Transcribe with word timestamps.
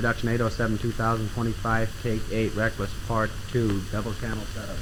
Production 0.00 0.30
807 0.30 0.78
2025, 0.78 2.02
take 2.02 2.22
8, 2.32 2.54
Reckless 2.54 2.90
Part 3.06 3.30
2, 3.52 3.82
double 3.92 4.14
channel 4.14 4.42
setup. 4.54 4.78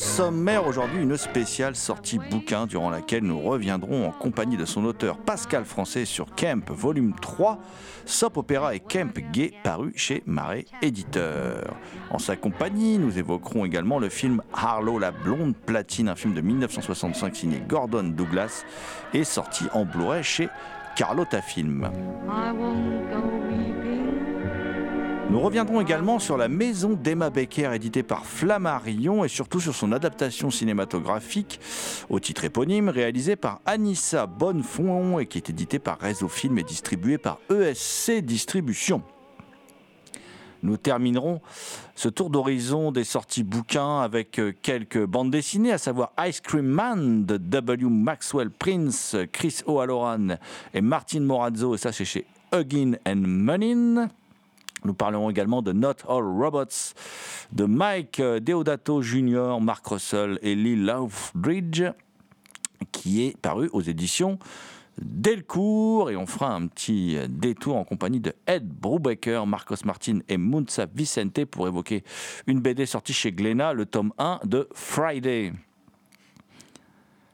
Sommaire 0.00 0.66
aujourd'hui, 0.66 1.02
une 1.02 1.16
spéciale 1.18 1.76
sortie 1.76 2.18
bouquin 2.18 2.66
durant 2.66 2.88
laquelle 2.88 3.22
nous 3.22 3.38
reviendrons 3.38 4.08
en 4.08 4.12
compagnie 4.12 4.56
de 4.56 4.64
son 4.64 4.84
auteur 4.86 5.18
Pascal 5.18 5.66
Français 5.66 6.06
sur 6.06 6.34
Kemp, 6.34 6.70
volume 6.70 7.14
3, 7.20 7.58
Soap 8.06 8.38
Opéra 8.38 8.74
et 8.74 8.80
Kemp 8.80 9.18
Gay, 9.30 9.52
paru 9.62 9.92
chez 9.94 10.22
Marais 10.24 10.64
Éditeur. 10.80 11.76
En 12.10 12.18
sa 12.18 12.36
compagnie, 12.36 12.98
nous 12.98 13.18
évoquerons 13.18 13.66
également 13.66 13.98
le 13.98 14.08
film 14.08 14.42
Harlow 14.54 14.98
la 14.98 15.10
blonde 15.10 15.54
platine, 15.54 16.08
un 16.08 16.16
film 16.16 16.32
de 16.32 16.40
1965 16.40 17.36
signé 17.36 17.62
Gordon 17.68 18.04
Douglas 18.04 18.64
et 19.12 19.24
sorti 19.24 19.64
en 19.74 19.84
Blu-ray 19.84 20.22
chez 20.22 20.48
Carlotta 20.96 21.42
Film. 21.42 21.90
Nous 25.30 25.38
reviendrons 25.38 25.80
également 25.80 26.18
sur 26.18 26.36
La 26.36 26.48
Maison 26.48 26.94
d'Emma 26.94 27.30
Becker, 27.30 27.72
éditée 27.72 28.02
par 28.02 28.26
Flammarion, 28.26 29.24
et 29.24 29.28
surtout 29.28 29.60
sur 29.60 29.76
son 29.76 29.92
adaptation 29.92 30.50
cinématographique 30.50 31.60
au 32.08 32.18
titre 32.18 32.42
éponyme, 32.42 32.88
réalisée 32.88 33.36
par 33.36 33.60
Anissa 33.64 34.26
Bonnefond 34.26 35.20
et 35.20 35.26
qui 35.26 35.38
est 35.38 35.48
éditée 35.48 35.78
par 35.78 36.00
Réseau 36.00 36.26
Film 36.26 36.58
et 36.58 36.64
distribuée 36.64 37.16
par 37.16 37.38
ESC 37.48 38.22
Distribution. 38.22 39.04
Nous 40.64 40.76
terminerons 40.76 41.40
ce 41.94 42.08
tour 42.08 42.28
d'horizon 42.28 42.90
des 42.90 43.04
sorties 43.04 43.44
bouquins 43.44 44.00
avec 44.00 44.40
euh, 44.40 44.52
quelques 44.62 45.06
bandes 45.06 45.30
dessinées, 45.30 45.72
à 45.72 45.78
savoir 45.78 46.12
Ice 46.26 46.40
Cream 46.40 46.66
Man 46.66 47.24
de 47.24 47.36
W. 47.36 47.88
Maxwell 47.88 48.50
Prince, 48.50 49.16
Chris 49.30 49.60
O'Halloran 49.66 50.38
et 50.74 50.80
Martin 50.80 51.20
Morazzo, 51.20 51.76
et 51.76 51.78
ça 51.78 51.92
c'est 51.92 52.04
chez 52.04 52.26
Huggin 52.52 52.94
and 53.06 53.22
Munin. 53.26 54.08
Nous 54.84 54.94
parlerons 54.94 55.30
également 55.30 55.62
de 55.62 55.72
Not 55.72 55.96
All 56.08 56.22
Robots 56.22 56.94
de 57.52 57.64
Mike 57.64 58.20
euh, 58.20 58.40
Deodato 58.40 59.02
Jr., 59.02 59.58
Mark 59.60 59.86
Russell 59.86 60.38
et 60.42 60.54
Lee 60.54 60.76
Loveridge, 60.76 61.84
qui 62.92 63.24
est 63.24 63.36
paru 63.36 63.68
aux 63.72 63.82
éditions 63.82 64.38
Delcourt. 65.00 66.10
Et 66.10 66.16
on 66.16 66.26
fera 66.26 66.54
un 66.54 66.66
petit 66.66 67.16
euh, 67.16 67.26
détour 67.28 67.76
en 67.76 67.84
compagnie 67.84 68.20
de 68.20 68.32
Ed 68.46 68.68
Brubaker, 68.68 69.46
Marcos 69.46 69.84
Martin 69.84 70.20
et 70.28 70.36
Munza 70.36 70.86
Vicente 70.86 71.44
pour 71.44 71.66
évoquer 71.66 72.04
une 72.46 72.60
BD 72.60 72.86
sortie 72.86 73.12
chez 73.12 73.32
Glénat, 73.32 73.72
le 73.72 73.86
tome 73.86 74.12
1 74.18 74.40
de 74.44 74.68
Friday. 74.74 75.52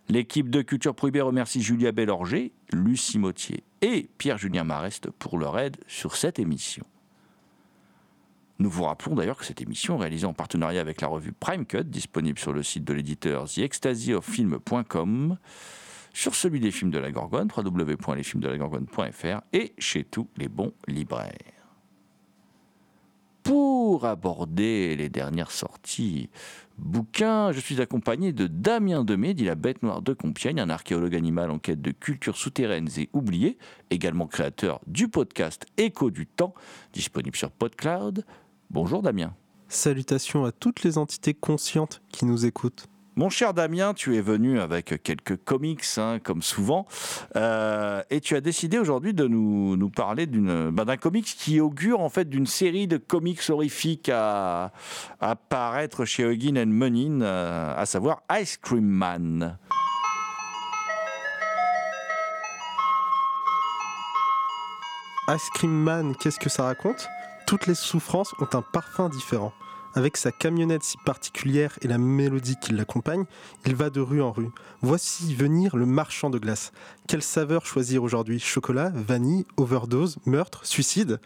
L'équipe 0.08 0.50
de 0.50 0.62
Culture 0.62 0.94
Prohibée 0.94 1.20
remercie 1.20 1.60
Julia 1.60 1.90
Bellorger, 1.90 2.52
Lucie 2.72 3.18
Mottier 3.18 3.64
et 3.82 4.08
Pierre-Julien 4.18 4.62
Marest 4.62 5.10
pour 5.10 5.36
leur 5.36 5.58
aide 5.58 5.78
sur 5.88 6.14
cette 6.14 6.38
émission. 6.38 6.84
Nous 8.58 8.70
vous 8.70 8.84
rappelons 8.84 9.14
d'ailleurs 9.14 9.36
que 9.36 9.44
cette 9.44 9.60
émission, 9.60 9.98
réalisée 9.98 10.24
en 10.24 10.32
partenariat 10.32 10.80
avec 10.80 11.02
la 11.02 11.08
revue 11.08 11.32
Prime 11.32 11.66
Cut, 11.66 11.84
disponible 11.84 12.38
sur 12.38 12.54
le 12.54 12.62
site 12.62 12.84
de 12.84 12.94
l'éditeur 12.94 13.44
TheExtasyOfFilm.com, 13.48 15.36
sur 16.14 16.34
celui 16.34 16.60
des 16.60 16.70
films 16.70 16.90
de 16.90 16.98
la 16.98 17.10
Gorgone, 17.10 17.48
www.lesfilmsdelagorgone.fr 17.54 19.42
et 19.52 19.74
chez 19.76 20.04
tous 20.04 20.28
les 20.38 20.48
bons 20.48 20.72
libraires. 20.88 21.34
Pour 23.42 24.06
aborder 24.06 24.96
les 24.96 25.08
dernières 25.08 25.52
sorties 25.52 26.30
bouquins, 26.78 27.52
je 27.52 27.60
suis 27.60 27.80
accompagné 27.80 28.32
de 28.32 28.46
Damien 28.46 29.04
Demé, 29.04 29.34
dit 29.34 29.44
la 29.44 29.54
bête 29.54 29.82
noire 29.84 30.02
de 30.02 30.14
Compiègne, 30.14 30.58
un 30.58 30.70
archéologue 30.70 31.14
animal 31.14 31.50
en 31.50 31.58
quête 31.60 31.80
de 31.80 31.92
cultures 31.92 32.36
souterraines 32.36 32.88
et 32.96 33.08
oubliées, 33.12 33.56
également 33.90 34.26
créateur 34.26 34.80
du 34.86 35.06
podcast 35.08 35.66
Écho 35.76 36.10
du 36.10 36.26
temps, 36.26 36.54
disponible 36.92 37.36
sur 37.36 37.52
PodCloud. 37.52 38.24
Bonjour 38.70 39.02
Damien. 39.02 39.32
Salutations 39.68 40.44
à 40.44 40.52
toutes 40.52 40.82
les 40.82 40.98
entités 40.98 41.34
conscientes 41.34 42.02
qui 42.12 42.24
nous 42.24 42.46
écoutent. 42.46 42.86
Mon 43.18 43.30
cher 43.30 43.54
Damien, 43.54 43.94
tu 43.94 44.14
es 44.14 44.20
venu 44.20 44.60
avec 44.60 45.02
quelques 45.02 45.42
comics, 45.42 45.82
hein, 45.96 46.18
comme 46.22 46.42
souvent, 46.42 46.86
euh, 47.34 48.02
et 48.10 48.20
tu 48.20 48.36
as 48.36 48.42
décidé 48.42 48.78
aujourd'hui 48.78 49.14
de 49.14 49.26
nous, 49.26 49.74
nous 49.78 49.88
parler 49.88 50.26
ben, 50.26 50.84
d'un 50.84 50.96
comics 50.98 51.24
qui 51.24 51.58
augure 51.58 52.00
en 52.00 52.10
fait 52.10 52.28
d'une 52.28 52.44
série 52.44 52.86
de 52.86 52.98
comics 52.98 53.40
horrifiques 53.48 54.10
à, 54.10 54.72
à 55.20 55.30
apparaître 55.30 56.04
chez 56.04 56.24
Huggin 56.24 56.56
and 56.62 56.66
Munin, 56.66 57.22
euh, 57.22 57.74
à 57.74 57.86
savoir 57.86 58.22
Ice 58.38 58.58
Cream 58.58 58.84
Man. 58.84 59.56
Ice 65.30 65.48
Cream 65.54 65.72
Man, 65.72 66.14
qu'est-ce 66.20 66.38
que 66.38 66.50
ça 66.50 66.64
raconte? 66.64 67.08
Toutes 67.46 67.68
les 67.68 67.76
souffrances 67.76 68.34
ont 68.40 68.56
un 68.56 68.62
parfum 68.62 69.08
différent. 69.08 69.52
Avec 69.94 70.16
sa 70.16 70.32
camionnette 70.32 70.82
si 70.82 70.96
particulière 71.06 71.78
et 71.80 71.86
la 71.86 71.96
mélodie 71.96 72.56
qui 72.60 72.72
l'accompagne, 72.72 73.24
il 73.64 73.76
va 73.76 73.88
de 73.88 74.00
rue 74.00 74.20
en 74.20 74.32
rue. 74.32 74.50
Voici 74.82 75.32
venir 75.32 75.76
le 75.76 75.86
marchand 75.86 76.28
de 76.28 76.38
glace. 76.38 76.72
Quelle 77.06 77.22
saveur 77.22 77.64
choisir 77.64 78.02
aujourd'hui? 78.02 78.40
Chocolat, 78.40 78.90
vanille, 78.92 79.46
overdose, 79.56 80.18
meurtre, 80.26 80.66
suicide? 80.66 81.20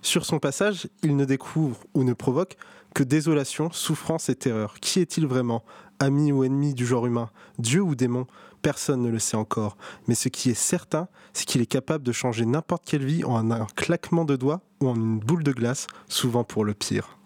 Sur 0.00 0.24
son 0.24 0.38
passage, 0.38 0.88
il 1.02 1.14
ne 1.14 1.26
découvre 1.26 1.76
ou 1.92 2.04
ne 2.04 2.14
provoque 2.14 2.56
que 2.94 3.02
désolation, 3.02 3.70
souffrance 3.70 4.30
et 4.30 4.34
terreur. 4.34 4.80
Qui 4.80 5.00
est-il 5.00 5.26
vraiment? 5.26 5.62
Ami 5.98 6.32
ou 6.32 6.42
ennemi 6.42 6.72
du 6.72 6.86
genre 6.86 7.06
humain? 7.06 7.28
Dieu 7.58 7.82
ou 7.82 7.94
démon? 7.94 8.26
Personne 8.66 9.00
ne 9.00 9.10
le 9.10 9.20
sait 9.20 9.36
encore. 9.36 9.76
Mais 10.08 10.16
ce 10.16 10.28
qui 10.28 10.50
est 10.50 10.54
certain, 10.54 11.06
c'est 11.32 11.44
qu'il 11.44 11.62
est 11.62 11.66
capable 11.66 12.02
de 12.02 12.10
changer 12.10 12.44
n'importe 12.44 12.82
quelle 12.84 13.04
vie 13.04 13.22
en 13.22 13.52
un 13.52 13.64
claquement 13.76 14.24
de 14.24 14.34
doigts 14.34 14.60
ou 14.80 14.88
en 14.88 14.96
une 14.96 15.20
boule 15.20 15.44
de 15.44 15.52
glace, 15.52 15.86
souvent 16.08 16.42
pour 16.42 16.64
le 16.64 16.74
pire. 16.74 17.16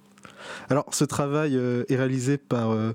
Alors, 0.69 0.85
ce 0.93 1.03
travail 1.03 1.57
euh, 1.57 1.85
est 1.89 1.97
réalisé 1.97 2.37
par 2.37 2.73
euh, 2.73 2.93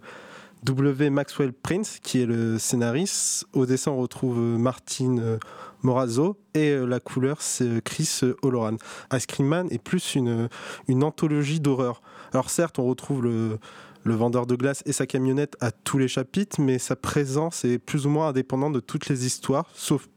W. 0.61 1.09
Maxwell 1.09 1.53
Prince, 1.53 1.97
qui 2.03 2.21
est 2.21 2.27
le 2.27 2.59
scénariste. 2.59 3.47
Au 3.53 3.65
dessin, 3.65 3.89
on 3.89 3.97
retrouve 3.97 4.37
euh, 4.37 4.59
Martin 4.59 5.17
euh, 5.17 5.39
Morazzo 5.81 6.37
et 6.53 6.77
la 6.77 6.99
couleur, 6.99 7.41
c'est 7.41 7.83
Chris 7.83 8.21
O'Loran. 8.43 8.77
Ice 9.11 9.25
Cream 9.25 9.47
Man 9.47 9.67
est 9.71 9.81
plus 9.81 10.13
une, 10.13 10.49
une 10.87 11.03
anthologie 11.03 11.59
d'horreur. 11.59 12.03
Alors, 12.31 12.51
certes, 12.51 12.77
on 12.77 12.85
retrouve 12.85 13.23
le, 13.23 13.57
le 14.05 14.13
vendeur 14.13 14.45
de 14.45 14.55
glace 14.55 14.83
et 14.85 14.93
sa 14.93 15.05
camionnette 15.05 15.57
à 15.59 15.71
tous 15.71 15.97
les 15.97 16.07
chapitres, 16.07 16.61
mais 16.61 16.77
sa 16.77 16.95
présence 16.95 17.65
est 17.65 17.79
plus 17.79 18.05
ou 18.05 18.09
moins 18.09 18.29
indépendante 18.29 18.71
de 18.73 18.79
toutes 18.79 19.09
les 19.09 19.25
histoires, 19.25 19.65
sauf 19.73 20.07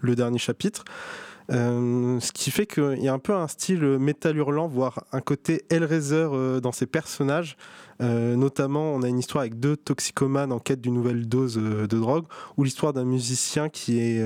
le 0.00 0.16
dernier 0.16 0.38
chapitre. 0.38 0.84
Euh, 1.52 2.18
ce 2.20 2.32
qui 2.32 2.50
fait 2.50 2.64
qu'il 2.64 3.02
y 3.02 3.08
a 3.08 3.12
un 3.12 3.18
peu 3.18 3.34
un 3.34 3.48
style 3.48 3.82
métal 3.98 4.38
hurlant, 4.38 4.66
voire 4.66 5.04
un 5.12 5.20
côté 5.20 5.62
Hellraiser 5.68 6.28
euh, 6.32 6.60
dans 6.60 6.72
ses 6.72 6.86
personnages, 6.86 7.56
Euh, 8.02 8.34
notamment, 8.34 8.92
on 8.92 9.02
a 9.02 9.08
une 9.08 9.20
histoire 9.20 9.42
avec 9.42 9.60
deux 9.60 9.76
toxicomanes 9.76 10.50
en 10.50 10.58
quête 10.58 10.80
d'une 10.80 10.94
nouvelle 10.94 11.28
dose 11.28 11.58
euh, 11.58 11.86
de 11.86 11.96
drogue, 11.96 12.24
ou 12.56 12.64
l'histoire 12.64 12.92
d'un 12.92 13.04
musicien 13.04 13.68
qui 13.68 14.00
est 14.00 14.20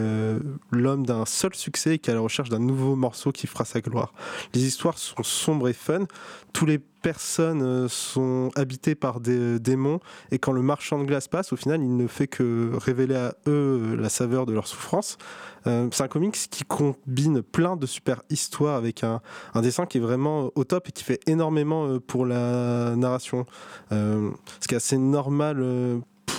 l'homme 0.70 1.04
d'un 1.04 1.26
seul 1.26 1.54
succès 1.54 1.94
et 1.94 1.98
qui 1.98 2.08
est 2.08 2.14
à 2.14 2.16
la 2.16 2.22
recherche 2.22 2.48
d'un 2.48 2.60
nouveau 2.60 2.96
morceau 2.96 3.30
qui 3.30 3.46
fera 3.46 3.66
sa 3.66 3.82
gloire. 3.82 4.14
Les 4.54 4.64
histoires 4.64 4.96
sont 4.96 5.22
sombres 5.22 5.68
et 5.68 5.74
fun. 5.74 6.06
Tous 6.54 6.64
les 6.64 6.80
personnes 7.02 7.62
euh, 7.62 7.88
sont 7.88 8.50
habitées 8.54 8.94
par 8.94 9.20
des 9.20 9.38
euh, 9.38 9.58
démons 9.58 10.00
et 10.30 10.38
quand 10.38 10.52
le 10.52 10.62
marchand 10.62 10.98
de 10.98 11.04
glace 11.04 11.28
passe, 11.28 11.52
au 11.52 11.56
final, 11.56 11.82
il 11.82 11.96
ne 11.96 12.06
fait 12.06 12.26
que 12.26 12.72
révéler 12.76 13.14
à 13.14 13.34
eux 13.46 13.94
euh, 13.94 13.96
la 13.96 14.08
saveur 14.08 14.46
de 14.46 14.52
leur 14.52 14.66
souffrance. 14.66 15.18
C'est 15.64 16.00
un 16.00 16.08
comics 16.08 16.34
qui 16.50 16.64
combine 16.64 17.42
plein 17.42 17.76
de 17.76 17.84
super 17.84 18.22
histoires 18.30 18.76
avec 18.76 19.04
un, 19.04 19.20
dessin 19.56 19.84
qui 19.84 19.98
est 19.98 20.00
vraiment 20.00 20.50
au 20.54 20.64
top 20.64 20.88
et 20.88 20.92
qui 20.92 21.04
fait 21.04 21.20
énormément 21.26 21.98
pour 21.98 22.24
la 22.24 22.96
narration. 22.96 23.44
Ce 23.90 24.32
qui 24.66 24.72
est 24.72 24.78
assez 24.78 24.96
normal 24.96 25.62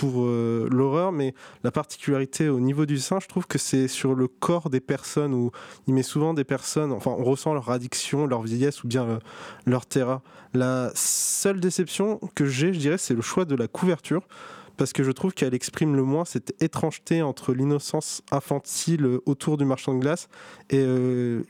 euh, 0.06 0.68
l'horreur, 0.70 1.12
mais 1.12 1.34
la 1.64 1.70
particularité 1.70 2.48
au 2.48 2.60
niveau 2.60 2.86
du 2.86 2.94
dessin, 2.94 3.18
je 3.20 3.28
trouve 3.28 3.46
que 3.46 3.58
c'est 3.58 3.88
sur 3.88 4.14
le 4.14 4.28
corps 4.28 4.70
des 4.70 4.80
personnes 4.80 5.34
où 5.34 5.50
il 5.86 5.94
met 5.94 6.02
souvent 6.02 6.34
des 6.34 6.44
personnes, 6.44 6.92
enfin 6.92 7.14
on 7.16 7.24
ressent 7.24 7.52
leur 7.52 7.70
addiction, 7.70 8.26
leur 8.26 8.42
vieillesse 8.42 8.82
ou 8.82 8.88
bien 8.88 9.04
euh, 9.04 9.18
leur 9.66 9.86
terreur. 9.86 10.20
La 10.54 10.90
seule 10.94 11.60
déception 11.60 12.20
que 12.34 12.46
j'ai, 12.46 12.72
je 12.72 12.78
dirais, 12.78 12.98
c'est 12.98 13.14
le 13.14 13.22
choix 13.22 13.44
de 13.44 13.54
la 13.54 13.68
couverture 13.68 14.22
parce 14.76 14.94
que 14.94 15.02
je 15.02 15.10
trouve 15.10 15.34
qu'elle 15.34 15.52
exprime 15.52 15.94
le 15.94 16.02
moins 16.02 16.24
cette 16.24 16.54
étrangeté 16.62 17.20
entre 17.20 17.52
l'innocence 17.52 18.22
infantile 18.30 19.04
euh, 19.04 19.22
autour 19.26 19.58
du 19.58 19.66
marchand 19.66 19.94
de 19.94 20.00
glace 20.00 20.28
et 20.70 20.84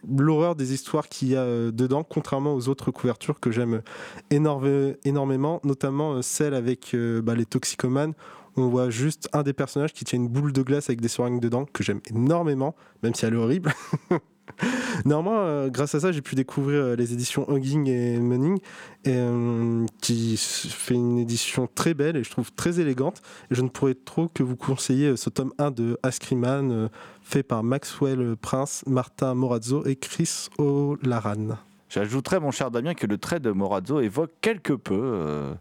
l'horreur 0.09 0.57
des 0.57 0.73
histoires 0.73 1.09
qu'il 1.09 1.29
y 1.29 1.37
a 1.37 1.71
dedans, 1.71 2.03
contrairement 2.03 2.55
aux 2.55 2.69
autres 2.69 2.91
couvertures 2.91 3.39
que 3.39 3.51
j'aime 3.51 3.83
énormément, 4.31 5.61
notamment 5.63 6.23
celle 6.23 6.55
avec 6.55 6.97
bah, 6.97 7.35
les 7.35 7.45
toxicomanes. 7.45 8.15
On 8.57 8.69
voit 8.69 8.91
juste 8.91 9.29
un 9.33 9.43
des 9.43 9.53
personnages 9.53 9.93
qui 9.93 10.05
tient 10.05 10.19
une 10.19 10.29
boule 10.29 10.53
de 10.53 10.63
glace 10.63 10.89
avec 10.89 11.01
des 11.01 11.09
seringues 11.09 11.41
dedans, 11.41 11.65
que 11.65 11.83
j'aime 11.83 12.01
énormément, 12.11 12.75
même 13.03 13.15
si 13.15 13.25
elle 13.25 13.35
est 13.35 13.39
horrible. 13.39 13.73
Néanmoins, 15.05 15.41
euh, 15.41 15.71
grâce 15.71 15.95
à 15.95 16.01
ça, 16.01 16.13
j'ai 16.13 16.23
pu 16.23 16.35
découvrir 16.35 16.81
euh, 16.81 16.97
les 16.97 17.13
éditions 17.13 17.47
Hugging 17.49 17.89
et 17.89 18.19
Munning, 18.19 18.59
euh, 19.07 19.87
qui 20.01 20.37
fait 20.37 20.95
une 20.95 21.19
édition 21.19 21.69
très 21.75 21.95
belle 21.95 22.17
et 22.17 22.25
je 22.25 22.31
trouve 22.31 22.53
très 22.53 22.81
élégante. 22.81 23.23
Et 23.51 23.55
je 23.55 23.63
ne 23.63 23.69
pourrais 23.69 23.95
trop 23.95 24.29
que 24.29 24.43
vous 24.43 24.57
conseiller 24.57 25.17
ce 25.17 25.31
tome 25.31 25.53
1 25.59 25.71
de 25.71 25.99
Askriman, 26.03 26.71
euh, 26.71 26.89
fait 27.23 27.43
par 27.43 27.63
Maxwell 27.63 28.37
Prince, 28.41 28.83
Martin 28.87 29.35
Morazzo 29.35 29.87
et 29.87 29.97
Chris 29.97 30.49
O'Laran. 30.59 31.59
J'ajouterais, 31.89 32.41
mon 32.41 32.51
cher 32.51 32.71
Damien, 32.71 32.95
que 32.95 33.07
le 33.07 33.19
trait 33.19 33.41
de 33.41 33.51
Morazzo 33.51 34.01
évoque 34.01 34.33
quelque 34.41 34.73
peu 34.73 35.55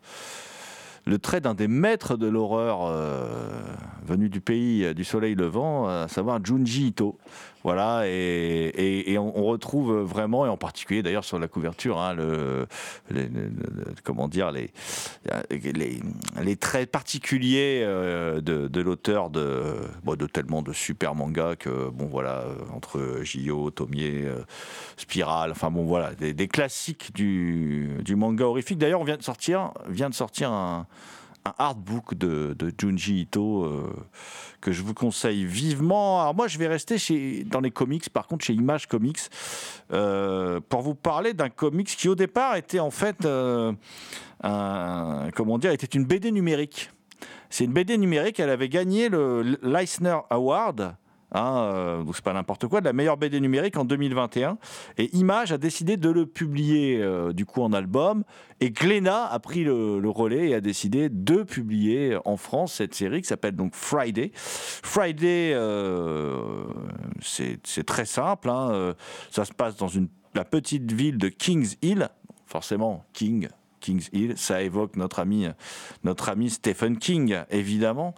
le 1.06 1.20
trait 1.20 1.42
d'un 1.42 1.54
des 1.54 1.68
maîtres 1.68 2.18
de 2.18 2.28
l'horreur 2.28 2.80
euh, 2.84 3.60
venu 4.06 4.30
du 4.30 4.42
pays 4.42 4.86
euh, 4.86 4.94
du 4.94 5.04
soleil 5.04 5.36
levant, 5.36 5.88
à 5.88 6.08
savoir 6.08 6.44
Junji 6.44 6.88
Ito. 6.88 7.18
Voilà, 7.64 8.04
et, 8.08 9.12
et- 9.12 9.18
on, 9.18 9.44
retrouve 9.44 10.00
vraiment, 10.00 10.46
et 10.46 10.50
en 10.50 10.56
particulier 10.56 11.04
d'ailleurs 11.04 11.26
sur 11.26 11.40
la 11.40 11.48
couverture, 11.50 12.00
hein, 12.00 12.14
le, 12.14 12.68
comment 14.04 14.30
dire, 14.30 14.52
les, 14.52 14.72
les, 16.42 16.56
traits 16.56 16.90
particuliers 16.90 17.82
euh, 17.84 18.40
de, 18.40 18.82
l'auteur 18.82 19.30
de, 19.30 19.76
de 20.06 20.26
tellement 20.26 20.62
de 20.62 20.72
super 20.72 21.16
mangas 21.16 21.58
que, 21.58 21.90
bon 21.90 22.06
voilà, 22.06 22.46
entre 22.74 23.20
J.O., 23.24 23.72
Tomier, 23.72 24.24
euh, 24.26 24.40
Spirale, 24.96 25.52
enfin 25.52 25.70
bon 25.70 25.84
voilà, 25.84 26.14
des, 26.14 26.34
des 26.34 26.48
classiques 26.48 27.14
du, 27.14 27.90
du 28.06 28.16
manga 28.16 28.46
horrifique. 28.46 28.78
D'ailleurs, 28.78 29.02
on 29.02 29.06
vient 29.06 29.18
de 29.18 29.24
sortir, 29.24 29.72
vient 29.88 30.10
de 30.10 30.16
sortir 30.16 30.52
un, 30.52 30.88
un 31.46 31.54
artbook 31.58 32.16
de, 32.16 32.56
Junji 32.78 33.22
Ito 33.22 33.64
euh, 33.64 33.94
que 34.62 34.72
je 34.72 34.84
vous 34.84 34.94
conseille 34.94 35.46
vivement. 35.46 36.22
Alors 36.22 36.36
moi, 36.36 36.48
je 36.48 36.58
vais 36.58 36.68
rester 36.68 36.98
chez, 36.98 37.44
dans 37.44 37.60
les 37.60 37.72
comics, 37.72 38.10
par 38.10 38.28
contre 38.28 38.46
chez 38.46 38.54
Image 38.54 38.88
Comics, 38.88 39.20
euh, 39.92 40.60
pour 40.68 40.82
vous 40.82 40.96
parler 40.96 41.34
d'un 41.34 41.50
comics 41.50 41.88
qui 41.88 42.10
au 42.10 42.16
départ 42.16 42.56
était 42.56 42.80
en 42.80 42.92
fait, 42.92 43.26
euh, 43.26 43.74
comment 44.42 45.58
dire, 45.58 45.72
était 45.72 45.88
une 45.88 46.06
BD 46.06 46.32
numérique. 46.32 46.92
C'est 47.50 47.66
une 47.66 47.74
BD 47.74 47.98
numérique, 47.98 48.40
elle 48.40 48.52
avait 48.52 48.70
gagné 48.70 49.10
le 49.10 49.58
Leisner 49.64 50.18
Award. 50.30 50.96
Hein, 51.32 51.58
euh, 51.58 52.04
donc 52.04 52.16
c'est 52.16 52.24
pas 52.24 52.34
n'importe 52.34 52.68
quoi, 52.68 52.82
de 52.82 52.86
la 52.86 52.94
meilleure 52.94 53.18
BD 53.18 53.40
numérique 53.40 53.78
en 53.78 53.86
2021. 53.86 54.58
Et 54.98 55.16
Image 55.16 55.52
a 55.52 55.58
décidé 55.58 55.98
de 55.98 56.10
le 56.10 56.26
publier 56.26 57.02
euh, 57.02 57.34
du 57.34 57.46
coup 57.46 57.62
en 57.62 57.74
album. 57.74 58.24
Et 58.60 58.72
Glénat 58.72 59.26
a 59.26 59.40
pris 59.40 59.64
le, 59.64 60.10
relais 60.10 60.50
et 60.50 60.56
a 60.56 60.62
décidé 60.62 61.10
de 61.10 61.44
publier 61.44 62.18
en 62.26 62.36
France 62.36 62.74
cette 62.74 62.94
série 62.94 63.22
qui 63.22 63.28
s'appelle 63.28 63.56
donc 63.56 63.76
Friday. 63.76 64.32
Friday, 64.34 65.52
euh, 65.54 66.66
c'est 67.22 67.86
très 67.86 68.06
simple. 68.06 68.50
hein, 68.50 68.96
ça 69.30 69.46
se 69.46 69.54
passe 69.54 69.78
dans 69.78 69.88
une, 69.88 70.10
la 70.34 70.46
petite 70.46 70.92
ville 70.92 71.18
de 71.18 71.30
Kings 71.30 71.76
Hill. 71.82 72.10
Forcément, 72.46 73.06
King. 73.14 73.48
Kings 73.80 74.10
Hill, 74.14 74.34
ça 74.38 74.62
évoque 74.62 74.96
notre 74.96 75.20
ami, 75.20 75.48
notre 76.04 76.30
ami 76.30 76.50
Stephen 76.50 76.98
King, 76.98 77.38
évidemment. 77.50 78.14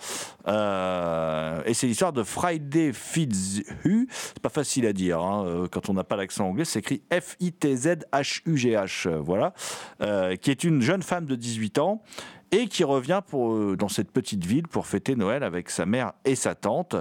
Euh, 0.47 1.61
et 1.65 1.73
c'est 1.73 1.87
l'histoire 1.87 2.13
de 2.13 2.23
Friday 2.23 2.91
Fitzhugh. 2.93 4.07
C'est 4.11 4.39
pas 4.41 4.49
facile 4.49 4.85
à 4.85 4.93
dire 4.93 5.19
hein, 5.19 5.45
euh, 5.45 5.67
quand 5.69 5.89
on 5.89 5.93
n'a 5.93 6.03
pas 6.03 6.15
l'accent 6.15 6.47
anglais. 6.47 6.65
C'est 6.65 6.79
écrit 6.79 7.01
F-I-T-Z-H-U-G-H. 7.11 9.07
Voilà. 9.17 9.53
Euh, 10.01 10.35
qui 10.35 10.51
est 10.51 10.63
une 10.63 10.81
jeune 10.81 11.03
femme 11.03 11.25
de 11.25 11.35
18 11.35 11.79
ans 11.79 12.01
et 12.51 12.67
qui 12.67 12.83
revient 12.83 13.21
pour, 13.25 13.53
euh, 13.53 13.77
dans 13.77 13.87
cette 13.87 14.11
petite 14.11 14.45
ville 14.45 14.67
pour 14.67 14.85
fêter 14.85 15.15
Noël 15.15 15.43
avec 15.43 15.69
sa 15.69 15.85
mère 15.85 16.11
et 16.25 16.35
sa 16.35 16.53
tante, 16.53 16.95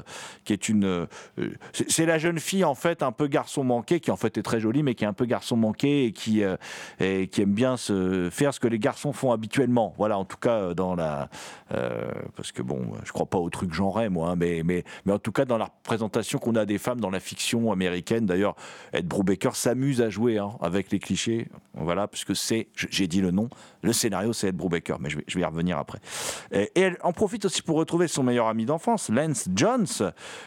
qui 0.44 0.52
est 0.52 0.68
une... 0.68 0.84
euh, 0.84 1.06
c'est 1.72 2.06
la 2.06 2.18
jeune 2.18 2.38
fille, 2.38 2.64
en 2.64 2.76
fait, 2.76 3.02
un 3.02 3.10
peu 3.10 3.26
garçon 3.26 3.64
manqué, 3.64 3.98
qui 3.98 4.12
en 4.12 4.16
fait 4.16 4.38
est 4.38 4.42
très 4.42 4.60
jolie, 4.60 4.84
mais 4.84 4.94
qui 4.94 5.04
est 5.04 5.08
un 5.08 5.12
peu 5.12 5.24
garçon 5.24 5.56
manqué 5.56 6.04
et 6.04 6.12
qui, 6.12 6.44
euh, 6.44 6.56
et 7.00 7.26
qui 7.26 7.42
aime 7.42 7.52
bien 7.52 7.76
se 7.76 8.28
faire 8.30 8.54
ce 8.54 8.60
que 8.60 8.68
les 8.68 8.78
garçons 8.78 9.12
font 9.12 9.32
habituellement. 9.32 9.92
Voilà, 9.98 10.18
en 10.18 10.24
tout 10.24 10.36
cas, 10.36 10.72
dans 10.74 10.94
la... 10.94 11.28
parce 12.36 12.52
que 12.52 12.62
bon, 12.62 12.92
je 13.04 13.12
crois 13.12 13.26
pas 13.26 13.38
au 13.38 13.50
truc 13.50 13.72
genré, 13.72 14.08
moi, 14.08 14.30
hein, 14.30 14.36
mais, 14.36 14.62
mais, 14.64 14.84
mais 15.04 15.12
en 15.12 15.18
tout 15.18 15.32
cas, 15.32 15.44
dans 15.44 15.58
la 15.58 15.64
représentation 15.64 16.38
qu'on 16.38 16.54
a 16.54 16.64
des 16.64 16.78
femmes 16.78 17.00
dans 17.00 17.10
la 17.10 17.20
fiction 17.20 17.72
américaine, 17.72 18.24
d'ailleurs, 18.24 18.54
Ed 18.92 19.06
Brubaker 19.06 19.56
s'amuse 19.56 20.00
à 20.00 20.10
jouer 20.10 20.38
hein, 20.38 20.52
avec 20.60 20.92
les 20.92 21.00
clichés, 21.00 21.48
voilà, 21.74 22.06
puisque 22.06 22.36
c'est, 22.36 22.68
j'ai 22.74 23.08
dit 23.08 23.20
le 23.20 23.32
nom, 23.32 23.48
le 23.82 23.92
scénario, 23.92 24.32
c'est 24.32 24.48
Ed 24.48 24.56
Brubaker, 24.56 24.98
mais 25.00 25.08
revenir 25.48 25.78
après. 25.78 25.98
Et, 26.52 26.70
elle 26.76 26.98
en 27.02 27.12
profite 27.12 27.44
aussi 27.44 27.62
pour 27.62 27.76
retrouver 27.76 28.08
son 28.08 28.22
meilleur 28.22 28.46
ami 28.46 28.64
d'enfance, 28.64 29.10
Lance 29.10 29.48
Jones, 29.54 29.86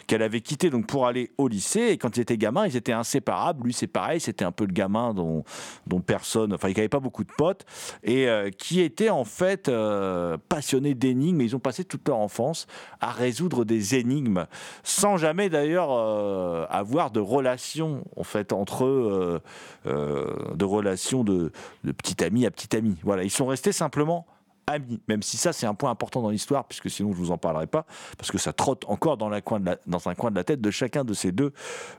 qu'elle 0.07 0.21
avait 0.21 0.41
quitté 0.41 0.69
donc 0.69 0.87
pour 0.87 1.07
aller 1.07 1.31
au 1.37 1.47
lycée. 1.47 1.89
Et 1.91 1.97
quand 1.97 2.17
il 2.17 2.21
était 2.21 2.37
gamin, 2.37 2.65
ils 2.65 2.75
étaient 2.75 2.91
inséparables. 2.91 3.65
Lui, 3.65 3.73
c'est 3.73 3.87
pareil, 3.87 4.19
c'était 4.19 4.45
un 4.45 4.51
peu 4.51 4.65
le 4.65 4.73
gamin 4.73 5.13
dont, 5.13 5.43
dont 5.87 6.01
personne, 6.01 6.53
enfin, 6.53 6.69
il 6.69 6.75
n'avait 6.75 6.89
pas 6.89 6.99
beaucoup 6.99 7.23
de 7.23 7.31
potes, 7.37 7.65
et 8.03 8.27
euh, 8.27 8.49
qui 8.49 8.81
était 8.81 9.09
en 9.09 9.23
fait 9.23 9.69
euh, 9.69 10.37
passionné 10.49 10.95
d'énigmes. 10.95 11.41
Ils 11.41 11.55
ont 11.55 11.59
passé 11.59 11.83
toute 11.83 12.07
leur 12.07 12.17
enfance 12.17 12.67
à 12.99 13.11
résoudre 13.11 13.65
des 13.65 13.95
énigmes, 13.95 14.45
sans 14.83 15.17
jamais 15.17 15.49
d'ailleurs 15.49 15.89
euh, 15.91 16.65
avoir 16.69 17.11
de 17.11 17.19
relation 17.19 18.03
en 18.15 18.23
fait 18.23 18.53
entre 18.53 18.85
eux, 18.85 19.41
euh, 19.85 20.55
de 20.55 20.65
relations 20.65 21.23
de, 21.23 21.51
de 21.83 21.91
petit 21.91 22.23
ami 22.23 22.45
à 22.45 22.51
petit 22.51 22.75
ami. 22.75 22.95
Voilà, 23.03 23.23
ils 23.23 23.31
sont 23.31 23.45
restés 23.45 23.71
simplement 23.71 24.25
amis, 24.67 25.01
même 25.07 25.21
si 25.21 25.37
ça 25.37 25.53
c'est 25.53 25.65
un 25.65 25.73
point 25.73 25.91
important 25.91 26.21
dans 26.21 26.29
l'histoire, 26.29 26.65
puisque 26.65 26.89
sinon 26.89 27.11
je 27.11 27.17
vous 27.17 27.31
en 27.31 27.37
parlerai 27.37 27.67
pas, 27.67 27.85
parce 28.17 28.31
que 28.31 28.37
ça 28.37 28.53
trotte 28.53 28.85
encore 28.87 29.17
dans 29.17 29.31
un 29.31 29.41
coin 29.41 29.59
de 29.59 30.35
la 30.35 30.43
tête 30.43 30.61
de 30.61 30.71
chacun 30.71 31.03
de 31.03 31.13
ces 31.13 31.31
deux 31.31 31.53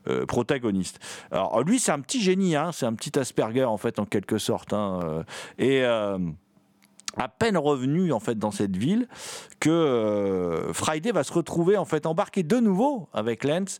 euh, 0.09 0.27
protagonistes. 0.27 0.99
Alors 1.31 1.63
lui 1.63 1.79
c'est 1.79 1.93
un 1.93 2.01
petit 2.01 2.21
génie, 2.21 2.57
hein, 2.57 2.71
c'est 2.73 2.87
un 2.87 2.95
petit 2.95 3.19
Asperger 3.19 3.65
en 3.65 3.77
fait 3.77 3.99
en 3.99 4.07
quelque 4.07 4.39
sorte, 4.39 4.73
hein, 4.73 5.01
euh, 5.05 5.23
et 5.59 5.85
euh, 5.85 6.19
à 7.17 7.29
peine 7.29 7.57
revenu 7.57 8.13
en 8.13 8.21
fait 8.21 8.39
dans 8.39 8.51
cette 8.51 8.77
ville 8.77 9.09
que 9.61 9.71
euh, 9.71 10.73
Friday 10.73 11.13
va 11.13 11.25
se 11.25 11.33
retrouver 11.33 11.77
en 11.77 11.85
fait 11.85 12.07
embarqué 12.07 12.43
de 12.43 12.59
nouveau 12.59 13.09
avec 13.13 13.45
Lance 13.45 13.79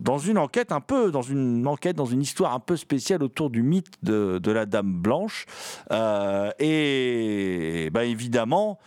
dans 0.00 0.18
une 0.18 0.38
enquête 0.38 0.72
un 0.72 0.80
peu 0.80 1.10
dans 1.10 1.22
une 1.22 1.66
enquête 1.66 1.96
dans 1.96 2.04
une 2.04 2.22
histoire 2.22 2.52
un 2.54 2.60
peu 2.60 2.76
spéciale 2.76 3.22
autour 3.22 3.50
du 3.50 3.62
mythe 3.62 3.92
de, 4.02 4.40
la 4.50 4.66
Dame 4.66 4.92
Blanche. 4.92 5.46
Euh, 5.90 6.50
et 6.58 7.90
bah, 7.92 8.04
évidemment 8.04 8.78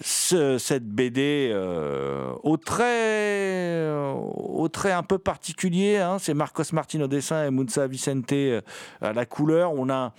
ce- 0.00 0.58
cette 0.58 0.86
BD 0.86 1.50
euh, 1.52 2.32
au 2.42 2.56
trait 2.56 3.88
au 4.36 4.68
trait 4.68 4.92
un 4.92 5.02
peu 5.02 5.18
particulier 5.18 5.96
hein, 5.98 6.18
c'est 6.18 6.34
Marcos 6.34 6.64
Martin 6.72 7.00
au 7.00 7.06
dessin 7.06 7.46
et 7.46 7.50
Munsa 7.50 7.86
Vicente 7.86 8.32
à 9.00 9.12
la 9.12 9.26
couleur. 9.26 9.72
On 9.74 9.88
a 9.88 10.12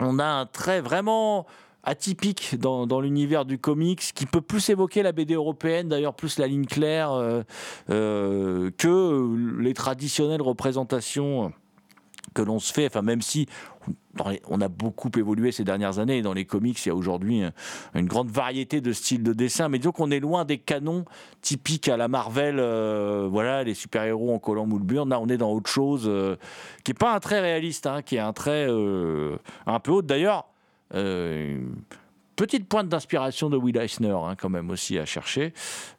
on 0.00 0.18
a 0.18 0.24
un 0.24 0.46
trait 0.46 0.80
vraiment 0.80 1.46
atypique 1.84 2.56
dans, 2.58 3.00
l'univers 3.00 3.44
du 3.44 3.58
comics 3.58 4.00
qui 4.14 4.26
peut 4.26 4.40
plus 4.40 4.68
évoquer 4.70 5.02
la 5.02 5.12
BD 5.12 5.34
européenne, 5.34 5.88
d'ailleurs 5.88 6.14
plus 6.14 6.38
la 6.38 6.46
ligne 6.46 6.64
claire 6.64 7.12
euh, 7.12 7.42
euh, 7.90 8.70
que 8.78 9.60
les 9.60 9.74
traditionnelles 9.74 10.42
représentations 10.42 11.52
que 12.34 12.42
l'on 12.42 12.58
se 12.58 12.72
fait, 12.72 12.86
enfin 12.86 13.02
même 13.02 13.22
si 13.22 13.46
on 14.48 14.60
a 14.60 14.68
beaucoup 14.68 15.10
évolué 15.16 15.52
ces 15.52 15.64
dernières 15.64 15.98
années, 15.98 16.22
dans 16.22 16.32
les 16.32 16.44
comics 16.44 16.84
il 16.84 16.88
y 16.88 16.92
a 16.92 16.94
aujourd'hui 16.94 17.42
euh, 17.42 17.50
une 17.94 18.06
grande 18.06 18.30
variété 18.30 18.80
de 18.80 18.92
styles 18.92 19.22
de 19.22 19.32
dessin, 19.32 19.68
mais 19.68 19.78
disons 19.78 19.92
qu'on 19.92 20.10
est 20.10 20.20
loin 20.20 20.44
des 20.44 20.58
canons 20.58 21.04
typiques 21.40 21.88
à 21.88 21.96
la 21.96 22.08
Marvel, 22.08 22.56
euh, 22.58 23.28
voilà, 23.30 23.64
les 23.64 23.74
super-héros 23.74 24.34
en 24.34 24.38
collant 24.38 24.66
moule 24.66 24.82
burne, 24.82 25.10
là 25.10 25.20
on 25.20 25.28
est 25.28 25.36
dans 25.36 25.52
autre 25.52 25.70
chose, 25.70 26.04
euh, 26.06 26.36
qui 26.84 26.92
est 26.92 26.98
pas 26.98 27.14
un 27.14 27.20
trait 27.20 27.40
réaliste, 27.40 27.86
hein, 27.86 28.02
qui 28.02 28.16
est 28.16 28.20
un 28.20 28.32
trait 28.32 28.66
un 29.66 29.80
peu 29.80 29.92
haut. 29.92 30.02
D'ailleurs, 30.02 30.46
petite 32.36 32.68
pointe 32.68 32.88
d'inspiration 32.88 33.50
de 33.50 33.56
Will 33.56 33.76
Eisner, 33.76 34.10
hein, 34.10 34.34
quand 34.36 34.48
même 34.48 34.70
aussi 34.70 34.98
à 34.98 35.04
chercher. 35.04 35.52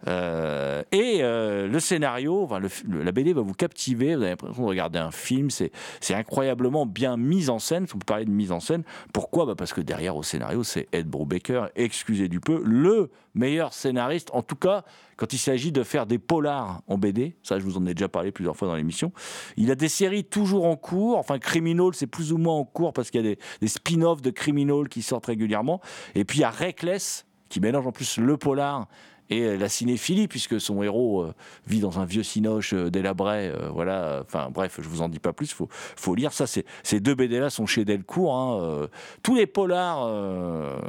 Euh, 0.08 0.84
et 0.92 1.20
euh, 1.22 1.68
le 1.68 1.80
scénario, 1.80 2.50
la 2.88 3.12
BD 3.12 3.34
va 3.34 3.42
vous 3.42 3.54
captiver. 3.54 4.16
Vous 4.16 4.22
avez 4.22 4.32
l'impression 4.32 4.64
de 4.64 4.68
regarder 4.68 5.00
un 5.00 5.12
film. 5.12 5.50
C'est 5.50 5.72
incroyablement 6.14 6.86
bien 6.86 7.18
mis 7.18 7.50
en 7.50 7.60
scène. 7.60 7.88
Peut 7.88 8.00
parler 8.06 8.26
de 8.26 8.32
mise 8.32 8.52
en 8.52 8.60
scène, 8.60 8.84
pourquoi? 9.14 9.46
Bah 9.46 9.56
Parce 9.58 9.74
que 9.74 9.82
derrière 9.82 10.16
au 10.16 10.24
scénario, 10.24 10.64
c'est 10.64 10.88
Ed 10.92 11.08
Brubaker, 11.08 11.70
excusez 11.76 12.28
du 12.28 12.40
peu, 12.40 12.62
le 12.66 13.10
meilleur 13.36 13.74
scénariste, 13.74 14.30
en 14.34 14.42
tout 14.42 14.56
cas 14.56 14.84
quand 15.18 15.34
il 15.34 15.38
s'agit 15.38 15.72
de 15.72 15.84
faire 15.84 16.06
des 16.06 16.18
polars 16.18 16.82
en 16.88 16.98
BD. 16.98 17.36
Ça, 17.44 17.60
je 17.60 17.64
vous 17.64 17.78
en 17.78 17.86
ai 17.86 17.94
déjà 17.94 18.10
parlé 18.10 18.32
plusieurs 18.32 18.56
fois 18.56 18.68
dans 18.68 18.76
l'émission. 18.76 19.12
Il 19.58 19.72
a 19.72 19.76
des 19.76 19.88
séries 19.88 20.24
toujours 20.24 20.66
en 20.66 20.76
cours. 20.76 21.18
Enfin, 21.18 21.40
Criminal, 21.40 21.92
c'est 21.94 22.08
plus 22.08 22.34
ou 22.34 22.38
moins 22.38 22.56
en 22.56 22.66
cours 22.66 22.94
parce 22.94 23.12
qu'il 23.12 23.26
y 23.26 23.32
a 23.32 23.36
des, 23.62 23.68
spin-offs 23.68 24.22
de 24.22 24.32
Criminal 24.32 24.90
qui 24.90 25.02
sortent 25.02 25.28
régulièrement. 25.28 25.82
Et 26.16 26.26
puis 26.26 26.40
il 26.40 26.42
y 26.42 26.46
a 26.46 26.50
Reckless 26.50 27.26
qui 27.50 27.60
mélange 27.60 27.88
en 27.88 27.92
plus 27.92 28.18
le 28.18 28.38
polar 28.38 28.88
et 29.30 29.42
euh, 29.44 29.58
la 29.58 29.70
cinéphilie, 29.70 30.28
puisque 30.28 30.60
son 30.60 30.84
héros 30.84 31.24
euh, 31.24 31.34
vit 31.68 31.80
dans 31.80 32.00
un 32.00 32.06
vieux 32.06 32.24
cinoche 32.24 32.74
euh, 32.74 32.90
délabré. 32.90 33.52
voilà, 33.72 34.22
enfin 34.24 34.50
bref, 34.52 34.80
je 34.82 34.88
vous 34.88 35.02
en 35.02 35.10
dis 35.10 35.20
pas 35.20 35.34
plus, 35.34 35.52
faut, 35.52 35.68
faut 35.72 36.16
lire 36.16 36.34
ça. 36.34 36.46
Ces 36.48 37.00
deux 37.00 37.16
BD-là 37.16 37.50
sont 37.50 37.66
chez 37.66 37.86
Delcourt. 37.86 38.36
hein, 38.36 38.88
tous 39.24 39.36
les 39.36 39.48
polars 39.48 40.10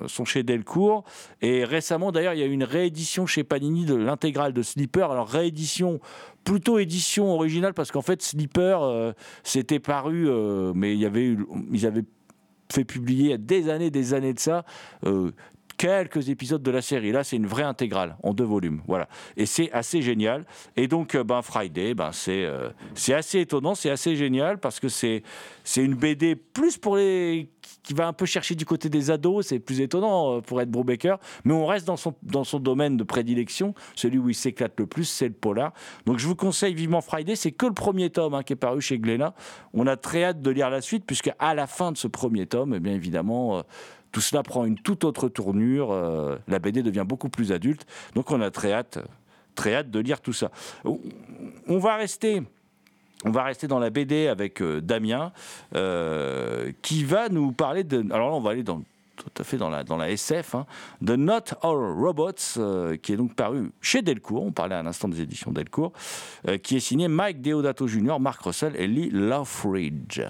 sont 0.07 0.25
chez 0.25 0.43
Delcourt. 0.43 1.05
Et 1.43 1.65
récemment, 1.65 2.13
d'ailleurs, 2.13 2.35
il 2.35 2.41
y 2.41 2.43
a 2.43 2.47
eu 2.47 2.53
une 2.53 2.65
réédition 2.65 3.27
chez 3.27 3.45
Panini 3.45 3.85
de 3.85 3.95
l'intégrale 3.95 4.53
de 4.53 4.63
Sleeper. 4.63 5.11
Alors, 5.11 5.29
réédition, 5.29 6.01
plutôt 6.45 6.79
édition 6.79 7.33
originale, 7.33 7.75
parce 7.75 7.91
qu'en 7.91 8.03
fait, 8.03 8.23
Sleeper, 8.23 8.83
euh, 8.83 9.13
c'était 9.43 9.81
paru, 9.81 10.29
mais 10.75 10.97
il 10.97 11.05
avait 11.05 11.25
eu, 11.25 11.47
ils 11.73 11.87
avaient 11.87 12.05
fait 12.73 12.85
publier 12.85 13.39
des 13.39 13.69
années, 13.69 13.91
des 13.91 14.15
années 14.15 14.35
de 14.35 14.41
ça. 14.41 14.65
Quelques 15.77 16.29
épisodes 16.29 16.63
de 16.63 16.71
la 16.71 16.83
série. 16.83 17.13
Là, 17.13 17.25
c'est 17.25 17.37
une 17.37 17.47
vraie 17.47 17.63
intégrale 17.63 18.17
en 18.23 18.33
deux 18.33 18.45
volumes. 18.45 18.83
Voilà. 18.87 19.09
Et 19.37 19.47
c'est 19.47 19.71
assez 19.73 20.03
génial. 20.03 20.45
Et 20.77 20.89
donc, 20.89 21.15
euh, 21.15 21.25
ben, 21.25 21.43
Friday, 21.43 21.95
ben, 21.95 22.11
c'est 22.13 22.45
euh, 22.45 22.71
c'est 22.95 23.15
assez 23.15 23.41
étonnant, 23.41 23.75
c'est 23.75 23.91
assez 23.91 24.17
génial 24.17 24.59
parce 24.59 24.81
que 24.81 24.89
c'est 24.89 25.23
une 25.77 25.95
BD 25.95 26.37
plus 26.37 26.79
pour 26.79 26.97
les 26.97 27.51
qui 27.83 27.95
va 27.95 28.07
un 28.07 28.13
peu 28.13 28.27
chercher 28.27 28.55
du 28.55 28.65
côté 28.65 28.89
des 28.89 29.11
ados. 29.11 29.47
C'est 29.47 29.59
plus 29.59 29.81
étonnant 29.81 30.37
euh, 30.37 30.41
pour 30.41 30.61
Ed 30.61 30.71
Brubaker. 30.71 31.19
Mais 31.45 31.53
on 31.53 31.67
reste 31.67 31.87
dans 31.87 31.97
son, 31.97 32.15
dans 32.23 32.45
son 32.45 32.59
domaine 32.59 32.97
de 32.97 33.05
prédilection. 33.05 33.75
Celui 33.95 34.19
où 34.19 34.29
il 34.29 34.35
s'éclate 34.35 34.79
le 34.79 34.87
plus, 34.87 35.05
c'est 35.05 35.29
le 35.29 35.35
polar. 35.35 35.73
Donc, 36.05 36.19
je 36.19 36.27
vous 36.27 36.37
conseille 36.37 36.75
vivement 36.75 37.01
Friday. 37.01 37.37
C'est 37.37 37.53
que 37.53 37.67
le 37.67 37.75
premier 37.75 38.11
tome 38.11 38.35
hein, 38.35 38.43
qui 38.43 38.53
est 38.53 38.57
paru 38.57 38.81
chez 38.81 38.99
Glénat. 38.99 39.35
On 39.73 39.87
a 39.87 39.97
très 39.97 40.25
hâte 40.25 40.43
de 40.43 40.51
lire 40.51 40.71
la 40.71 40.81
suite 40.81 41.05
puisque 41.07 41.31
à 41.39 41.55
la 41.55 41.67
fin 41.67 41.93
de 41.93 41.97
ce 41.97 42.09
premier 42.09 42.47
tome, 42.47 42.75
eh 42.75 42.81
bien 42.81 42.95
évidemment, 42.95 43.63
tout 44.17 44.23
cela 44.23 44.43
prend 44.43 44.65
une 44.65 44.79
toute 44.79 45.05
autre 45.05 45.29
tournure. 45.29 45.93
euh, 45.93 46.39
la 46.49 46.59
BD 46.59 46.83
devient 46.83 47.05
beaucoup 47.07 47.29
plus 47.29 47.53
adulte. 47.53 47.85
Donc 48.15 48.31
on 48.31 48.41
a 48.41 48.51
très 48.51 48.73
hâte, 48.73 48.99
très 49.55 49.75
hâte 49.75 49.91
de 49.91 49.99
lire 50.01 50.23
tout 50.23 50.33
ça. 50.33 50.51
On- 50.87 51.79
va 51.79 51.97
rester. 51.97 52.43
On 53.27 53.31
va 53.31 53.43
rester 53.45 53.69
dans 53.69 53.79
la 53.79 53.91
BD 53.91 54.27
avec 54.29 54.63
euh, 54.63 54.81
Damien, 54.81 55.33
euh, 55.75 56.73
qui 56.81 57.05
va 57.05 57.29
nous 57.29 57.53
parler 57.53 57.85
de. 57.85 58.11
Alors 58.11 58.31
là, 58.31 58.37
on 58.37 58.41
va 58.41 58.53
aller 58.53 58.65
tout 58.65 58.83
à 59.39 59.45
fait 59.45 59.59
dans 59.59 59.69
la, 59.69 59.85
dans 59.85 59.99
la 59.99 60.09
SF, 60.11 60.55
hein, 60.55 60.65
de 61.03 61.15
Not 61.15 61.53
All 61.63 61.77
Robots, 61.77 62.33
qui 63.03 63.13
est 63.13 63.17
donc 63.19 63.35
paru 63.35 63.71
chez 63.83 64.01
Delcourt. 64.01 64.45
On 64.47 64.53
parlait 64.53 64.77
à 64.77 64.83
l'instant 64.83 65.09
des 65.09 65.21
éditions 65.21 65.53
Delcourt, 65.53 65.93
qui 66.63 66.77
est 66.77 66.81
signé 66.81 67.07
Mike 67.09 67.43
Deodato 67.43 67.87
Jr., 67.87 68.17
Mark 68.19 68.41
Russell 68.41 68.77
et 68.77 68.87
Lee 68.87 69.11
Loveridge. 69.11 70.23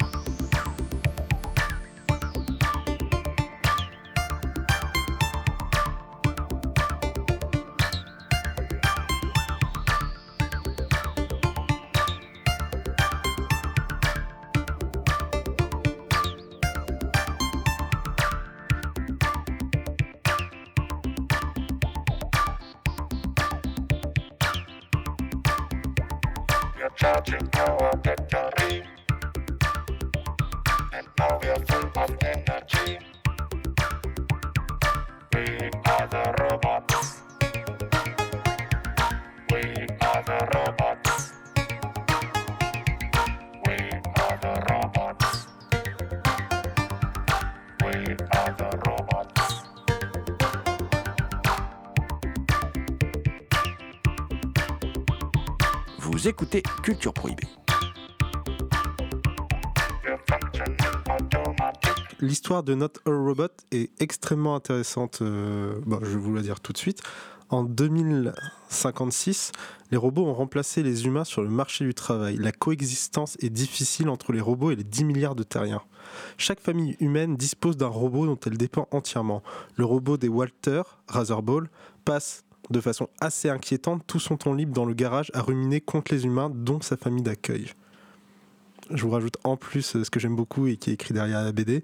Écoutez 56.26 56.60
Culture 56.82 57.12
Prohibée. 57.12 57.46
L'histoire 62.18 62.64
de 62.64 62.74
Not 62.74 62.88
All 63.04 63.14
Robot 63.14 63.46
est 63.70 63.92
extrêmement 64.02 64.56
intéressante. 64.56 65.22
euh, 65.22 65.78
bon, 65.86 66.00
je 66.02 66.06
vais 66.06 66.16
vous 66.16 66.34
la 66.34 66.42
dire 66.42 66.58
tout 66.58 66.72
de 66.72 66.78
suite. 66.78 67.00
En 67.48 67.62
2056, 67.62 69.52
les 69.92 69.96
robots 69.96 70.26
ont 70.26 70.34
remplacé 70.34 70.82
les 70.82 71.06
humains 71.06 71.22
sur 71.22 71.42
le 71.42 71.48
marché 71.48 71.84
du 71.84 71.94
travail. 71.94 72.36
La 72.38 72.50
coexistence 72.50 73.36
est 73.40 73.50
difficile 73.50 74.08
entre 74.08 74.32
les 74.32 74.40
robots 74.40 74.72
et 74.72 74.76
les 74.76 74.82
10 74.82 75.04
milliards 75.04 75.36
de 75.36 75.44
terriens. 75.44 75.82
Chaque 76.38 76.60
famille 76.60 76.96
humaine 76.98 77.36
dispose 77.36 77.76
d'un 77.76 77.86
robot 77.86 78.26
dont 78.26 78.38
elle 78.46 78.58
dépend 78.58 78.88
entièrement. 78.90 79.44
Le 79.76 79.84
robot 79.84 80.16
des 80.16 80.28
Walter, 80.28 80.82
Razorball, 81.06 81.70
passe 82.04 82.42
de 82.70 82.80
façon 82.80 83.08
assez 83.20 83.48
inquiétante 83.48 84.02
tout 84.06 84.20
son 84.20 84.36
temps 84.36 84.54
libre 84.54 84.72
dans 84.72 84.84
le 84.84 84.94
garage 84.94 85.30
à 85.34 85.42
ruminer 85.42 85.80
contre 85.80 86.12
les 86.12 86.24
humains, 86.24 86.50
dont 86.52 86.80
sa 86.80 86.96
famille 86.96 87.22
d'accueil. 87.22 87.70
Je 88.90 89.02
vous 89.02 89.10
rajoute 89.10 89.36
en 89.44 89.56
plus 89.56 89.96
euh, 89.96 90.04
ce 90.04 90.10
que 90.10 90.20
j'aime 90.20 90.36
beaucoup 90.36 90.66
et 90.66 90.76
qui 90.76 90.90
est 90.90 90.94
écrit 90.94 91.12
derrière 91.12 91.42
la 91.42 91.52
BD. 91.52 91.82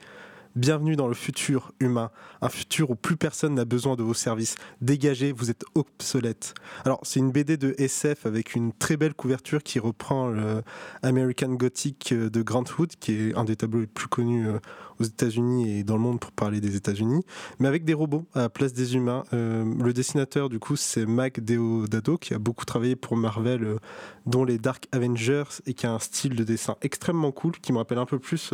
Bienvenue 0.54 0.96
dans 0.96 1.08
le 1.08 1.14
futur 1.14 1.72
humain, 1.80 2.10
un 2.42 2.50
futur 2.50 2.90
où 2.90 2.94
plus 2.94 3.16
personne 3.16 3.54
n'a 3.54 3.64
besoin 3.64 3.96
de 3.96 4.02
vos 4.02 4.12
services. 4.12 4.56
Dégagez, 4.82 5.32
vous 5.32 5.48
êtes 5.48 5.64
obsolète. 5.74 6.52
Alors, 6.84 7.00
c'est 7.04 7.20
une 7.20 7.32
BD 7.32 7.56
de 7.56 7.74
SF 7.78 8.26
avec 8.26 8.54
une 8.54 8.74
très 8.74 8.98
belle 8.98 9.14
couverture 9.14 9.62
qui 9.62 9.78
reprend 9.78 10.28
le 10.28 10.60
American 11.02 11.54
Gothic 11.54 12.12
euh, 12.12 12.28
de 12.28 12.42
Grant 12.42 12.64
Wood, 12.78 12.96
qui 13.00 13.12
est 13.12 13.34
un 13.34 13.44
des 13.44 13.56
tableaux 13.56 13.80
les 13.80 13.86
plus 13.86 14.08
connus 14.08 14.46
euh, 14.46 14.58
aux 15.00 15.04
États-Unis 15.04 15.78
et 15.78 15.84
dans 15.84 15.96
le 15.96 16.02
monde 16.02 16.20
pour 16.20 16.32
parler 16.32 16.60
des 16.60 16.76
États-Unis, 16.76 17.24
mais 17.58 17.68
avec 17.68 17.86
des 17.86 17.94
robots 17.94 18.26
à 18.34 18.40
la 18.40 18.48
place 18.50 18.74
des 18.74 18.94
humains. 18.94 19.22
Euh, 19.32 19.64
le 19.82 19.94
dessinateur, 19.94 20.50
du 20.50 20.58
coup, 20.58 20.76
c'est 20.76 21.06
Mac 21.06 21.40
Deodato, 21.40 22.18
qui 22.18 22.34
a 22.34 22.38
beaucoup 22.38 22.66
travaillé 22.66 22.94
pour 22.94 23.16
Marvel, 23.16 23.78
dont 24.26 24.44
les 24.44 24.58
Dark 24.58 24.86
Avengers, 24.92 25.62
et 25.64 25.72
qui 25.72 25.86
a 25.86 25.92
un 25.92 25.98
style 25.98 26.36
de 26.36 26.44
dessin 26.44 26.76
extrêmement 26.82 27.32
cool, 27.32 27.52
qui 27.52 27.72
me 27.72 27.78
rappelle 27.78 27.96
un 27.96 28.04
peu 28.04 28.18
plus 28.18 28.52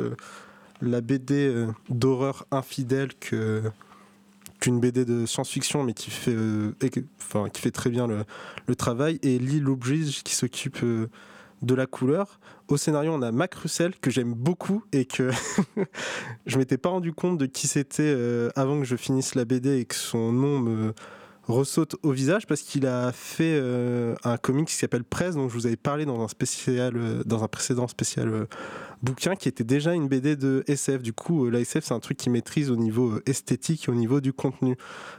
la 0.80 1.00
BD 1.00 1.49
euh, 1.49 1.66
d'horreur 1.88 2.47
infidèle 2.50 3.14
que 3.14 3.62
qu'une 4.61 4.80
BD 4.80 5.04
de 5.04 5.25
science-fiction, 5.25 5.85
mais 5.85 5.94
qui 5.94 6.11
fait, 6.11 6.35
euh, 6.35 6.73
enfin, 7.20 7.49
qui 7.49 7.61
fait 7.61 7.70
très 7.70 7.90
bien 7.90 8.08
le, 8.08 8.75
travail, 8.75 9.20
et 9.23 9.38
Lee 9.38 9.61
Lubridge 9.61 10.25
qui 10.25 10.35
s'occupe 10.35 10.82
euh, 10.82 11.08
de 11.62 11.75
la 11.76 11.87
couleur. 11.87 12.40
Au 12.66 12.76
scénario, 12.76 13.12
on 13.12 13.23
a 13.23 13.30
Mac 13.30 13.54
Russell, 13.54 13.94
que 14.00 14.11
j'aime 14.11 14.35
beaucoup, 14.35 14.82
et 14.90 15.04
que 15.04 15.30
je 16.47 16.58
m'étais 16.58 16.76
pas 16.76 16.88
rendu 16.88 17.12
compte 17.12 17.38
de 17.38 17.47
qui 17.47 17.68
c'était 17.68 18.12
avant 18.56 18.80
que 18.80 18.85
je 18.85 18.97
finisse 18.97 19.37
la 19.37 19.44
BD 19.44 19.78
et 19.78 19.85
que 19.85 19.94
son 19.94 20.32
nom 20.32 20.58
me 20.58 20.92
ressaute 21.48 21.96
au 22.02 22.12
visage 22.12 22.46
parce 22.46 22.60
qu'il 22.62 22.86
a 22.86 23.10
fait 23.12 23.58
euh, 23.60 24.14
un 24.24 24.36
comic 24.36 24.68
qui 24.68 24.74
s'appelle 24.74 25.04
Presse 25.04 25.34
dont 25.34 25.48
je 25.48 25.54
vous 25.54 25.66
avais 25.66 25.76
parlé 25.76 26.04
dans 26.04 26.22
un 26.22 26.28
spécial 26.28 26.96
euh, 26.96 27.22
dans 27.24 27.42
un 27.42 27.48
précédent 27.48 27.88
spécial 27.88 28.28
euh, 28.28 28.44
bouquin 29.02 29.34
qui 29.34 29.48
était 29.48 29.64
déjà 29.64 29.94
une 29.94 30.08
BD 30.08 30.36
de 30.36 30.62
SF 30.66 31.02
du 31.02 31.12
coup 31.12 31.48
la 31.48 31.60
SF 31.60 31.84
c'est 31.84 31.94
un 31.94 32.00
truc 32.00 32.18
qu'il 32.18 32.32
maîtrise 32.32 32.70
au 32.70 32.76
niveau 32.76 33.18
esthétique 33.26 33.88
et 33.88 33.90
au 33.90 33.94
niveau 33.94 34.20
du 34.20 34.32
contenu. 34.32 34.76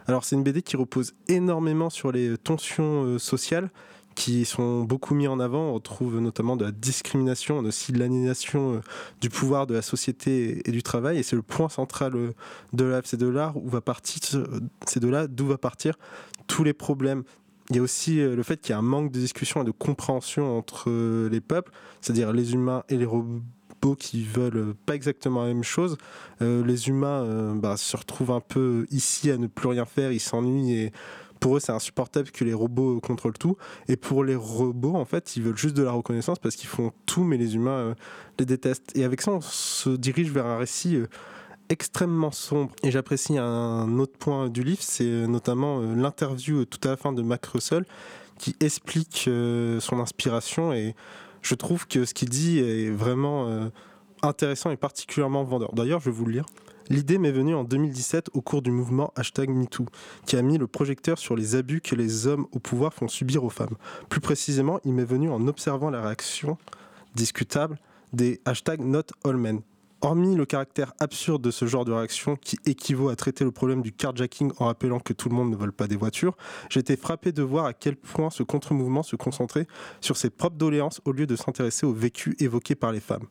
Alors 0.07 0.23
c'est 0.23 0.35
une 0.35 0.43
BD 0.43 0.61
qui 0.61 0.77
repose 0.77 1.13
énormément 1.27 1.89
sur 1.89 2.11
les 2.11 2.37
tensions 2.37 3.17
sociales 3.17 3.69
qui 4.15 4.45
sont 4.45 4.83
beaucoup 4.83 5.15
mis 5.15 5.27
en 5.27 5.39
avant. 5.39 5.69
On 5.69 5.73
retrouve 5.75 6.19
notamment 6.19 6.55
de 6.55 6.65
la 6.65 6.71
discrimination, 6.71 7.59
aussi 7.59 7.91
de 7.91 7.99
l'aliénation 7.99 8.75
euh, 8.75 8.81
du 9.21 9.29
pouvoir 9.29 9.67
de 9.67 9.73
la 9.73 9.81
société 9.81 10.67
et 10.67 10.71
du 10.71 10.83
travail. 10.83 11.17
Et 11.19 11.23
c'est 11.23 11.35
le 11.35 11.41
point 11.41 11.69
central 11.69 12.15
euh, 12.15 12.33
de 12.73 12.83
l'œuvre. 12.83 13.05
C'est 13.05 13.19
de 13.19 13.27
là 13.27 13.53
où 13.55 13.69
va 13.69 13.81
partir, 13.81 14.19
c'est 14.85 14.99
de 14.99 15.07
là 15.07 15.27
d'où 15.27 15.47
va 15.47 15.57
partir 15.57 15.95
tous 16.47 16.63
les 16.63 16.73
problèmes. 16.73 17.23
Il 17.69 17.75
y 17.75 17.79
a 17.79 17.81
aussi 17.81 18.19
euh, 18.19 18.35
le 18.35 18.43
fait 18.43 18.59
qu'il 18.59 18.71
y 18.71 18.73
a 18.73 18.79
un 18.79 18.83
manque 18.83 19.11
de 19.11 19.19
discussion 19.19 19.61
et 19.61 19.65
de 19.65 19.71
compréhension 19.71 20.57
entre 20.57 20.89
euh, 20.89 21.29
les 21.29 21.41
peuples, 21.41 21.71
c'est-à-dire 22.01 22.33
les 22.33 22.53
humains 22.53 22.83
et 22.89 22.97
les 22.97 23.05
robots 23.05 23.43
qui 23.97 24.23
veulent 24.23 24.57
euh, 24.57 24.75
pas 24.85 24.95
exactement 24.95 25.41
la 25.41 25.47
même 25.47 25.63
chose. 25.63 25.97
Euh, 26.41 26.65
les 26.65 26.89
humains 26.89 27.23
euh, 27.23 27.53
bah, 27.55 27.77
se 27.77 27.95
retrouvent 27.95 28.31
un 28.31 28.41
peu 28.41 28.85
ici 28.91 29.31
à 29.31 29.37
ne 29.37 29.47
plus 29.47 29.67
rien 29.67 29.85
faire, 29.85 30.11
ils 30.11 30.19
s'ennuient 30.19 30.73
et 30.73 30.91
pour 31.39 31.57
eux 31.57 31.59
c'est 31.59 31.71
insupportable 31.71 32.31
que 32.31 32.43
les 32.43 32.53
robots 32.53 32.99
contrôlent 32.99 33.37
tout. 33.37 33.57
Et 33.87 33.95
pour 33.95 34.23
les 34.23 34.35
robots, 34.35 34.95
en 34.95 35.05
fait, 35.05 35.35
ils 35.35 35.43
veulent 35.43 35.57
juste 35.57 35.75
de 35.75 35.83
la 35.83 35.91
reconnaissance 35.91 36.39
parce 36.39 36.55
qu'ils 36.55 36.69
font 36.69 36.91
tout, 37.05 37.23
mais 37.23 37.37
les 37.37 37.55
humains 37.55 37.71
euh, 37.71 37.95
les 38.37 38.45
détestent. 38.45 38.95
Et 38.95 39.03
avec 39.03 39.21
ça, 39.21 39.31
on 39.31 39.41
se 39.41 39.89
dirige 39.89 40.31
vers 40.31 40.45
un 40.45 40.57
récit 40.57 40.95
euh, 40.95 41.07
extrêmement 41.69 42.31
sombre. 42.31 42.71
Et 42.83 42.91
j'apprécie 42.91 43.37
un 43.37 43.99
autre 43.99 44.17
point 44.17 44.49
du 44.49 44.63
livre, 44.63 44.81
c'est 44.81 45.05
euh, 45.05 45.27
notamment 45.27 45.81
l'interview 45.81 46.65
tout 46.65 46.85
à 46.87 46.91
la 46.91 46.97
fin 46.97 47.13
de 47.13 47.21
Mac 47.21 47.45
Russell 47.45 47.85
qui 48.37 48.55
explique 48.61 49.29
son 49.81 49.99
inspiration 49.99 50.71
et 50.71 50.95
je 51.41 51.55
trouve 51.55 51.87
que 51.87 52.05
ce 52.05 52.13
qu'il 52.13 52.29
dit 52.29 52.59
est 52.59 52.89
vraiment 52.89 53.69
intéressant 54.21 54.71
et 54.71 54.77
particulièrement 54.77 55.43
vendeur. 55.43 55.73
D'ailleurs, 55.73 55.99
je 55.99 56.05
vais 56.05 56.15
vous 56.15 56.23
le 56.23 56.31
lire. 56.31 56.45
L'idée 56.89 57.19
m'est 57.19 57.31
venue 57.31 57.53
en 57.53 57.63
2017 57.63 58.29
au 58.33 58.41
cours 58.41 58.63
du 58.63 58.71
mouvement 58.71 59.13
hashtag 59.15 59.49
MeToo, 59.49 59.85
qui 60.25 60.35
a 60.37 60.41
mis 60.41 60.57
le 60.57 60.65
projecteur 60.65 61.19
sur 61.19 61.35
les 61.35 61.55
abus 61.55 61.81
que 61.81 61.93
les 61.93 62.25
hommes 62.25 62.47
au 62.51 62.57
pouvoir 62.57 62.95
font 62.95 63.07
subir 63.07 63.43
aux 63.43 63.51
femmes. 63.51 63.75
Plus 64.09 64.21
précisément, 64.21 64.79
il 64.85 64.93
m'est 64.93 65.05
venu 65.05 65.29
en 65.29 65.47
observant 65.47 65.91
la 65.91 66.01
réaction 66.01 66.57
discutable 67.13 67.77
des 68.11 68.41
hashtags 68.45 68.81
Not 68.81 69.03
All 69.23 69.37
Men. 69.37 69.61
Hormis 70.01 70.35
le 70.35 70.45
caractère 70.45 70.93
absurde 70.99 71.43
de 71.43 71.51
ce 71.51 71.67
genre 71.67 71.85
de 71.85 71.91
réaction 71.91 72.37
qui 72.37 72.57
équivaut 72.65 73.09
à 73.09 73.15
traiter 73.15 73.43
le 73.43 73.51
problème 73.51 73.81
du 73.81 73.91
carjacking 73.91 74.51
en 74.57 74.65
rappelant 74.65 74.99
que 74.99 75.13
tout 75.13 75.29
le 75.29 75.35
monde 75.35 75.51
ne 75.51 75.57
vole 75.57 75.73
pas 75.73 75.87
des 75.87 75.97
voitures, 75.97 76.37
j'ai 76.69 76.79
été 76.79 76.95
frappé 76.95 77.33
de 77.33 77.43
voir 77.43 77.65
à 77.65 77.73
quel 77.73 77.97
point 77.97 78.29
ce 78.29 78.41
contre-mouvement 78.41 79.03
se 79.03 79.15
concentrait 79.15 79.67
sur 79.99 80.17
ses 80.17 80.29
propres 80.29 80.55
doléances 80.55 81.01
au 81.05 81.11
lieu 81.11 81.27
de 81.27 81.35
s'intéresser 81.35 81.85
au 81.85 81.93
vécu 81.93 82.35
évoqué 82.39 82.73
par 82.75 82.93
les 82.93 83.01
femmes. 83.01 83.27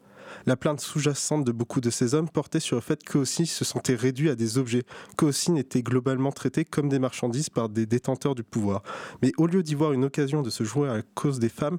La 0.46 0.56
plainte 0.56 0.80
sous-jacente 0.80 1.44
de 1.44 1.52
beaucoup 1.52 1.80
de 1.80 1.90
ces 1.90 2.14
hommes 2.14 2.28
portait 2.28 2.60
sur 2.60 2.76
le 2.76 2.82
fait 2.82 3.02
qu'eux 3.02 3.20
aussi 3.20 3.46
se 3.46 3.64
sentaient 3.64 3.94
réduits 3.94 4.30
à 4.30 4.34
des 4.34 4.58
objets, 4.58 4.84
qu'eux 5.16 5.26
aussi 5.26 5.50
n'étaient 5.50 5.82
globalement 5.82 6.32
traités 6.32 6.64
comme 6.64 6.88
des 6.88 6.98
marchandises 6.98 7.50
par 7.50 7.68
des 7.68 7.86
détenteurs 7.86 8.34
du 8.34 8.42
pouvoir. 8.42 8.82
Mais 9.22 9.32
au 9.36 9.46
lieu 9.46 9.62
d'y 9.62 9.74
voir 9.74 9.92
une 9.92 10.04
occasion 10.04 10.42
de 10.42 10.50
se 10.50 10.64
jouer 10.64 10.88
à 10.88 10.96
la 10.96 11.02
cause 11.14 11.38
des 11.38 11.48
femmes, 11.48 11.78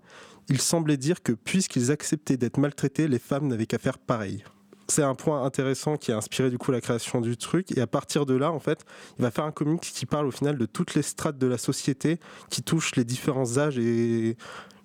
il 0.50 0.60
semblait 0.60 0.98
dire 0.98 1.22
que 1.22 1.32
puisqu'ils 1.32 1.92
acceptaient 1.92 2.38
d'être 2.38 2.58
maltraités, 2.58 3.08
les 3.08 3.20
femmes 3.20 3.48
n'avaient 3.48 3.68
qu'à 3.68 3.78
faire 3.78 4.00
pareil. 4.00 4.44
C'est 4.88 5.04
un 5.04 5.14
point 5.14 5.44
intéressant 5.44 5.98
qui 5.98 6.12
a 6.12 6.18
inspiré 6.18 6.50
du 6.50 6.58
coup 6.58 6.72
la 6.72 6.82
création 6.82 7.22
du 7.22 7.38
truc 7.38 7.78
et 7.78 7.80
à 7.80 7.86
partir 7.86 8.26
de 8.26 8.34
là 8.34 8.52
en 8.52 8.58
fait 8.58 8.86
il 9.20 9.22
va 9.22 9.30
faire 9.30 9.44
un 9.46 9.52
comics 9.52 9.82
qui 9.82 10.08
parle 10.08 10.26
au 10.26 10.32
final 10.32 10.58
de 10.58 10.66
toutes 10.66 10.96
les 10.96 11.04
strates 11.04 11.38
de 11.38 11.46
la 11.46 11.60
société 11.60 12.20
qui 12.50 12.64
touchent 12.64 12.96
les 12.96 13.04
différents 13.04 13.60
âges 13.60 13.78
et 13.78 14.36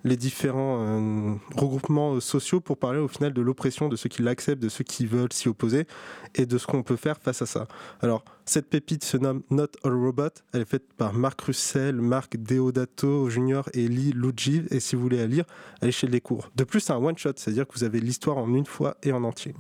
les 0.05 0.17
différents 0.17 0.79
euh, 0.81 1.35
regroupements 1.57 2.15
euh, 2.15 2.21
sociaux 2.21 2.61
pour 2.61 2.77
parler 2.77 2.99
au 2.99 3.09
final 3.09 3.33
de 3.33 3.41
l'oppression 3.43 3.89
de 3.89 3.97
ceux 3.97 4.09
qui 4.09 4.23
l'acceptent, 4.23 4.63
de 4.63 4.69
ceux 4.69 4.85
qui 4.85 5.07
veulent 5.07 5.33
s'y 5.33 5.49
opposer 5.49 5.87
et 6.35 6.47
de 6.47 6.59
ce 6.59 6.67
qu'on 6.67 6.83
peut 6.83 6.97
faire 6.97 7.19
face 7.19 7.43
à 7.43 7.47
ça. 7.47 7.67
Alors, 8.01 8.23
cette 8.45 8.69
pépite 8.69 9.03
se 9.03 9.17
nomme 9.17 9.43
Not 9.51 9.69
All 9.83 9.95
Robot. 9.95 10.29
Elle 10.53 10.63
est 10.63 10.67
faite 10.67 10.93
par 10.93 11.15
Marc 11.15 11.41
Russell, 11.41 11.97
Marc 11.97 12.37
Deodato 12.37 13.31
Jr. 13.31 13.63
et 13.73 13.89
Lee 13.89 14.13
Lujiv. 14.13 14.69
Et 14.71 14.81
si 14.81 14.95
vous 14.95 15.03
voulez 15.03 15.17
la 15.17 15.27
lire, 15.27 15.45
allez 15.81 15.93
chez 15.93 16.07
les 16.07 16.21
cours. 16.21 16.51
De 16.55 16.65
plus, 16.65 16.81
c'est 16.81 16.93
un 16.93 17.03
one-shot, 17.03 17.33
c'est-à-dire 17.37 17.67
que 17.67 17.73
vous 17.75 17.85
avez 17.85 18.01
l'histoire 18.01 18.37
en 18.37 18.53
une 18.55 18.67
fois 18.67 18.97
et 19.03 19.13
en 19.13 19.25
entier. 19.25 19.55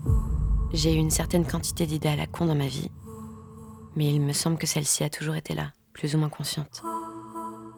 J'ai 0.72 0.92
eu 0.92 0.98
une 0.98 1.10
certaine 1.10 1.46
quantité 1.46 1.86
d'idées 1.86 2.08
à 2.08 2.16
la 2.16 2.26
con 2.26 2.46
dans 2.46 2.54
ma 2.54 2.66
vie, 2.66 2.90
mais 3.96 4.12
il 4.12 4.20
me 4.20 4.32
semble 4.32 4.58
que 4.58 4.66
celle-ci 4.66 5.04
a 5.04 5.08
toujours 5.08 5.36
été 5.36 5.54
là, 5.54 5.72
plus 5.92 6.14
ou 6.14 6.18
moins 6.18 6.28
consciente. 6.28 6.82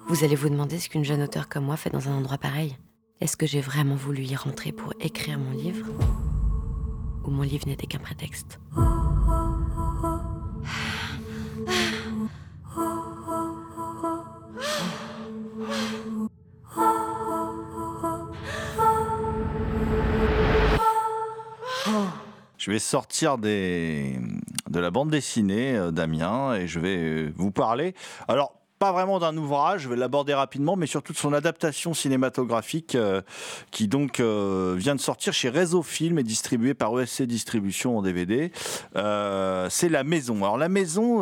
Vous 0.09 0.23
allez 0.23 0.37
vous 0.37 0.49
demander 0.49 0.79
ce 0.79 0.89
qu'une 0.89 1.05
jeune 1.05 1.21
auteure 1.21 1.49
comme 1.49 1.65
moi 1.65 1.77
fait 1.77 1.91
dans 1.91 2.09
un 2.09 2.13
endroit 2.13 2.39
pareil. 2.39 2.77
Est-ce 3.21 3.37
que 3.37 3.45
j'ai 3.45 3.61
vraiment 3.61 3.97
voulu 3.97 4.23
y 4.23 4.37
rentrer 4.37 4.71
pour 4.71 4.93
écrire 5.01 5.37
mon 5.37 5.51
livre? 5.51 5.87
Ou 7.25 7.31
mon 7.31 7.43
livre 7.43 7.67
n'était 7.67 7.89
qu'un 7.89 7.99
prétexte? 7.99 8.61
Je 22.59 22.71
vais 22.71 22.79
sortir 22.79 23.39
des, 23.39 24.19
de 24.69 24.81
la 24.81 24.91
bande 24.91 25.11
dessinée, 25.11 25.77
euh, 25.77 25.91
Damien, 25.91 26.55
et 26.55 26.67
je 26.67 26.81
vais 26.81 26.97
euh, 26.97 27.33
vous 27.37 27.53
parler. 27.53 27.95
Alors, 28.27 28.55
pas 28.79 28.93
vraiment 28.93 29.19
d'un 29.19 29.37
ouvrage, 29.37 29.83
je 29.83 29.89
vais 29.89 29.97
l'aborder 29.97 30.35
rapidement, 30.35 30.77
mais 30.77 30.87
surtout 30.87 31.13
de 31.13 31.19
son 31.19 31.33
adaptation 31.33 31.95
cinématographique 31.95 32.95
euh, 32.95 33.23
qui 33.71 33.89
donc 33.89 34.21
euh, 34.21 34.75
vient 34.77 34.95
de 34.95 35.01
sortir 35.01 35.33
chez 35.33 35.49
Réseau 35.49 35.83
Film 35.83 36.19
et 36.19 36.23
distribué 36.23 36.75
par 36.75 36.99
ESC 37.01 37.23
Distribution 37.23 37.97
en 37.97 38.03
DVD. 38.03 38.53
Euh, 38.97 39.69
c'est 39.71 39.89
La 39.89 40.05
Maison. 40.05 40.37
Alors 40.37 40.59
La 40.59 40.69
Maison 40.69 41.21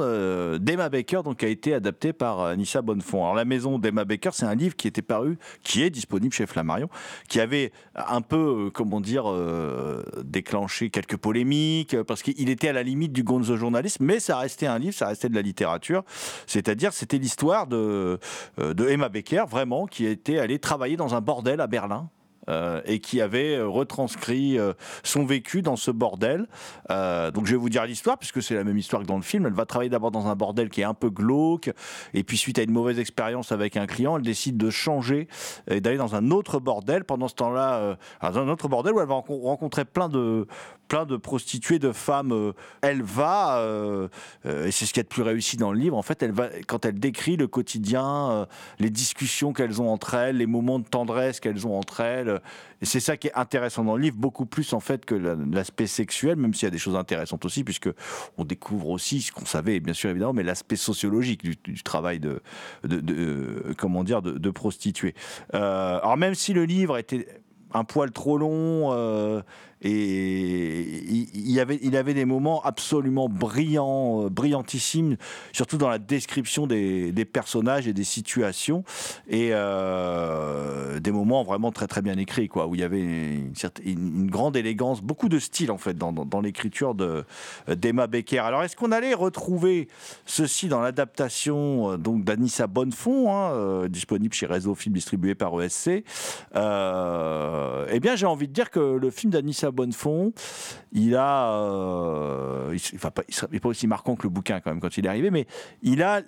d'Emma 0.59 0.89
Baker 0.89 1.21
donc 1.25 1.45
a 1.45 1.49
été 1.49 1.75
adaptée 1.75 2.13
par 2.13 2.41
Anissa 2.41 2.83
Bonnefond. 2.83 3.23
Alors 3.23 3.35
La 3.35 3.45
Maison 3.45 3.79
d'Emma 3.79 4.05
Baker, 4.05 4.31
c'est 4.33 4.47
un 4.47 4.55
livre 4.55 4.75
qui 4.75 4.89
était 4.89 5.03
paru, 5.03 5.39
qui 5.63 5.83
est 5.83 5.91
disponible 5.91 6.35
chez 6.35 6.47
Flammarion, 6.47 6.89
qui 7.29 7.41
avait 7.41 7.73
un 7.95 8.21
peu, 8.21 8.71
comment 8.75 9.01
dire, 9.01 9.25
déclenché 10.23 10.91
quelques 10.91 11.17
polémiques 11.17 12.01
parce 12.03 12.23
qu'il 12.23 12.49
était 12.49 12.69
à 12.69 12.73
la 12.73 12.83
limite 12.83 13.13
du 13.13 13.23
gonzo 13.23 13.57
journalisme, 13.57 14.05
mais 14.05 14.19
ça 14.19 14.39
restait 14.39 14.67
un 14.67 14.79
livre, 14.79 14.95
ça 14.95 15.07
restait 15.07 15.29
de 15.29 15.35
la 15.35 15.43
littérature. 15.43 16.03
C'est-à-dire, 16.47 16.93
c'était 16.93 17.19
l'histoire 17.19 17.44
de, 17.67 18.19
euh, 18.59 18.75
de 18.75 18.89
Emma 18.89 19.09
Becker, 19.09 19.45
vraiment, 19.49 19.87
qui 19.87 20.07
était 20.07 20.39
allée 20.39 20.59
travailler 20.59 20.97
dans 20.97 21.15
un 21.15 21.21
bordel 21.21 21.61
à 21.61 21.67
Berlin. 21.67 22.09
Euh, 22.49 22.81
et 22.85 22.99
qui 23.01 23.21
avait 23.21 23.57
euh, 23.57 23.67
retranscrit 23.67 24.59
euh, 24.59 24.73
son 25.03 25.25
vécu 25.25 25.63
dans 25.63 25.77
ce 25.77 25.91
bordel. 25.91 26.47
Donc 26.89 27.47
je 27.47 27.53
vais 27.53 27.57
vous 27.57 27.71
dire 27.71 27.85
l'histoire, 27.87 28.19
puisque 28.19 28.43
c'est 28.43 28.55
la 28.55 28.65
même 28.65 28.77
histoire 28.79 29.03
que 29.03 29.07
dans 29.07 29.17
le 29.17 29.23
film. 29.23 29.47
Elle 29.47 29.53
va 29.53 29.65
travailler 29.65 29.91
d'abord 29.91 30.11
dans 30.11 30.27
un 30.27 30.35
bordel 30.35 30.69
qui 30.69 30.81
est 30.81 30.85
un 30.85 30.95
peu 30.95 31.11
glauque, 31.11 31.71
et 32.13 32.23
puis 32.23 32.37
suite 32.37 32.59
à 32.59 32.63
une 32.63 32.71
mauvaise 32.71 32.99
expérience 32.99 33.53
avec 33.53 33.77
un 33.77 33.87
client, 33.87 34.17
elle 34.17 34.23
décide 34.23 34.57
de 34.57 34.71
changer 34.71 35.29
et 35.71 35.81
d'aller 35.81 35.97
dans 35.97 36.15
un 36.15 36.31
autre 36.31 36.59
bordel. 36.61 37.05
Pendant 37.05 37.29
ce 37.29 37.35
temps-là, 37.35 37.97
dans 38.23 38.39
un 38.39 38.49
autre 38.49 38.69
bordel 38.69 38.93
où 38.95 39.01
elle 39.01 39.09
va 39.09 39.15
renco- 39.15 39.43
rencontrer 39.43 39.85
plein 39.85 40.09
de 40.09 40.47
plein 40.89 41.07
de 41.07 41.17
prostituées, 41.17 41.79
de 41.79 41.93
femmes. 41.93 42.53
elle 42.83 43.03
va, 43.03 43.65
et 44.45 44.71
c'est 44.71 44.87
ce 44.87 44.93
qui 44.93 45.01
est 45.01 45.05
de 45.05 45.09
plus 45.09 45.23
réussi 45.23 45.57
dans 45.57 45.73
le 45.73 45.79
livre, 45.79 45.97
en 45.97 46.03
fait, 46.03 46.23
elle 46.23 46.33
va, 46.33 46.49
quand 46.67 46.85
elle 46.85 46.99
décrit 47.01 47.37
le 47.37 47.47
quotidien, 47.47 48.47
les 48.79 48.91
discussions 48.91 49.53
qu'elles 49.53 49.81
ont 49.81 49.91
entre 49.91 50.15
elles, 50.15 50.37
les 50.37 50.47
moments 50.47 50.79
de 50.79 50.87
tendresse 50.87 51.41
qu'elles 51.41 51.67
ont 51.67 51.79
entre 51.79 52.01
elles, 52.01 52.34
euh, 52.35 52.39
c'est 52.83 53.01
ça 53.01 53.17
qui 53.17 53.29
est 53.29 53.35
intéressant 53.35 53.85
dans 53.85 53.97
le 53.97 54.03
livre, 54.03 54.17
beaucoup 54.17 54.47
plus 54.47 54.73
en 54.73 54.81
fait 54.81 55.05
que 55.05 55.15
la- 55.15 55.37
l'aspect 55.53 55.87
sexuel, 55.87 56.37
même 56.37 56.55
s'il 56.55 56.65
y 56.65 56.69
a 56.69 56.71
des 56.71 56.79
choses 56.79 56.97
intéressantes 56.97 57.45
aussi, 57.45 57.65
puisque 57.65 57.89
on 58.39 58.45
découvre 58.45 58.89
aussi 58.89 59.23
ce 59.23 59.33
qu'on 59.33 59.47
savait, 59.47 59.81
bien 59.81 59.95
sûr 59.95 60.11
évidemment, 60.11 60.33
mais 60.33 60.43
l'aspect 60.43 60.77
sociologique 60.77 61.43
du, 61.43 61.83
travail 61.83 62.21
de, 62.21 62.43
euh, 62.91 63.75
comment 63.77 64.05
dire, 64.05 64.23
de, 64.23 64.51
prostituée. 64.51 65.15
Euh, 65.55 65.99
alors 65.99 66.17
même 66.17 66.35
si 66.35 66.53
le 66.53 66.65
livre 66.65 66.97
était 66.99 67.27
un 67.73 67.85
poil 67.85 68.13
trop 68.13 68.39
long 68.39 68.93
et 69.85 71.27
il, 71.35 71.61
avait, 71.61 71.79
il 71.83 71.97
avait 71.97 72.15
des 72.15 72.25
moments 72.25 72.63
absolument 72.63 73.29
brillants, 73.29 74.25
euh, 74.25 74.29
brillantissimes, 74.29 75.17
surtout 75.53 75.77
dans 75.77 75.89
la 75.89 75.99
description 75.99 76.67
des, 76.67 77.13
personnages 77.31 77.87
et 77.87 77.93
des 77.93 78.05
situations, 78.05 78.85
et 79.29 79.51
euh, 79.53 81.01
des 81.01 81.13
moments 81.13 81.43
vraiment 81.43 81.71
très 81.71 81.87
très 81.87 82.03
bien 82.03 82.17
écrits, 82.19 82.49
quoi, 82.49 82.67
où 82.67 82.75
il 82.75 82.81
y 82.81 82.85
avait 82.85 83.01
une, 83.85 84.31
grande 84.31 84.57
élégance, 84.57 85.03
beaucoup 85.03 85.29
de 85.29 85.39
style 85.39 85.71
en 85.71 85.79
fait 85.79 85.97
dans, 85.97 86.13
dans- 86.13 86.25
dans 86.25 86.41
l'écriture 86.41 86.95
de 86.95 87.25
d'Emma 87.69 88.07
Becker. 88.07 88.39
Alors 88.39 88.63
est-ce 88.63 88.77
qu'on 88.77 88.93
allait 88.93 89.15
retrouver 89.15 89.89
ceci 90.27 90.69
dans 90.69 90.81
l'adaptation 90.81 91.93
euh, 91.93 91.97
donc 91.97 92.25
d'Anissa 92.25 92.67
Bonnefond, 92.67 93.33
hein, 93.33 93.53
euh, 93.53 93.89
disponible 93.89 94.35
chez 94.35 94.47
Réseau 94.47 94.75
Film 94.75 94.95
distribué 94.95 95.35
par 95.35 95.61
ESC 95.61 96.05
euh, 96.55 97.87
Eh 97.91 98.01
bien 98.01 98.17
j'ai 98.17 98.27
envie 98.27 98.49
de 98.49 98.53
dire 98.53 98.71
que 98.71 98.81
le 98.81 99.11
film 99.11 99.33
d'Anissa 99.33 99.71
Bonnefond, 99.75 100.33
il 100.93 101.17
a, 101.17 101.53
euh, 101.61 102.75
il, 102.75 102.97
enfin, 102.97 103.11
pas, 103.11 103.23
pas 103.23 103.69
aussi 103.69 103.87
marquant 103.87 104.17
que 104.17 104.23
le 104.23 104.29
bouquin 104.31 104.61
quand 104.61 104.71
même 104.71 104.81
quand 104.81 104.97
il 104.97 105.05
est 105.05 105.09
arrivé, 105.09 105.31
mais 105.31 105.47
il 105.83 106.03
a 106.03 106.23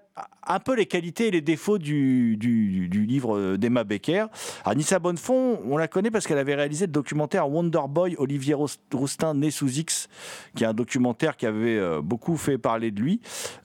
un 0.46 0.60
peu 0.60 0.74
les 0.74 0.86
qualités 0.86 1.28
et 1.28 1.30
les 1.30 1.40
défauts 1.40 1.78
du, 1.78 2.36
livre 2.36 3.56
d'Emma 3.56 3.84
Becker. 3.84 4.26
Anissa 4.64 4.98
Bonnefond, 4.98 5.60
on 5.66 5.76
la 5.76 5.88
connaît 5.88 6.10
parce 6.10 6.26
qu'elle 6.26 6.38
avait 6.38 6.54
réalisé 6.54 6.86
le 6.86 6.92
documentaire 6.92 7.50
Wonder 7.50 7.80
Boy 7.88 8.16
Olivier 8.18 8.54
Roustin 8.92 9.34
né 9.34 9.50
sous 9.50 9.78
X, 9.78 10.08
qui 10.54 10.64
est 10.64 10.66
un 10.66 10.74
documentaire 10.74 11.36
qui 11.36 11.46
avait 11.46 11.78
euh, 11.78 12.00
beaucoup 12.00 12.36
fait 12.36 12.58
parler 12.58 12.90
de 12.90 13.00
lui. 13.00 13.20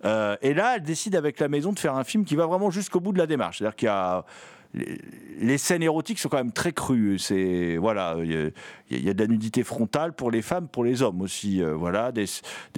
Euh, 0.06 0.36
et 0.42 0.54
là, 0.54 0.76
elle 0.76 0.84
décide 0.84 1.16
avec 1.16 1.40
la 1.40 1.48
maison 1.48 1.72
de 1.72 1.80
faire 1.80 1.96
un 1.96 2.04
film 2.04 2.26
qui 2.26 2.36
va 2.36 2.46
vraiment 2.46 2.70
jusqu'au 2.72 3.00
bout 3.00 3.14
de 3.14 3.18
la 3.18 3.28
démarche. 3.28 3.60
C'est-à-dire 3.60 3.76
qu'il 3.76 3.88
y 3.88 3.90
a 3.90 4.26
les, 4.74 5.58
scènes 5.58 5.84
érotiques 5.84 6.20
sont 6.20 6.30
quand 6.30 6.38
même 6.38 6.52
très 6.52 6.72
crues. 6.72 7.20
C'est 7.20 7.78
voilà, 7.78 8.16
il 8.22 8.52
y, 8.90 9.10
a- 9.10 9.14
de 9.14 9.20
la 9.22 9.28
nudité 9.28 9.64
frontale 9.64 10.14
pour 10.14 10.32
les 10.32 10.42
femmes, 10.42 10.68
pour 10.68 10.84
les 10.84 11.02
hommes 11.02 11.22
aussi. 11.22 11.62
euh, 11.62 11.74
voilà, 11.76 12.12
des, 12.12 12.26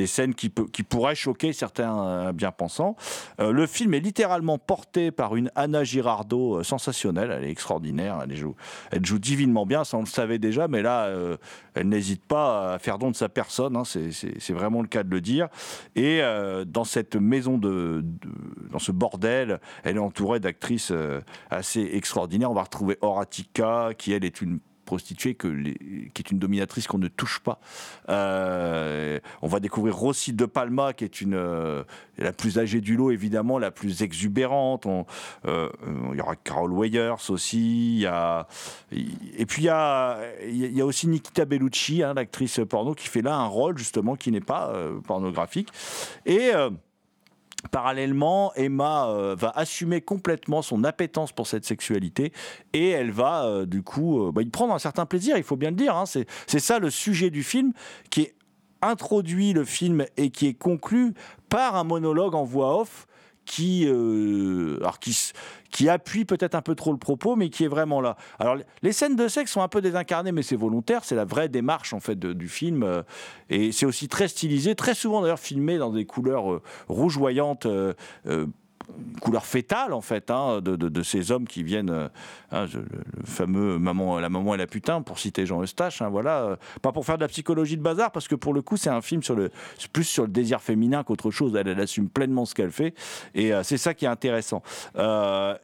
scènes 0.08 0.34
qui, 0.34 0.50
pourraient 0.50 1.16
choquer 1.16 1.54
certains 1.54 2.04
euh, 2.06 2.32
bien-pensants. 2.34 2.96
Euh, 3.40 3.52
le 3.52 3.68
film 3.68 3.94
est 3.94 4.00
littéralement 4.00 4.58
porté 4.58 5.12
par 5.12 5.36
une 5.36 5.52
Anna 5.56 5.84
Girardot 5.84 6.64
sensationnelle. 6.64 7.32
Elle 7.32 7.44
est 7.44 7.52
extraordinaire. 7.52 8.20
Elle 8.24 8.36
joue, 8.36 8.56
elle 8.92 9.06
joue 9.06 9.20
divinement 9.20 9.66
bien. 9.66 9.84
Ça, 9.84 9.98
on 9.98 10.02
le 10.02 10.06
savait 10.06 10.40
déjà, 10.40 10.68
mais 10.68 10.82
là, 10.82 11.10
elle 11.74 11.90
n'hésite 11.90 12.26
pas 12.26 12.74
à 12.74 12.80
faire 12.80 12.98
don 12.98 13.12
de 13.12 13.16
sa 13.16 13.30
personne. 13.30 13.76
hein. 13.76 13.84
C'est- 13.86 14.54
vraiment 14.54 14.82
le 14.84 14.88
cas 14.88 15.04
de 15.04 15.10
le 15.10 15.20
dire. 15.20 15.48
Et 15.96 16.22
dans 16.68 16.84
cette 16.84 17.16
maison 17.16 17.58
de, 17.58 18.04
dans 18.72 18.80
ce 18.80 18.92
bordel, 18.92 19.60
elle 19.84 19.96
est 19.98 20.00
entourée 20.00 20.40
d'actrices 20.40 20.92
euh, 20.92 21.22
assez 21.84 21.96
extraordinaires. 21.96 22.52
On 22.52 22.56
va 22.56 22.64
retrouver 22.64 22.98
Horatica, 23.02 23.90
qui 23.98 24.14
elle 24.14 24.26
est 24.26 24.42
une 24.42 24.60
prostituée 24.86 25.34
que 25.34 25.48
les- 25.48 26.12
qui 26.14 26.22
est 26.22 26.30
une 26.30 26.40
dominatrice 26.40 26.88
qu'on 26.88 26.98
ne 26.98 27.08
touche 27.08 27.40
pas. 27.40 27.62
Euh, 28.10 29.18
on 29.42 29.48
va 29.48 29.62
découvrir 29.62 29.96
Rossi 29.96 30.34
de 30.34 30.46
Palma, 30.46 30.92
qui 30.92 31.06
est 31.06 31.22
une 31.22 31.36
euh, 31.36 31.84
la 32.18 32.34
plus 32.34 32.60
âgée 32.60 32.82
du 32.82 32.98
lot, 32.98 33.10
évidemment, 33.10 33.60
la 33.60 33.72
plus 33.72 34.04
exubérante. 34.04 34.86
On- 34.86 35.06
euh, 35.46 35.70
il 36.12 36.18
y 36.18 36.22
aura 36.22 36.36
Carol 36.36 36.74
Weyers 36.74 37.30
aussi. 37.30 38.02
Y 38.02 38.46
et 39.38 39.46
puis 39.46 39.64
il 39.64 39.66
y 39.66 39.70
a, 39.70 40.20
y 40.46 40.82
a 40.82 40.86
aussi 40.86 41.08
Nikita 41.08 41.46
Bellucci, 41.46 42.04
hein, 42.04 42.14
l'actrice 42.14 42.60
porno, 42.70 42.94
qui 42.94 43.08
fait 43.08 43.22
là 43.22 43.36
un 43.36 43.48
rôle 43.48 43.78
justement 43.78 44.18
qui 44.18 44.32
n'est 44.32 44.42
pas 44.42 44.74
pornographique. 45.08 45.70
Et 46.26 46.52
Parallèlement, 47.72 48.54
Emma 48.56 49.08
euh, 49.08 49.36
va 49.38 49.52
assumer 49.56 50.02
complètement 50.02 50.62
son 50.62 50.84
appétence 50.84 51.32
pour 51.32 51.48
cette 51.48 51.66
sexualité 51.66 52.34
et 52.74 52.90
elle 52.90 53.12
va 53.12 53.46
euh, 53.46 53.66
du 53.66 53.82
coup 53.82 54.28
euh, 54.28 54.32
bah, 54.32 54.42
y 54.42 54.50
prendre 54.50 54.74
un 54.74 54.80
certain 54.80 55.06
plaisir, 55.06 55.38
il 55.38 55.44
faut 55.44 55.56
bien 55.56 55.70
le 55.70 55.76
dire. 55.76 55.96
hein. 55.96 56.06
C'est 56.06 56.60
ça 56.60 56.80
le 56.80 56.90
sujet 56.90 57.30
du 57.30 57.44
film 57.44 57.74
qui 58.10 58.22
est 58.22 58.36
introduit 58.82 59.54
le 59.54 59.64
film 59.64 60.06
et 60.18 60.30
qui 60.30 60.48
est 60.48 60.54
conclu 60.54 61.14
par 61.50 61.76
un 61.76 61.84
monologue 61.84 62.36
en 62.36 62.44
voix 62.44 62.82
off 62.82 63.08
qui, 63.46 63.86
euh, 63.88 64.78
alors 64.80 65.00
qui, 65.00 65.18
qui 65.72 65.90
appuie 65.90 66.26
peut-être 66.26 66.56
un 66.56 66.62
peu 66.62 66.76
trop 66.76 66.92
le 66.92 66.98
propos, 66.98 67.36
mais 67.36 67.50
qui 67.50 67.64
est 67.64 67.68
vraiment 67.68 68.02
là. 68.02 68.16
Alors, 68.40 68.58
les- 68.82 68.92
scènes 68.92 69.16
de 69.16 69.28
sexe 69.28 69.52
sont 69.52 69.62
un 69.62 69.68
peu 69.68 69.82
désincarnées, 69.82 70.32
mais 70.32 70.44
c'est 70.44 70.56
volontaire. 70.56 71.04
C'est 71.04 71.16
la 71.16 71.26
vraie 71.26 71.50
démarche 71.50 71.94
en 71.94 72.00
fait 72.00 72.20
du 72.20 72.48
film, 72.48 72.84
euh, 72.84 73.02
et 73.50 73.72
c'est 73.72 73.86
aussi 73.86 74.08
très 74.08 74.28
stylisé, 74.28 74.76
très 74.76 74.94
souvent 74.94 75.22
d'ailleurs 75.22 75.40
filmé 75.40 75.78
dans 75.78 75.90
des 75.92 76.06
couleurs 76.06 76.52
euh, 76.54 76.62
rougeoyantes. 76.88 77.68
Couleur 79.22 79.46
fétale 79.46 79.94
en 79.94 80.02
fait 80.02 80.30
hein, 80.32 80.60
de, 80.62 81.04
ces 81.04 81.32
hommes 81.32 81.48
qui 81.48 81.64
viennent 81.64 81.90
euh, 81.90 82.08
hein, 82.52 82.66
le, 82.74 82.86
fameux 83.26 83.80
maman 83.80 84.20
la 84.20 84.30
maman 84.30 84.54
et 84.56 84.58
la 84.58 84.68
putain 84.68 85.02
pour 85.02 85.20
citer 85.20 85.46
Jean 85.46 85.62
Eustache 85.62 86.02
hein, 86.02 86.10
voilà 86.10 86.42
euh, 86.44 86.56
pas 86.82 86.92
pour 86.92 87.06
faire 87.06 87.18
de 87.18 87.22
la 87.24 87.28
psychologie 87.28 87.78
de 87.78 87.82
bazar 87.82 88.12
parce 88.12 88.28
que 88.28 88.36
pour 88.36 88.54
le 88.54 88.62
coup 88.62 88.78
c'est 88.78 88.90
un 88.90 89.02
film 89.02 89.24
sur 89.24 89.36
le 89.36 89.52
plus 89.92 90.04
sur 90.04 90.24
le 90.24 90.30
désir 90.30 90.62
féminin 90.62 91.04
qu'autre 91.04 91.32
chose. 91.32 91.56
Elle, 91.56 91.80
assume 91.80 92.08
pleinement 92.08 92.46
ce 92.46 92.54
qu'elle 92.54 92.72
fait 92.72 92.94
et 93.34 93.54
euh, 93.54 93.64
c'est 93.64 93.78
ça 93.78 93.94
qui 93.94 94.06
est 94.06 94.10
intéressant. 94.10 94.62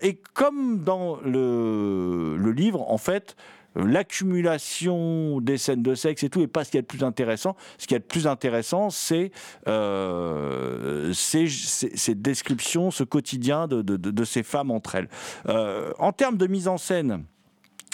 Et 0.01 0.19
comme 0.33 0.79
dans 0.79 1.17
le 1.23 2.51
livre 2.51 2.89
en 2.89 2.97
fait 2.97 3.35
l'accumulation 3.75 5.41
des 5.41 5.57
scènes 5.57 5.83
de 5.83 5.95
sexe 5.95 6.23
et 6.23 6.29
tout 6.29 6.39
n'est 6.39 6.47
pas 6.47 6.63
ce 6.63 6.71
qu'il 6.71 6.77
y 6.77 6.79
a 6.79 6.81
de 6.81 6.87
plus 6.87 7.03
intéressant. 7.03 7.55
Ce 7.77 7.85
qu'il 7.85 7.95
y 7.95 7.97
a 7.97 7.99
de 7.99 8.03
plus 8.03 8.27
intéressant, 8.27 8.89
c'est 8.89 9.31
euh, 9.67 11.13
ces, 11.13 11.47
ce 11.47 13.03
quotidien 13.03 13.67
de, 13.67 14.23
ces 14.23 14.43
femmes 14.43 14.71
entre 14.71 14.95
elles. 14.95 15.09
Euh, 15.47 15.91
en 15.99 16.11
termes 16.11 16.37
de 16.37 16.47
mise 16.47 16.67
en 16.67 16.77
scène, 16.77 17.25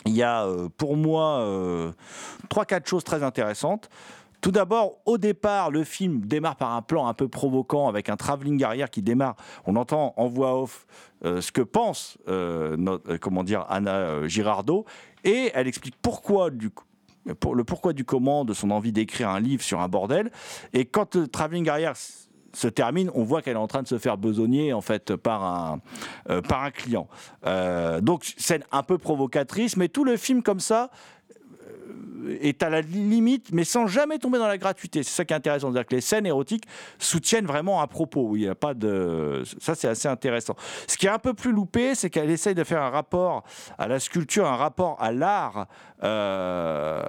il 0.05 0.15
y 0.15 0.23
a 0.23 0.45
euh, 0.45 0.69
pour 0.77 0.97
moi 0.97 1.39
euh, 1.39 1.91
trois, 2.49 2.65
quatre 2.65 2.87
choses 2.87 3.03
très 3.03 3.23
intéressantes. 3.23 3.89
Tout 4.41 4.51
d'abord, 4.51 4.99
au 5.05 5.17
départ, 5.17 5.71
le 5.71 5.83
film 5.83 6.21
démarre 6.21 6.55
par 6.55 6.73
un 6.73 6.83
plan 6.83 7.07
un 7.07 7.15
peu 7.15 7.27
provoquant 7.27 7.87
avec 7.87 8.09
un 8.09 8.15
travelling 8.15 8.63
arrière 8.63 8.91
qui 8.91 9.01
démarre. 9.01 9.35
On 9.65 9.75
entend 9.75 10.13
en 10.17 10.27
voix 10.27 10.61
off 10.61 10.85
ce 11.23 11.51
que 11.51 11.61
pense 11.61 12.19
comment 13.21 13.43
dire, 13.43 13.65
Anna 13.69 14.27
Girardot 14.27 14.85
et 15.25 15.51
elle 15.53 15.67
explique 15.67 15.95
pourquoi 16.01 16.49
le 16.49 17.63
pourquoi 17.63 17.93
du 17.93 18.05
comment 18.05 18.45
de 18.45 18.53
son 18.53 18.69
envie 18.69 18.91
d'écrire 18.91 19.29
un 19.29 19.39
livre 19.39 19.63
sur 19.63 19.81
un 19.81 19.87
bordel. 19.87 20.31
Et 20.73 20.85
quand 20.85 21.15
le 21.15 21.27
travelling 21.27 21.67
arrière 21.67 21.95
se 22.55 22.67
termine, 22.67 23.11
on 23.13 23.23
voit 23.23 23.41
qu'elle 23.41 23.55
est 23.55 23.59
en 23.59 23.67
train 23.67 23.83
de 23.83 23.87
se 23.87 23.97
faire 23.97 24.17
besogner 24.17 24.73
en 24.73 24.81
fait 24.81 25.15
par 25.15 25.43
un, 25.43 25.81
euh, 26.29 26.41
par 26.41 26.63
un 26.63 26.71
client. 26.71 27.07
Euh, 27.45 28.01
donc 28.01 28.33
scène 28.37 28.63
un 28.71 28.83
peu 28.83 28.97
provocatrice, 28.97 29.77
mais 29.77 29.89
tout 29.89 30.03
le 30.03 30.17
film 30.17 30.41
comme 30.41 30.59
ça 30.59 30.83
euh, 30.83 30.87
est 32.39 32.63
à 32.63 32.69
la 32.69 32.81
limite, 32.81 33.49
mais 33.51 33.63
sans 33.63 33.87
jamais 33.87 34.17
tomber 34.19 34.37
dans 34.37 34.47
la 34.47 34.57
gratuité. 34.57 35.03
C'est 35.03 35.11
ça 35.15 35.25
qui 35.25 35.33
est 35.33 35.37
intéressant, 35.37 35.71
c'est-à-dire 35.71 35.87
que 35.87 35.95
les 35.95 36.01
scènes 36.01 36.25
érotiques 36.25 36.65
soutiennent 36.99 37.45
vraiment 37.45 37.81
un 37.81 37.87
propos. 37.87 38.35
Il 38.35 38.41
n'y 38.41 38.47
a 38.47 38.55
pas 38.55 38.73
de, 38.73 39.43
ça 39.59 39.75
c'est 39.75 39.87
assez 39.87 40.07
intéressant. 40.07 40.55
Ce 40.87 40.97
qui 40.97 41.05
est 41.07 41.09
un 41.09 41.19
peu 41.19 41.33
plus 41.33 41.51
loupé, 41.51 41.95
c'est 41.95 42.09
qu'elle 42.09 42.29
essaye 42.29 42.55
de 42.55 42.63
faire 42.63 42.81
un 42.81 42.89
rapport 42.89 43.43
à 43.77 43.87
la 43.87 43.99
sculpture, 43.99 44.45
un 44.47 44.55
rapport 44.55 44.97
à 45.01 45.11
l'art 45.11 45.67
euh, 46.03 47.01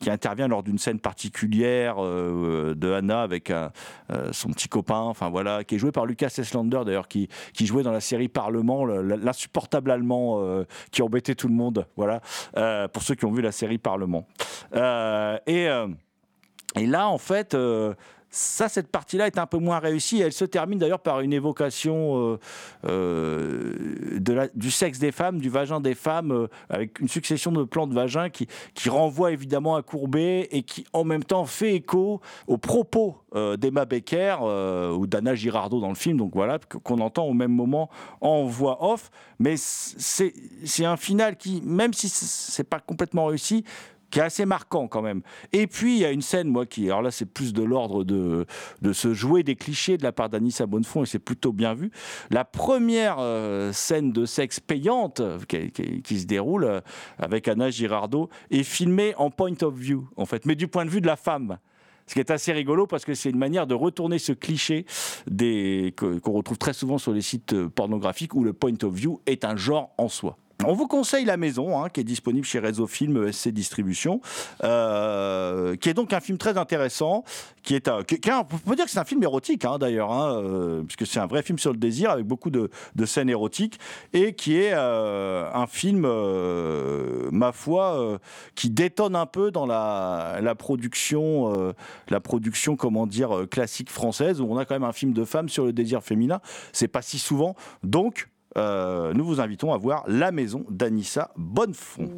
qui 0.00 0.10
intervient 0.10 0.48
lors 0.48 0.62
d'une 0.62 0.78
scène 0.78 1.00
particulière 1.00 1.96
euh, 1.98 2.74
de 2.74 2.92
Anna 2.92 3.22
avec 3.22 3.50
un- 3.50 3.70
euh, 4.12 4.28
son 4.32 4.50
petit 4.50 4.68
copain, 4.68 5.00
enfin 5.00 5.30
voilà, 5.30 5.64
qui 5.64 5.76
est 5.76 5.78
joué 5.78 5.92
par 5.92 6.06
Lucas 6.06 6.32
Eslander 6.38 6.80
d'ailleurs, 6.84 7.08
qui, 7.08 7.28
qui 7.54 7.66
jouait 7.66 7.82
dans 7.82 7.92
la 7.92 8.00
série 8.00 8.28
Parlement, 8.28 8.84
le- 8.84 9.02
l'insupportable 9.16 9.90
allemand 9.90 10.40
euh, 10.40 10.64
qui 10.90 11.02
embêtait 11.02 11.34
tout 11.34 11.48
le 11.48 11.54
monde, 11.54 11.86
voilà, 11.96 12.20
euh, 12.56 12.88
pour 12.88 13.02
ceux 13.02 13.14
qui 13.14 13.24
ont 13.24 13.32
vu 13.32 13.42
la 13.42 13.52
série 13.52 13.78
Parlement. 13.82 14.26
Euh, 14.74 15.38
et, 15.46 15.68
euh, 15.68 15.88
et 16.76 16.86
là, 16.86 17.08
en 17.08 17.18
fait, 17.18 17.54
euh, 17.54 17.94
ça, 18.34 18.70
cette 18.70 18.88
partie-là 18.88 19.26
est 19.26 19.38
un 19.38 19.46
peu 19.46 19.58
moins 19.58 19.78
réussie. 19.78 20.20
Elle 20.22 20.32
se 20.32 20.46
termine 20.46 20.78
d'ailleurs 20.78 21.00
par 21.00 21.20
une 21.20 21.34
évocation 21.34 22.32
euh, 22.32 22.38
euh, 22.88 24.48
du 24.54 24.70
sexe 24.70 24.98
des 24.98 25.12
femmes, 25.12 25.38
du 25.38 25.50
vagin 25.50 25.80
des 25.80 25.94
femmes, 25.94 26.32
euh, 26.32 26.48
avec 26.70 26.98
une 27.00 27.08
succession 27.08 27.52
de 27.52 27.62
plans 27.62 27.86
de 27.86 27.94
vagin 27.94 28.30
qui, 28.30 28.48
qui 28.72 28.88
renvoie 28.88 29.32
évidemment 29.32 29.76
à 29.76 29.82
Courbet 29.82 30.48
et 30.50 30.62
qui 30.62 30.86
en 30.94 31.04
même 31.04 31.22
temps 31.22 31.44
fait 31.44 31.74
écho 31.74 32.22
aux 32.46 32.58
propos 32.58 33.18
d'Emma 33.34 33.86
Becker 33.86 34.36
ou 34.94 35.06
d'Anna 35.06 35.34
Girardot 35.34 35.80
dans 35.80 35.88
le 35.88 35.94
film, 35.94 36.18
donc 36.18 36.32
voilà, 36.34 36.58
qu'on 36.58 37.00
entend 37.00 37.24
au 37.24 37.32
même 37.32 37.52
moment 37.52 37.88
en 38.20 38.44
voix 38.44 38.84
off. 38.92 39.10
Mais 39.38 39.54
c'est 39.56 40.34
c'est 40.64 40.84
un 40.84 40.98
final 40.98 41.36
qui, 41.36 41.62
même 41.64 41.94
si 41.94 42.10
c'est 42.10 42.68
pas 42.68 42.78
complètement 42.78 43.26
réussi, 43.26 43.64
qui 44.12 44.18
est 44.20 44.22
assez 44.22 44.44
marquant 44.44 44.86
quand 44.86 45.02
même. 45.02 45.22
Et 45.52 45.66
puis 45.66 45.96
il 45.96 46.00
y 46.00 46.04
a 46.04 46.12
une 46.12 46.22
scène, 46.22 46.48
moi, 46.48 46.66
qui, 46.66 46.84
alors 46.84 47.02
là, 47.02 47.10
c'est 47.10 47.24
plus 47.24 47.52
de 47.52 47.62
l'ordre 47.62 48.04
de, 48.04 48.46
de 48.82 48.92
se 48.92 49.14
jouer 49.14 49.42
des 49.42 49.56
clichés 49.56 49.96
de 49.96 50.04
la 50.04 50.12
part 50.12 50.28
d'Anissa 50.28 50.66
Bonnefond, 50.66 51.02
et 51.02 51.06
c'est 51.06 51.18
plutôt 51.18 51.52
bien 51.52 51.74
vu. 51.74 51.90
La 52.30 52.44
première 52.44 53.16
euh, 53.18 53.72
scène 53.72 54.12
de 54.12 54.26
sexe 54.26 54.60
payante 54.60 55.20
euh, 55.20 55.38
qui, 55.48 56.20
se 56.20 56.26
déroule 56.26 56.64
euh, 56.64 56.80
avec 57.18 57.48
Anna 57.48 57.70
Girardot 57.70 58.28
est 58.50 58.62
filmée 58.62 59.14
en 59.16 59.30
point 59.30 59.54
of 59.62 59.74
view, 59.74 60.06
en 60.16 60.26
fait, 60.26 60.44
mais 60.44 60.54
du 60.54 60.68
point 60.68 60.84
de 60.84 60.90
vue 60.90 61.00
de 61.00 61.06
la 61.06 61.16
femme. 61.16 61.58
Ce 62.06 62.14
qui 62.14 62.20
est 62.20 62.30
assez 62.30 62.52
rigolo 62.52 62.86
parce 62.86 63.06
que 63.06 63.14
c'est 63.14 63.30
une 63.30 63.38
manière 63.38 63.66
de 63.66 63.74
retourner 63.74 64.18
ce 64.18 64.32
cliché 64.32 64.84
des- 65.26 65.94
qu'on 65.96 66.32
retrouve 66.32 66.58
très 66.58 66.74
souvent 66.74 66.98
sur 66.98 67.12
les 67.12 67.22
sites 67.22 67.68
pornographiques 67.68 68.34
où 68.34 68.44
le 68.44 68.52
point 68.52 68.74
of 68.82 68.92
view 68.92 69.20
est 69.24 69.44
un 69.44 69.56
genre 69.56 69.94
en 69.96 70.08
soi. 70.08 70.36
On 70.64 70.74
vous 70.74 70.86
conseille 70.86 71.24
La 71.24 71.36
Maison, 71.36 71.82
hein, 71.82 71.88
qui 71.88 72.00
est 72.00 72.04
disponible 72.04 72.46
chez 72.46 72.58
Réseau 72.60 72.86
Film 72.86 73.30
SC 73.32 73.48
Distribution, 73.48 74.20
euh, 74.62 75.74
qui 75.76 75.88
est 75.88 75.94
donc 75.94 76.12
un 76.12 76.20
film 76.20 76.38
très 76.38 76.56
intéressant, 76.56 77.24
qui 77.62 77.74
est, 77.74 77.88
un- 77.88 78.02
qui- 78.04 78.20
on 78.30 78.44
peut 78.44 78.76
dire 78.76 78.84
que 78.84 78.90
c'est 78.90 78.98
un 79.00 79.04
film 79.04 79.22
érotique 79.22 79.64
hein, 79.64 79.78
d'ailleurs, 79.78 80.12
hein, 80.12 80.40
euh, 80.42 80.82
puisque 80.82 81.06
c'est 81.06 81.18
un 81.18 81.26
vrai 81.26 81.42
film 81.42 81.58
sur 81.58 81.72
le 81.72 81.78
désir 81.78 82.10
avec 82.10 82.26
beaucoup 82.26 82.50
de, 82.50 82.70
de 82.94 83.06
scènes 83.06 83.28
érotiques, 83.30 83.78
et 84.12 84.34
qui 84.34 84.56
est 84.56 84.72
euh, 84.72 85.50
un 85.52 85.66
film, 85.66 86.04
euh, 86.06 87.28
ma 87.32 87.50
foi, 87.52 87.98
euh, 87.98 88.18
qui 88.54 88.70
détonne 88.70 89.16
un 89.16 89.26
peu 89.26 89.50
dans 89.50 89.66
la, 89.66 90.38
la 90.40 90.54
production, 90.54 91.72
la 92.08 92.20
production, 92.20 92.76
comment 92.76 93.06
dire, 93.06 93.46
classique 93.50 93.90
française, 93.90 94.40
où 94.40 94.46
on 94.48 94.56
a 94.58 94.64
quand 94.64 94.74
même 94.74 94.84
un 94.84 94.92
film 94.92 95.12
de 95.12 95.24
femme 95.24 95.48
sur 95.48 95.64
le 95.64 95.72
désir 95.72 96.02
féminin. 96.02 96.40
C'est 96.72 96.88
pas 96.88 97.02
si 97.02 97.18
souvent, 97.18 97.56
donc. 97.82 98.28
Euh, 98.56 99.12
nous 99.14 99.24
vous 99.24 99.40
invitons 99.40 99.72
à 99.72 99.78
voir 99.78 100.04
La 100.06 100.32
Maison 100.32 100.64
d'Anissa 100.68 101.32
Bonnefond. 101.36 102.08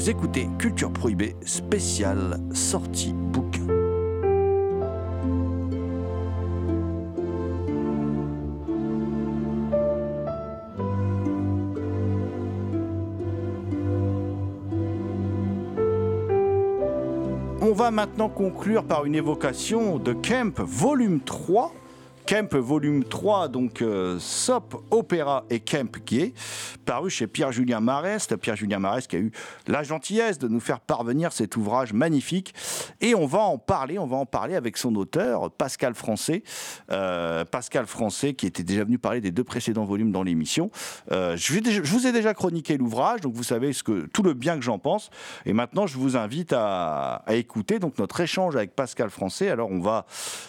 Vous 0.00 0.08
écoutez 0.08 0.48
Culture 0.58 0.92
Prohibée 0.92 1.36
spéciale 1.44 2.38
sortie 2.52 3.12
bouquin. 3.12 3.69
Maintenant 17.90 18.28
conclure 18.28 18.84
par 18.84 19.04
une 19.04 19.14
évocation 19.14 19.98
de 19.98 20.12
Kemp, 20.12 20.60
volume 20.60 21.20
3. 21.20 21.72
Kemp 22.26 22.54
volume 22.54 23.02
3, 23.04 23.48
donc 23.48 23.82
euh, 23.82 24.18
Sop, 24.20 24.84
Opéra 24.90 25.44
et 25.50 25.58
Kemp 25.58 25.96
Gay, 26.06 26.32
paru 26.90 27.08
chez 27.08 27.28
Pierre-Julien 27.28 27.78
Marest. 27.78 28.34
Pierre-Julien 28.34 28.80
Marest 28.80 29.08
qui 29.08 29.14
a 29.14 29.20
eu 29.20 29.30
la 29.68 29.84
gentillesse 29.84 30.40
de 30.40 30.48
nous 30.48 30.58
faire 30.58 30.80
parvenir 30.80 31.32
cet 31.32 31.56
ouvrage 31.56 31.92
magnifique. 31.92 32.52
Et 33.00 33.14
on 33.14 33.26
va 33.26 33.38
en 33.38 33.58
parler, 33.58 33.96
on 33.96 34.08
va 34.08 34.16
en 34.16 34.26
parler 34.26 34.56
avec 34.56 34.76
son 34.76 34.96
auteur, 34.96 35.52
Pascal 35.52 35.94
Français. 35.94 36.42
Euh, 36.90 37.44
Pascal 37.44 37.86
Français 37.86 38.34
qui 38.34 38.44
était 38.44 38.64
déjà 38.64 38.82
venu 38.82 38.98
parler 38.98 39.20
des 39.20 39.30
deux 39.30 39.44
précédents 39.44 39.84
volumes 39.84 40.10
dans 40.10 40.24
l'émission. 40.24 40.72
Euh, 41.12 41.36
je, 41.36 41.80
vous 41.80 42.08
ai 42.08 42.10
déjà 42.10 42.34
chroniqué 42.34 42.76
l'ouvrage, 42.76 43.20
donc 43.20 43.34
vous 43.34 43.44
savez 43.44 43.72
ce 43.72 43.84
que, 43.84 44.06
tout 44.06 44.24
le 44.24 44.34
bien 44.34 44.56
que 44.56 44.64
j'en 44.64 44.80
pense. 44.80 45.10
Et 45.46 45.52
maintenant, 45.52 45.86
je 45.86 45.96
vous 45.96 46.16
invite 46.16 46.52
à, 46.52 47.22
écouter 47.28 47.78
donc 47.78 48.00
notre 48.00 48.18
échange 48.18 48.56
avec 48.56 48.74
Pascal 48.74 49.10
Français. 49.10 49.48
Alors, 49.48 49.70
on 49.70 49.78
va 49.78 50.06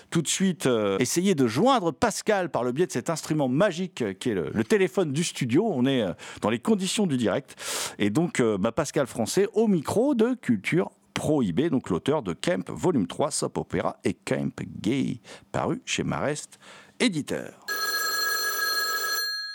tout 0.10 0.24
de 0.24 0.28
suite 0.28 0.66
euh, 0.66 0.98
essayer 0.98 1.36
de 1.36 1.46
joindre 1.46 1.92
Pascal 1.92 2.50
par 2.50 2.64
le 2.64 2.72
biais 2.72 2.88
de 2.88 2.92
cet 2.92 3.12
instrument 3.12 3.48
magique 3.48 4.18
qui 4.18 4.32
est 4.32 4.34
le, 4.34 4.50
le 4.52 4.64
téléphone 4.64 5.12
du 5.12 5.24
studio. 5.24 5.72
On 5.72 5.86
est 5.86 6.04
dans 6.42 6.50
les 6.50 6.60
conditions 6.60 7.08
du 7.08 7.18
direct. 7.18 7.56
Et 8.00 8.10
donc, 8.10 8.40
euh, 8.40 8.58
bah, 8.58 8.72
Pascal 8.72 9.08
Français 9.08 9.48
au 9.54 9.68
micro 9.68 10.16
de 10.16 10.34
Culture 10.36 10.92
Prohibée, 11.14 11.70
donc 11.70 11.90
l'auteur 11.90 12.24
de 12.24 12.34
Kemp, 12.34 12.70
volume 12.70 13.08
3, 13.08 13.32
Soap 13.32 13.58
Opera 13.58 13.98
et 14.04 14.14
Kemp 14.14 14.62
Gay, 14.82 15.20
paru 15.52 15.82
chez 15.86 16.04
Marest, 16.04 16.60
éditeur. 17.00 17.66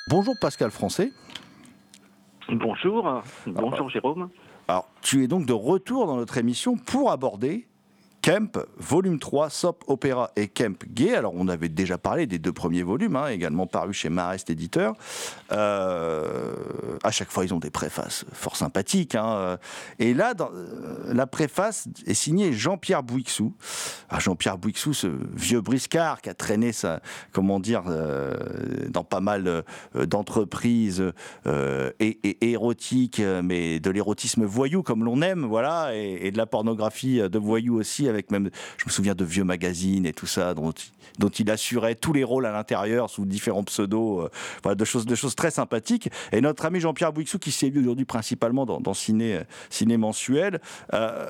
Bonjour 0.09 0.35
Pascal 0.41 0.71
Français. 0.71 1.11
Bonjour, 2.49 3.23
bonjour 3.47 3.91
Jérôme. 3.91 4.29
Alors, 4.69 4.89
tu 5.01 5.25
es 5.25 5.29
donc 5.29 5.47
de 5.47 5.53
retour 5.53 6.07
dans 6.07 6.17
notre 6.17 6.39
émission 6.39 6.77
pour 6.77 7.11
aborder 7.11 7.67
Kemp, 8.27 8.59
volume 8.77 9.21
3, 9.21 9.51
Sop, 9.51 9.85
Opéra 9.87 10.33
et 10.35 10.49
Kemp 10.49 10.85
Gay. 10.89 11.15
Alors, 11.15 11.33
on 11.37 11.47
avait 11.47 11.69
déjà 11.69 11.97
parlé 11.97 12.27
des 12.27 12.41
deux 12.41 12.53
premiers 12.53 12.83
volumes, 12.83 13.15
hein, 13.15 13.29
également 13.29 13.69
parus 13.69 13.99
chez 13.99 14.09
Marest 14.09 14.51
Éditeur. 14.51 14.95
Euh, 15.53 16.57
à 17.05 17.13
chaque 17.13 17.31
fois, 17.31 17.45
ils 17.45 17.55
ont 17.55 17.61
des 17.61 17.71
préfaces 17.71 18.25
fort 18.33 18.57
sympathiques. 18.57 19.15
hein. 19.15 19.59
Et 20.01 20.13
là, 20.13 20.35
dans- 20.35 20.51
euh, 20.53 21.15
la 21.15 21.29
préface 21.29 21.87
est 22.05 22.15
signée 22.15 22.53
Jean-Pierre 22.53 23.05
Bouixou. 23.05 23.55
Ah, 24.09 24.19
Jean-Pierre 24.19 24.59
Bouixou, 24.59 24.93
ce 24.93 25.07
vieux 25.37 25.61
briscard 25.61 26.21
qui 26.21 26.29
a 26.29 26.35
traîné 26.35 26.73
sa, 26.73 26.99
comment 27.31 27.61
dire, 27.61 27.85
euh, 27.87 28.35
dans 28.89 29.05
pas 29.05 29.21
mal 29.21 29.47
euh, 29.47 30.05
d'entreprises 30.05 31.13
et, 32.01 32.51
érotiques, 32.51 33.23
mais 33.45 33.79
de 33.79 33.91
l'érotisme 33.91 34.45
voyou 34.45 34.83
comme 34.83 35.05
l'on 35.05 35.23
aime, 35.23 35.45
voilà, 35.45 35.95
et, 35.95 36.33
de 36.33 36.37
la 36.37 36.47
pornographie 36.47 37.19
de 37.21 37.39
voyou 37.39 37.77
aussi, 37.77 38.09
même, 38.31 38.51
je 38.77 38.85
me 38.87 38.91
souviens 38.91 39.15
de 39.15 39.25
vieux 39.25 39.45
magazines 39.45 40.07
et 40.07 40.13
tout 40.13 40.27
ça, 40.27 40.55
dont, 40.55 40.73
dont 41.19 41.29
il 41.29 41.51
assurait 41.51 41.95
tous 41.95 42.13
les 42.13 42.25
rôles 42.25 42.47
à 42.47 42.53
l'intérieur 42.53 43.11
sous 43.11 43.25
différents 43.25 43.65
pseudos, 43.65 44.21
euh, 44.21 44.29
voilà, 44.63 44.75
de 44.75 44.85
choses, 44.85 45.07
de 45.07 45.15
choses 45.15 45.35
très 45.35 45.51
sympathiques. 45.51 46.11
Et 46.33 46.41
notre 46.41 46.65
ami 46.65 46.81
Jean-Pierre 46.81 47.13
Bouixou, 47.13 47.39
qui 47.39 47.51
sévit 47.51 47.81
aujourd'hui 47.81 48.05
principalement 48.05 48.67
dans, 48.67 48.95
ciné, 48.95 49.41
ciné 49.71 49.97
mensuel, 49.97 50.61
euh, 50.93 51.29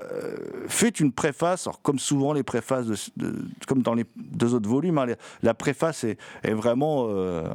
fait 0.68 1.00
une 1.00 1.12
préface, 1.12 1.66
alors 1.66 1.82
comme 1.82 1.98
souvent 1.98 2.32
les 2.32 2.42
préfaces, 2.42 2.86
de, 3.16 3.34
comme 3.66 3.82
dans 3.82 3.94
les 3.94 4.04
deux 4.16 4.54
autres 4.54 4.68
volumes, 4.68 4.98
hein, 4.98 5.06
la 5.42 5.54
préface 5.54 6.04
est, 6.04 6.16
vraiment 6.46 7.06
euh, 7.08 7.48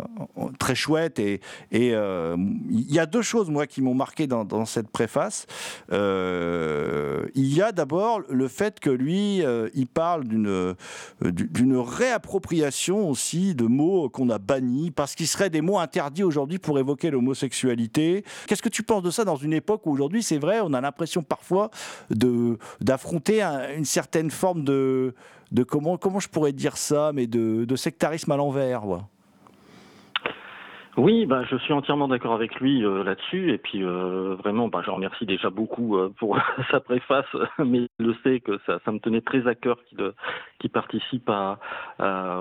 très 0.60 0.76
chouette 0.76 1.18
et 1.18 1.42
il 1.72 2.92
y 2.92 3.00
a 3.00 3.06
deux 3.06 3.22
choses 3.22 3.50
moi 3.50 3.66
qui 3.68 3.82
m'ont 3.82 3.94
marqué 3.94 4.28
dans, 4.28 4.66
cette 4.66 4.90
préface. 4.90 5.48
Il 5.92 7.54
y 7.54 7.62
a 7.62 7.72
d'abord 7.72 8.22
le 8.30 8.48
fait 8.48 8.80
que 8.80 8.90
lui, 8.90 9.21
euh, 9.44 9.70
il 9.74 9.88
parle 9.88 10.24
d'une 10.26 10.48
euh, 10.48 10.74
d'une 11.22 11.78
réappropriation 11.78 13.10
aussi 13.10 13.56
de 13.56 13.66
mots 13.66 14.10
qu'on 14.10 14.30
a 14.30 14.38
bannis 14.40 14.92
parce 14.92 15.16
qu'ils 15.16 15.28
seraient 15.28 15.50
des 15.50 15.62
mots 15.62 15.80
interdits 15.80 16.24
aujourd'hui 16.24 16.60
pour 16.60 16.78
évoquer 16.80 17.10
l'homosexualité. 17.12 18.24
Qu'est-ce 18.48 18.62
que 18.62 18.70
tu 18.70 18.84
penses 18.84 19.04
de 19.04 19.12
ça 19.12 19.24
dans 19.26 19.36
une 19.36 19.54
époque 19.54 19.86
où 19.86 19.92
aujourd'hui, 19.92 20.24
c'est 20.24 20.38
vrai, 20.38 20.60
on 20.62 20.74
a 20.74 20.82
l'impression 20.82 21.22
parfois 21.24 21.70
d'affronter 22.80 23.42
un- 23.42 23.76
une 23.78 23.86
certaine 23.86 24.32
forme 24.32 24.64
de 24.64 25.14
de 25.52 25.64
comment 25.64 25.98
comment 25.98 26.20
je 26.20 26.30
pourrais 26.30 26.54
dire 26.54 26.78
ça, 26.78 27.12
mais 27.14 27.28
de, 27.28 27.76
sectarisme 27.76 28.32
à 28.32 28.38
l'envers. 28.38 28.84
Oui, 30.98 31.26
bah, 31.26 31.44
je 31.50 31.56
suis 31.56 31.72
entièrement 31.72 32.10
d'accord 32.10 32.34
avec 32.34 32.60
lui 32.60 32.84
euh, 32.84 33.04
là-dessus. 33.04 33.54
Et 33.54 33.58
puis 33.58 33.82
euh, 33.82 34.36
vraiment, 34.40 34.68
bah, 34.68 34.82
je 34.86 34.92
remercie 34.92 35.26
déjà 35.26 35.50
beaucoup 35.50 35.96
euh, 35.96 36.14
pour 36.18 36.38
sa 36.72 36.82
préface, 36.82 37.26
mais 37.60 37.88
il 38.00 38.06
le 38.06 38.16
sait 38.24 38.42
que 38.42 38.60
ça, 38.66 38.80
ça 38.84 38.92
me 38.92 39.00
tenait 39.00 39.22
très 39.22 39.48
à 39.48 39.56
cœur 39.56 39.78
qu'il 39.86 40.02
euh, 40.02 40.12
participe 40.74 41.30
à, 41.30 41.60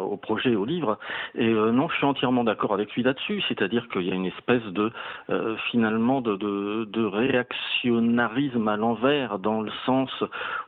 au 0.01 0.17
projet, 0.17 0.57
au 0.57 0.65
livre. 0.65 0.99
Et 1.37 1.49
euh, 1.49 1.71
non, 1.71 1.89
je 1.89 1.97
suis 1.97 2.07
entièrement 2.07 2.43
d'accord 2.43 2.75
avec 2.75 2.93
lui 2.95 3.05
là-dessus. 3.05 3.41
C'est-à-dire 3.49 3.89
qu'il 3.89 4.03
y 4.03 4.11
a 4.11 4.15
une 4.15 4.27
espèce 4.27 4.65
de 4.65 4.91
euh, 5.31 5.57
finalement 5.71 6.21
de, 6.21 6.35
de, 6.37 6.87
de 6.87 7.05
réactionnarisme 7.05 8.67
à 8.67 8.77
l'envers, 8.77 9.39
dans 9.39 9.61
le 9.61 9.71
sens 9.87 10.11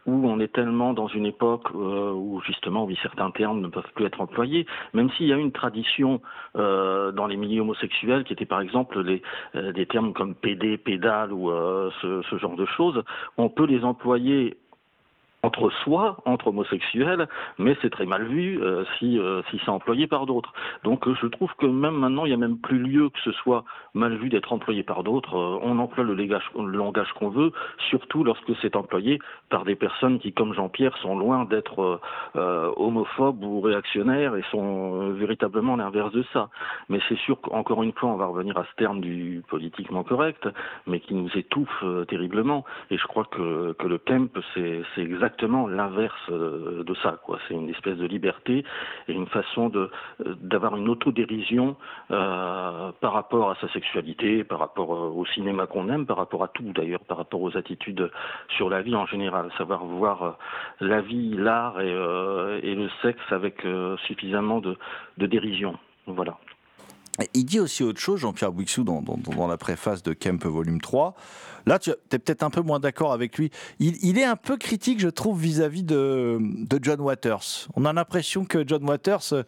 où 0.06 0.28
on 0.28 0.38
est 0.38 0.52
tellement 0.52 0.92
dans 0.92 1.08
une 1.08 1.26
époque 1.26 1.70
où 1.74 2.40
justement, 2.46 2.84
oui, 2.84 2.96
certains 3.02 3.30
termes 3.30 3.60
ne 3.60 3.68
peuvent 3.68 3.90
plus 3.94 4.04
être 4.04 4.20
employés, 4.20 4.66
même 4.94 5.10
s'il 5.12 5.26
y 5.26 5.32
a 5.32 5.36
une 5.36 5.52
tradition 5.52 6.20
dans 6.54 7.26
les 7.28 7.36
milieux 7.36 7.62
homosexuels 7.72 8.24
qui 8.24 8.32
étaient 8.32 8.46
par 8.46 8.60
exemple 8.60 9.00
les, 9.02 9.22
euh, 9.54 9.72
des 9.72 9.86
termes 9.86 10.12
comme 10.12 10.34
PD, 10.34 10.76
pédale 10.76 11.32
ou 11.32 11.50
euh, 11.50 11.90
ce, 12.00 12.22
ce 12.22 12.38
genre 12.38 12.56
de 12.56 12.66
choses, 12.66 13.02
on 13.38 13.48
peut 13.48 13.66
les 13.66 13.84
employer 13.84 14.56
entre 15.44 15.70
soi, 15.82 16.18
entre 16.24 16.48
homosexuels, 16.48 17.26
mais 17.58 17.76
c'est 17.82 17.90
très 17.90 18.06
mal 18.06 18.24
vu 18.24 18.62
euh, 18.62 18.84
si, 18.98 19.18
euh, 19.18 19.42
si 19.50 19.60
c'est 19.64 19.70
employé 19.70 20.06
par 20.06 20.24
d'autres. 20.24 20.52
Donc 20.84 21.08
euh, 21.08 21.16
je 21.20 21.26
trouve 21.26 21.52
que 21.58 21.66
même 21.66 21.96
maintenant, 21.96 22.24
il 22.24 22.28
n'y 22.28 22.34
a 22.34 22.38
même 22.38 22.58
plus 22.58 22.78
lieu 22.78 23.08
que 23.08 23.18
ce 23.24 23.32
soit 23.32 23.64
mal 23.92 24.14
vu 24.16 24.28
d'être 24.28 24.52
employé 24.52 24.84
par 24.84 25.02
d'autres. 25.02 25.36
Euh, 25.36 25.58
on 25.62 25.80
emploie 25.80 26.04
le 26.04 26.14
langage, 26.14 27.12
qu'on 27.18 27.28
veut, 27.28 27.52
surtout 27.90 28.22
lorsque 28.22 28.54
c'est 28.62 28.76
employé 28.76 29.18
par 29.50 29.64
des 29.64 29.74
personnes 29.74 30.20
qui, 30.20 30.32
comme 30.32 30.54
Jean-Pierre, 30.54 30.96
sont 30.98 31.18
loin 31.18 31.44
d'être 31.44 32.00
euh, 32.36 32.72
homophobes 32.76 33.42
ou 33.42 33.60
réactionnaires 33.60 34.36
et 34.36 34.44
sont 34.52 35.10
véritablement 35.10 35.74
l'inverse 35.74 36.12
de 36.12 36.24
ça. 36.32 36.50
Mais 36.88 37.00
c'est 37.08 37.18
sûr 37.18 37.40
qu'encore 37.40 37.82
une 37.82 37.92
fois, 37.92 38.10
on 38.10 38.16
va 38.16 38.26
revenir 38.26 38.56
à 38.56 38.64
ce 38.64 38.74
terme 38.76 39.00
du 39.00 39.42
politiquement 39.48 40.04
correct, 40.04 40.48
mais 40.86 41.00
qui 41.00 41.14
nous 41.14 41.30
étouffe 41.36 41.84
terriblement. 42.06 42.64
Et 42.90 42.96
je 42.96 43.06
crois 43.08 43.24
que, 43.24 43.72
que 43.72 43.88
le 43.88 43.98
Kemp, 43.98 44.38
c'est 44.54 44.82
c'est 44.94 45.02
exactement 45.32 45.66
l'inverse 45.66 46.28
euh, 46.30 46.84
de 46.84 46.94
ça. 47.02 47.18
quoi. 47.24 47.38
C'est 47.48 47.54
une 47.54 47.70
espèce 47.70 47.96
de 47.96 48.06
liberté 48.06 48.64
et 49.08 49.12
une 49.12 49.26
façon 49.26 49.70
euh, 49.74 49.88
d'avoir 50.40 50.76
une 50.76 50.88
autodérision 50.88 51.76
euh, 52.10 52.92
par 53.00 53.12
rapport 53.12 53.50
à 53.50 53.56
sa 53.56 53.68
sexualité, 53.68 54.44
par 54.44 54.58
rapport 54.58 54.90
au 54.90 55.24
cinéma 55.26 55.66
qu'on 55.66 55.88
aime, 55.88 56.06
par 56.06 56.18
rapport 56.18 56.44
à 56.44 56.48
tout 56.48 56.72
d'ailleurs, 56.72 57.00
par 57.00 57.16
rapport 57.16 57.40
aux 57.40 57.56
attitudes 57.56 58.10
sur 58.56 58.68
la 58.68 58.82
vie 58.82 58.94
en 58.94 59.06
général. 59.06 59.50
Savoir 59.58 59.84
voir 59.84 60.38
la 60.80 61.00
vie, 61.00 61.34
l'art 61.36 61.80
et, 61.80 62.74
le 62.74 62.88
sexe 63.02 63.24
avec 63.30 63.66
suffisamment 64.06 64.60
de, 64.60 64.76
de 65.18 65.26
dérision. 65.26 65.78
Voilà. 66.06 66.36
Il 67.34 67.44
dit 67.44 67.60
aussi 67.60 67.82
autre 67.82 68.00
chose, 68.00 68.20
Jean-Pierre 68.20 68.52
Bouixou, 68.52 68.84
dans, 68.84 69.46
la 69.46 69.56
préface 69.58 70.02
de 70.02 70.14
Kemp 70.14 70.44
volume 70.46 70.80
3. 70.80 71.14
Là, 71.66 71.78
tu 71.78 71.90
es 71.90 72.18
peut-être 72.18 72.42
un 72.42 72.50
peu 72.50 72.62
moins 72.62 72.80
d'accord 72.80 73.12
avec 73.12 73.36
lui. 73.36 73.50
Il, 73.78 73.96
il 74.02 74.18
est 74.18 74.24
un 74.24 74.36
peu 74.36 74.56
critique, 74.56 74.98
je 74.98 75.08
trouve, 75.08 75.38
vis-à-vis 75.38 75.82
de, 75.82 76.38
de 76.40 76.78
John 76.82 77.00
Waters. 77.00 77.68
On 77.76 77.84
a 77.84 77.92
l'impression 77.92 78.44
que 78.44 78.66
John 78.66 78.88
Waters... 78.88 79.32
euh, 79.32 79.42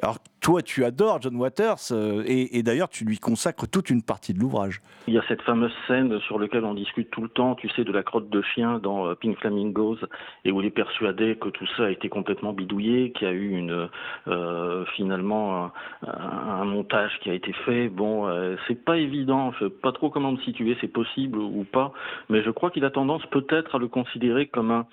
Alors, 0.00 0.18
toi, 0.40 0.62
tu 0.62 0.84
adores 0.84 1.20
John 1.20 1.36
Waters, 1.36 1.76
euh, 1.92 2.22
et, 2.26 2.62
d'ailleurs, 2.62 2.88
tu 2.88 3.04
lui 3.04 3.18
consacres 3.18 3.68
toute 3.68 3.90
une 3.90 4.02
partie 4.02 4.32
de 4.32 4.38
l'ouvrage. 4.38 4.80
Il 5.06 5.14
y 5.14 5.18
a 5.18 5.22
cette 5.26 5.42
fameuse 5.42 5.72
scène 5.86 6.20
sur 6.20 6.38
laquelle 6.38 6.64
on 6.64 6.74
discute 6.74 7.10
tout 7.10 7.22
le 7.22 7.28
temps, 7.28 7.54
tu 7.54 7.68
sais, 7.70 7.84
de 7.84 7.92
la 7.92 8.02
crotte 8.02 8.28
de 8.30 8.42
chien 8.42 8.78
dans 8.78 9.08
euh, 9.08 9.14
Pink 9.14 9.38
Flamingos, 9.38 9.98
et 10.44 10.52
où 10.52 10.60
il 10.60 10.66
est 10.66 10.70
persuadé 10.70 11.36
que 11.36 11.48
tout 11.48 11.66
ça 11.76 11.86
a 11.86 11.90
été 11.90 12.08
complètement 12.08 12.52
bidouillé, 12.52 13.12
qu'il 13.12 13.26
y 13.26 13.30
a 13.30 13.34
eu 13.34 13.50
une 13.50 13.88
euh, 14.28 14.84
finalement 14.96 15.70
un, 16.06 16.64
montage 16.64 17.18
qui 17.22 17.30
a 17.30 17.34
été 17.34 17.52
fait. 17.64 17.88
Bon, 17.88 18.28
euh, 18.28 18.56
c'est 18.66 18.84
pas 18.84 18.98
évident, 18.98 19.52
je 19.52 19.66
sais 19.66 19.70
pas 19.70 19.92
trop 19.92 20.10
comment 20.10 20.32
me 20.32 20.38
situer, 20.38 20.76
c'est 20.80 20.92
possible 20.92 21.38
ou 21.38 21.64
pas, 21.64 21.92
mais 22.28 22.42
je 22.42 22.50
crois 22.50 22.70
qu'il 22.70 22.84
a 22.84 22.90
tendance 22.90 23.24
peut-être 23.26 23.76
à 23.76 23.78
le 23.78 23.88
considérer 23.88 24.46
comme 24.46 24.70
un 24.70 24.86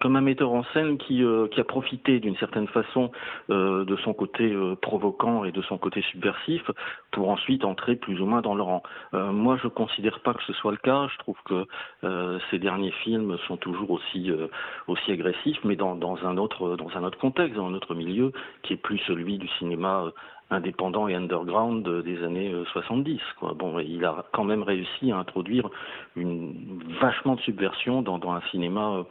comme 0.00 0.16
un 0.16 0.20
metteur 0.20 0.52
en 0.52 0.64
scène 0.72 0.98
qui, 0.98 1.22
euh, 1.22 1.48
qui 1.48 1.60
a 1.60 1.64
profité 1.64 2.20
d'une 2.20 2.36
certaine 2.36 2.68
façon 2.68 3.10
euh, 3.50 3.84
de 3.84 3.96
son 3.96 4.12
côté 4.14 4.44
euh, 4.52 4.76
provoquant 4.76 5.44
et 5.44 5.52
de 5.52 5.62
son 5.62 5.78
côté 5.78 6.02
subversif 6.02 6.70
pour 7.12 7.30
ensuite 7.30 7.64
entrer 7.64 7.96
plus 7.96 8.20
ou 8.20 8.26
moins 8.26 8.42
dans 8.42 8.54
le 8.54 8.62
rang. 8.62 8.82
Euh, 9.14 9.32
moi, 9.32 9.58
je 9.62 9.68
considère 9.68 10.20
pas 10.20 10.34
que 10.34 10.42
ce 10.44 10.52
soit 10.54 10.72
le 10.72 10.78
cas. 10.78 11.08
Je 11.12 11.18
trouve 11.18 11.36
que 11.44 11.66
euh, 12.04 12.38
ces 12.50 12.58
derniers 12.58 12.92
films 13.02 13.36
sont 13.46 13.56
toujours 13.56 13.90
aussi 13.90 14.30
euh, 14.30 14.48
aussi 14.86 15.12
agressifs, 15.12 15.58
mais 15.64 15.76
dans, 15.76 15.94
dans 15.94 16.16
un 16.24 16.36
autre 16.36 16.76
dans 16.76 16.90
un 16.96 17.04
autre 17.04 17.18
contexte, 17.18 17.56
dans 17.56 17.66
un 17.66 17.74
autre 17.74 17.94
milieu 17.94 18.32
qui 18.62 18.74
est 18.74 18.76
plus 18.76 18.98
celui 19.06 19.38
du 19.38 19.48
cinéma 19.58 20.12
indépendant 20.50 21.08
et 21.08 21.14
underground 21.14 21.86
euh, 21.88 22.02
des 22.02 22.22
années 22.22 22.52
euh, 22.52 22.64
70. 22.72 23.20
Quoi. 23.38 23.54
Bon, 23.54 23.78
il 23.80 24.04
a 24.04 24.24
quand 24.32 24.44
même 24.44 24.62
réussi 24.62 25.10
à 25.10 25.16
introduire 25.16 25.68
une 26.14 26.82
vachement 27.00 27.34
de 27.34 27.40
subversion 27.40 28.02
dans, 28.02 28.20
un 28.30 28.40
cinéma 28.50 29.04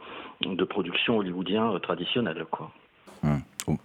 euh, 0.44 0.54
de 0.54 0.64
production 0.64 1.18
hollywoodien 1.18 1.72
euh, 1.72 1.78
traditionnel. 1.78 2.44
Hum. 3.22 3.40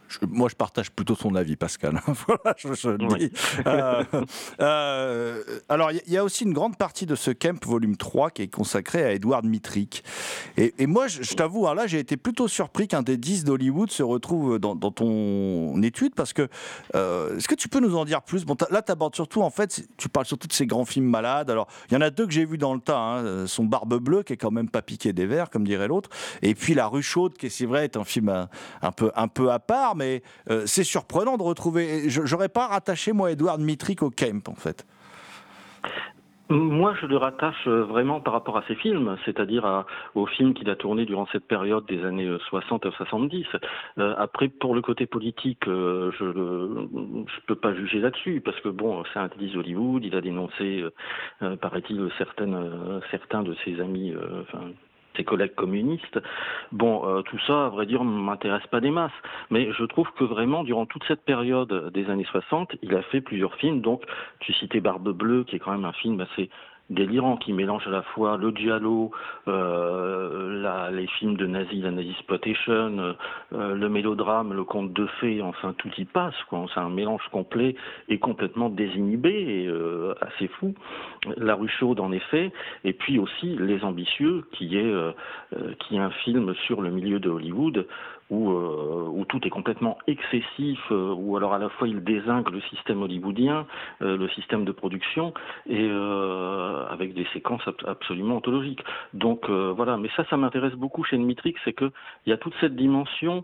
Je- 0.07 0.19
moi, 0.27 0.47
je 0.49 0.55
partage 0.55 0.91
plutôt 0.91 1.15
son 1.15 1.35
avis, 1.35 1.55
Pascal. 1.55 1.99
voilà, 2.27 2.55
je, 2.57 2.73
je 2.73 2.89
le 2.89 3.05
Oui. 3.07 3.17
dis. 3.19 3.31
Euh, 3.65 4.03
euh, 4.61 5.43
alors, 5.69 5.91
il 5.91 6.01
y- 6.07 6.17
a 6.17 6.23
aussi 6.23 6.43
une 6.43 6.53
grande 6.53 6.77
partie 6.77 7.05
de 7.05 7.15
ce 7.15 7.31
Kemp 7.31 7.65
volume 7.65 7.97
3 7.97 8.29
qui 8.31 8.43
est 8.43 8.47
consacrée 8.47 9.03
à 9.03 9.11
Edward 9.13 9.45
Mitrick. 9.45 10.03
Et, 10.57 10.73
et 10.77 10.85
moi, 10.87 11.07
je, 11.07 11.23
je 11.23 11.33
t'avoue, 11.33 11.61
alors 11.65 11.75
là, 11.75 11.87
j'ai 11.87 11.99
été 11.99 12.17
plutôt 12.17 12.47
surpris 12.47 12.87
qu'un 12.87 13.01
des 13.01 13.17
10 13.17 13.43
d'Hollywood 13.43 13.89
se 13.91 14.03
retrouve 14.03 14.59
dans, 14.59 14.75
dans 14.75 14.91
ton 14.91 15.81
étude 15.81 16.13
parce 16.15 16.33
que, 16.33 16.47
euh, 16.95 17.37
est-ce 17.37 17.47
que 17.47 17.55
tu 17.55 17.69
peux 17.69 17.79
nous 17.79 17.95
en 17.97 18.05
dire 18.05 18.21
plus? 18.21 18.45
Bon, 18.45 18.55
Là, 18.69 18.81
tu 18.81 18.91
abordes 18.91 19.15
surtout, 19.15 19.41
en 19.41 19.49
fait, 19.49 19.85
tu 19.97 20.09
parles 20.09 20.25
surtout 20.25 20.47
de 20.47 20.53
ces 20.53 20.65
grands 20.67 20.85
films 20.85 21.05
malades. 21.07 21.49
Alors, 21.49 21.67
il 21.89 21.93
y 21.93 21.97
en 21.97 22.01
a 22.01 22.09
deux 22.09 22.27
que 22.27 22.33
j'ai 22.33 22.45
vus 22.45 22.57
dans 22.57 22.73
le 22.73 22.79
tas. 22.81 22.97
hein. 22.97 23.23
Euh, 23.25 23.47
Son 23.47 23.63
Barbe 23.65 23.95
Bleue, 23.99 24.23
qui 24.23 24.33
est 24.33 24.37
quand 24.37 24.51
même 24.51 24.69
pas 24.69 24.81
piqué 24.81 25.13
des 25.13 25.25
verres, 25.25 25.49
comme 25.49 25.65
dirait 25.65 25.87
l'autre. 25.87 26.09
Et 26.41 26.53
puis 26.55 26.73
La 26.73 26.87
Rue 26.87 27.01
Chaude, 27.03 27.37
qui, 27.37 27.47
est, 27.47 27.49
c'est 27.49 27.65
vrai, 27.65 27.85
est 27.85 27.97
un 27.97 28.03
film 28.03 28.29
un, 28.29 28.49
un 28.81 28.91
peu, 28.91 29.11
un 29.15 29.27
peu 29.27 29.51
à 29.51 29.59
mais 29.95 30.21
euh, 30.49 30.63
c'est 30.65 30.83
surprenant 30.83 31.37
de 31.37 31.43
retrouver. 31.43 32.09
J'aurais 32.09 32.49
pas 32.49 32.67
rattaché, 32.67 33.11
moi, 33.13 33.31
Edward 33.31 33.59
Mitrick 33.61 34.03
au 34.03 34.09
Kemp, 34.09 34.49
en 34.49 34.55
fait. 34.55 34.85
Moi, 36.51 36.93
je 36.99 37.05
le 37.05 37.15
rattache 37.15 37.65
euh, 37.67 37.85
vraiment 37.85 38.19
par 38.19 38.33
rapport 38.33 38.57
à 38.57 38.63
ses 38.67 38.75
films, 38.75 39.15
c'est-à-dire 39.23 39.85
aux 40.15 40.25
films 40.25 40.53
qu'il 40.53 40.69
a 40.69 40.75
tournés 40.75 41.05
durant 41.05 41.25
cette 41.31 41.47
période 41.47 41.85
des 41.85 42.03
années 42.03 42.27
euh, 42.27 42.39
60 42.49 42.85
à 42.85 42.91
70. 42.91 43.45
Euh, 43.97 44.13
après, 44.17 44.49
pour 44.49 44.75
le 44.75 44.81
côté 44.81 45.05
politique, 45.05 45.61
je 45.65 46.25
ne 46.25 47.25
peux 47.47 47.55
pas 47.55 47.73
juger 47.73 47.99
là-dessus, 47.99 48.41
parce 48.43 48.59
que 48.59 48.67
bon, 48.67 49.01
c'est 49.13 49.19
un 49.19 49.23
artiste 49.23 49.55
Hollywood, 49.55 50.03
il 50.03 50.13
a 50.13 50.19
dénoncé, 50.19 50.83
paraît-il, 51.61 52.11
certains 52.17 53.43
de 53.43 53.55
ses 53.63 53.79
amis, 53.79 54.13
ses 55.15 55.23
collègues 55.23 55.55
communistes. 55.55 56.19
Bon, 56.71 57.05
euh, 57.05 57.21
tout 57.21 57.39
ça, 57.47 57.65
à 57.65 57.69
vrai 57.69 57.85
dire, 57.85 58.03
m'intéresse 58.03 58.65
pas 58.67 58.79
des 58.79 58.91
masses. 58.91 59.11
Mais 59.49 59.71
je 59.71 59.83
trouve 59.85 60.07
que 60.17 60.23
vraiment, 60.23 60.63
durant 60.63 60.85
toute 60.85 61.03
cette 61.05 61.23
période 61.23 61.91
des 61.93 62.09
années 62.09 62.27
60, 62.29 62.75
il 62.81 62.95
a 62.95 63.01
fait 63.03 63.21
plusieurs 63.21 63.55
films. 63.55 63.81
Donc, 63.81 64.03
tu 64.39 64.53
citais 64.53 64.79
Barbe 64.79 65.11
Bleue, 65.11 65.43
qui 65.43 65.55
est 65.55 65.59
quand 65.59 65.71
même 65.71 65.85
un 65.85 65.93
film 65.93 66.19
assez 66.21 66.49
délirant, 66.89 67.37
qui 67.37 67.53
mélange 67.53 67.87
à 67.87 67.91
la 67.91 68.01
fois 68.01 68.37
le 68.37 68.51
giallo, 68.51 69.11
euh, 69.47 70.89
les 70.91 71.07
films 71.07 71.37
de 71.37 71.47
nazis, 71.47 71.81
la 71.83 71.91
nazi 71.91 72.11
exploitation, 72.11 72.97
euh, 72.99 73.13
euh, 73.53 73.75
le 73.75 73.89
mélodrame, 73.89 74.53
le 74.53 74.63
conte 74.63 74.93
de 74.93 75.05
fées, 75.19 75.41
enfin 75.41 75.73
tout 75.77 75.89
y 75.97 76.05
passe. 76.05 76.35
C'est 76.73 76.79
un 76.79 76.89
mélange 76.89 77.21
complet 77.31 77.75
et 78.09 78.19
complètement 78.19 78.69
désinhibé 78.69 79.29
et 79.29 79.67
euh, 79.67 80.13
assez 80.21 80.47
fou. 80.47 80.73
La 81.37 81.55
rue 81.55 81.69
chaude, 81.69 81.99
en 81.99 82.11
effet, 82.11 82.51
et 82.83 82.93
puis 82.93 83.19
aussi 83.19 83.55
Les 83.57 83.83
Ambitieux, 83.83 84.43
qui 84.51 84.77
est, 84.77 84.83
euh, 84.83 85.11
euh, 85.55 85.73
qui 85.79 85.95
est 85.95 85.99
un 85.99 86.11
film 86.11 86.53
sur 86.65 86.81
le 86.81 86.89
milieu 86.89 87.19
de 87.19 87.29
Hollywood 87.29 87.87
où, 88.31 88.49
euh, 88.51 89.07
où 89.11 89.25
tout 89.25 89.45
est 89.45 89.49
complètement 89.51 89.97
excessif, 90.07 90.79
euh, 90.91 91.13
où 91.13 91.37
alors 91.37 91.53
à 91.53 91.59
la 91.59 91.69
fois 91.69 91.87
il 91.87 92.03
désingue 92.03 92.49
le 92.49 92.61
système 92.61 93.01
hollywoodien, 93.03 93.67
euh, 94.01 94.17
le 94.17 94.27
système 94.29 94.65
de 94.65 94.71
production, 94.71 95.33
et 95.69 95.87
euh, 95.89 96.85
avec 96.89 97.13
des 97.13 97.27
séquences 97.33 97.67
ab- 97.67 97.75
absolument 97.85 98.37
ontologiques. 98.37 98.83
Donc 99.13 99.49
voilà, 99.49 99.97
mais 99.97 100.09
ça, 100.15 100.23
ça 100.29 100.37
m'intéresse 100.37 100.73
beaucoup 100.73 101.03
chez 101.03 101.17
Dmitrick, 101.17 101.57
c'est 101.65 101.73
qu'il 101.73 101.91
y 102.27 102.31
a 102.31 102.37
toute 102.37 102.53
cette 102.61 102.75
dimension 102.75 103.43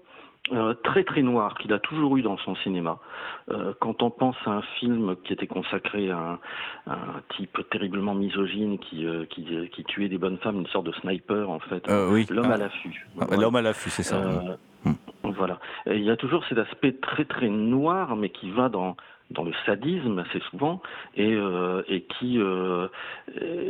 euh, 0.53 0.73
très 0.85 1.03
très 1.03 1.21
noire 1.23 1.57
qu'il 1.57 1.73
a 1.73 1.79
toujours 1.79 2.15
eu 2.15 2.21
dans 2.21 2.37
son 2.37 2.55
cinéma. 2.55 2.99
Euh, 3.51 3.73
quand 3.81 4.01
on 4.01 4.09
pense 4.09 4.37
à 4.45 4.51
un 4.51 4.61
film 4.79 5.17
qui 5.25 5.33
était 5.33 5.47
consacré 5.47 6.09
à 6.09 6.17
un, 6.17 6.39
à 6.89 6.93
un 6.93 7.21
type 7.35 7.57
terriblement 7.69 8.15
misogyne 8.15 8.79
qui, 8.79 9.05
euh, 9.05 9.25
qui, 9.25 9.45
qui 9.73 9.83
tuait 9.83 10.07
des 10.07 10.17
bonnes 10.17 10.37
femmes, 10.37 10.59
une 10.59 10.67
sorte 10.67 10.85
de 10.85 10.93
sniper 10.93 11.49
en 11.49 11.59
fait, 11.59 11.83
oui. 12.11 12.25
l'homme 12.29 12.47
Ah. 12.49 12.53
à 12.53 12.57
l'affût. 12.57 13.05
Ah, 13.19 13.25
Voilà. 13.27 13.41
L'homme 13.43 13.55
à 13.57 13.61
l'affût, 13.61 13.89
c'est 13.89 14.03
ça. 14.03 14.15
Voilà. 15.35 15.59
Il 15.87 16.03
y 16.03 16.09
a 16.09 16.17
toujours 16.17 16.43
cet 16.45 16.57
aspect 16.57 16.93
très 16.93 17.25
très 17.25 17.49
noir, 17.49 18.15
mais 18.15 18.29
qui 18.29 18.51
va 18.51 18.69
dans 18.69 18.95
dans 19.31 19.43
le 19.43 19.51
sadisme 19.65 20.19
assez 20.19 20.39
souvent 20.49 20.81
et, 21.15 21.33
euh, 21.33 21.81
euh, 21.89 22.87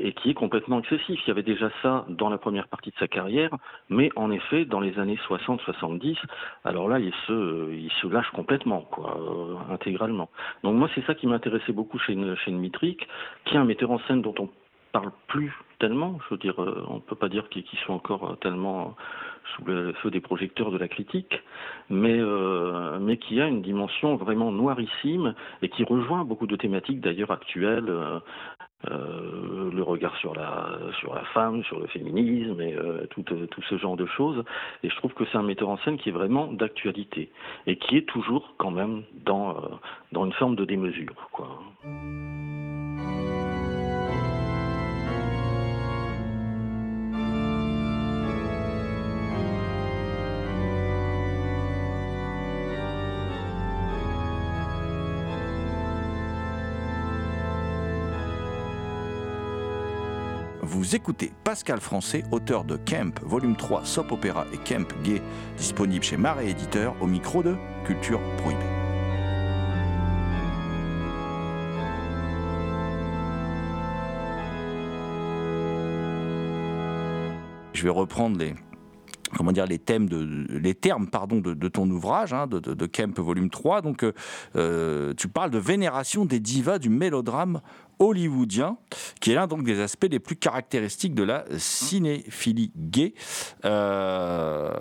et 0.01 0.13
qui 0.13 0.29
est 0.29 0.33
complètement 0.33 0.79
excessif. 0.79 1.19
Il 1.25 1.27
y 1.27 1.31
avait 1.31 1.43
déjà 1.43 1.69
ça 1.81 2.05
dans 2.09 2.29
la 2.29 2.37
première 2.37 2.67
partie 2.67 2.91
de 2.91 2.95
sa 2.97 3.07
carrière, 3.07 3.49
mais 3.89 4.11
en 4.15 4.31
effet 4.31 4.65
dans 4.65 4.79
les 4.79 4.99
années 4.99 5.17
60-70, 5.27 6.17
alors 6.63 6.87
là 6.87 6.99
il 6.99 7.13
se 7.25 7.71
il 7.73 7.91
se 8.01 8.07
lâche 8.07 8.29
complètement 8.31 8.81
quoi, 8.81 9.17
euh, 9.19 9.73
intégralement. 9.73 10.29
Donc 10.63 10.75
moi 10.75 10.89
c'est 10.93 11.05
ça 11.05 11.15
qui 11.15 11.27
m'intéressait 11.27 11.73
beaucoup 11.73 11.97
chez 11.99 12.15
chez 12.45 12.51
Dmitrick, 12.51 13.07
qui 13.45 13.55
est 13.55 13.57
un 13.57 13.65
metteur 13.65 13.91
en 13.91 13.99
scène 14.07 14.21
dont 14.21 14.35
on 14.39 14.49
parle 14.91 15.11
plus 15.27 15.53
tellement. 15.79 16.19
Je 16.25 16.35
veux 16.35 16.39
dire, 16.39 16.55
on 16.87 16.99
peut 16.99 17.15
pas 17.15 17.29
dire 17.29 17.49
qu'ils 17.49 17.65
sont 17.85 17.93
encore 17.93 18.37
tellement 18.39 18.95
sous 19.55 19.65
le 19.65 19.93
feu 19.93 20.11
des 20.11 20.19
projecteurs 20.19 20.71
de 20.71 20.77
la 20.77 20.87
critique, 20.87 21.41
mais 21.89 22.17
euh, 22.19 22.99
mais 22.99 23.17
qui 23.17 23.41
a 23.41 23.47
une 23.47 23.61
dimension 23.61 24.15
vraiment 24.15 24.51
noirissime 24.51 25.33
et 25.61 25.69
qui 25.69 25.83
rejoint 25.83 26.23
beaucoup 26.25 26.47
de 26.47 26.55
thématiques 26.55 27.01
d'ailleurs 27.01 27.31
actuelles. 27.31 27.89
euh, 27.89 28.19
euh, 28.91 29.71
le 29.73 29.81
regard 29.81 30.15
sur 30.17 30.35
la 30.35 30.77
sur 30.99 31.15
la 31.15 31.23
femme, 31.33 31.63
sur 31.63 31.79
le 31.79 31.87
féminisme 31.87 32.61
et 32.61 32.75
tout, 33.09 33.23
tout 33.23 33.61
ce 33.63 33.77
genre 33.79 33.97
de 33.97 34.05
choses. 34.05 34.43
Et 34.83 34.89
je 34.89 34.95
trouve 34.97 35.13
que 35.13 35.25
c'est 35.25 35.37
un 35.37 35.43
metteur 35.43 35.69
en 35.69 35.77
scène 35.77 35.97
qui 35.97 36.09
est 36.09 36.11
vraiment 36.11 36.53
d'actualité 36.53 37.31
et 37.65 37.77
qui 37.77 37.97
est 37.97 38.07
toujours 38.07 38.53
quand 38.57 38.69
même 38.69 39.01
dans 39.25 39.55
dans 40.11 40.25
une 40.25 40.33
forme 40.33 40.55
de 40.55 40.63
démesure, 40.63 41.27
quoi. 41.31 41.59
Vous 60.77 60.95
écoutez 60.95 61.31
Pascal 61.43 61.81
Français, 61.81 62.23
auteur 62.29 62.63
de 62.63 62.77
Kemp, 62.77 63.19
volume 63.23 63.55
3, 63.55 63.83
Soap 63.83 64.11
Opéra 64.11 64.45
et 64.53 64.57
Kemp 64.57 64.93
Gay, 65.01 65.23
disponible 65.57 66.05
chez 66.05 66.17
Marais 66.17 66.51
Éditeur, 66.51 66.95
au 67.01 67.07
micro 67.07 67.41
de 67.41 67.55
Culture 67.83 68.19
Prohibée. 68.37 68.61
Je 77.73 77.81
vais 77.81 77.89
reprendre 77.89 78.37
les, 78.37 78.53
comment 79.35 79.51
dire, 79.51 79.65
les 79.65 79.79
thèmes 79.79 80.07
de, 80.07 80.45
les 80.49 80.75
termes 80.75 81.07
pardon, 81.07 81.37
de, 81.37 81.67
ton 81.67 81.89
ouvrage, 81.89 82.33
hein, 82.33 82.47
de, 82.47 82.85
Kemp 82.85 83.19
volume 83.19 83.49
3. 83.49 83.81
Donc, 83.81 84.03
euh, 84.03 84.13
euh, 84.55 85.13
tu 85.15 85.27
parles 85.27 85.51
de 85.51 85.57
vénération 85.57 86.25
des 86.25 86.39
divas 86.39 86.79
du 86.79 86.89
mélodrame 86.89 87.61
hollywoodien, 87.99 88.77
qui 89.19 89.31
est 89.31 89.35
l'un 89.35 89.47
donc 89.47 89.63
des 89.63 89.79
aspects 89.79 90.07
les 90.09 90.19
plus 90.19 90.35
caractéristiques 90.35 91.15
de 91.15 91.23
la 91.23 91.45
cinéphilie 91.57 92.71
gay. 92.75 93.15
Euh, 93.65 94.71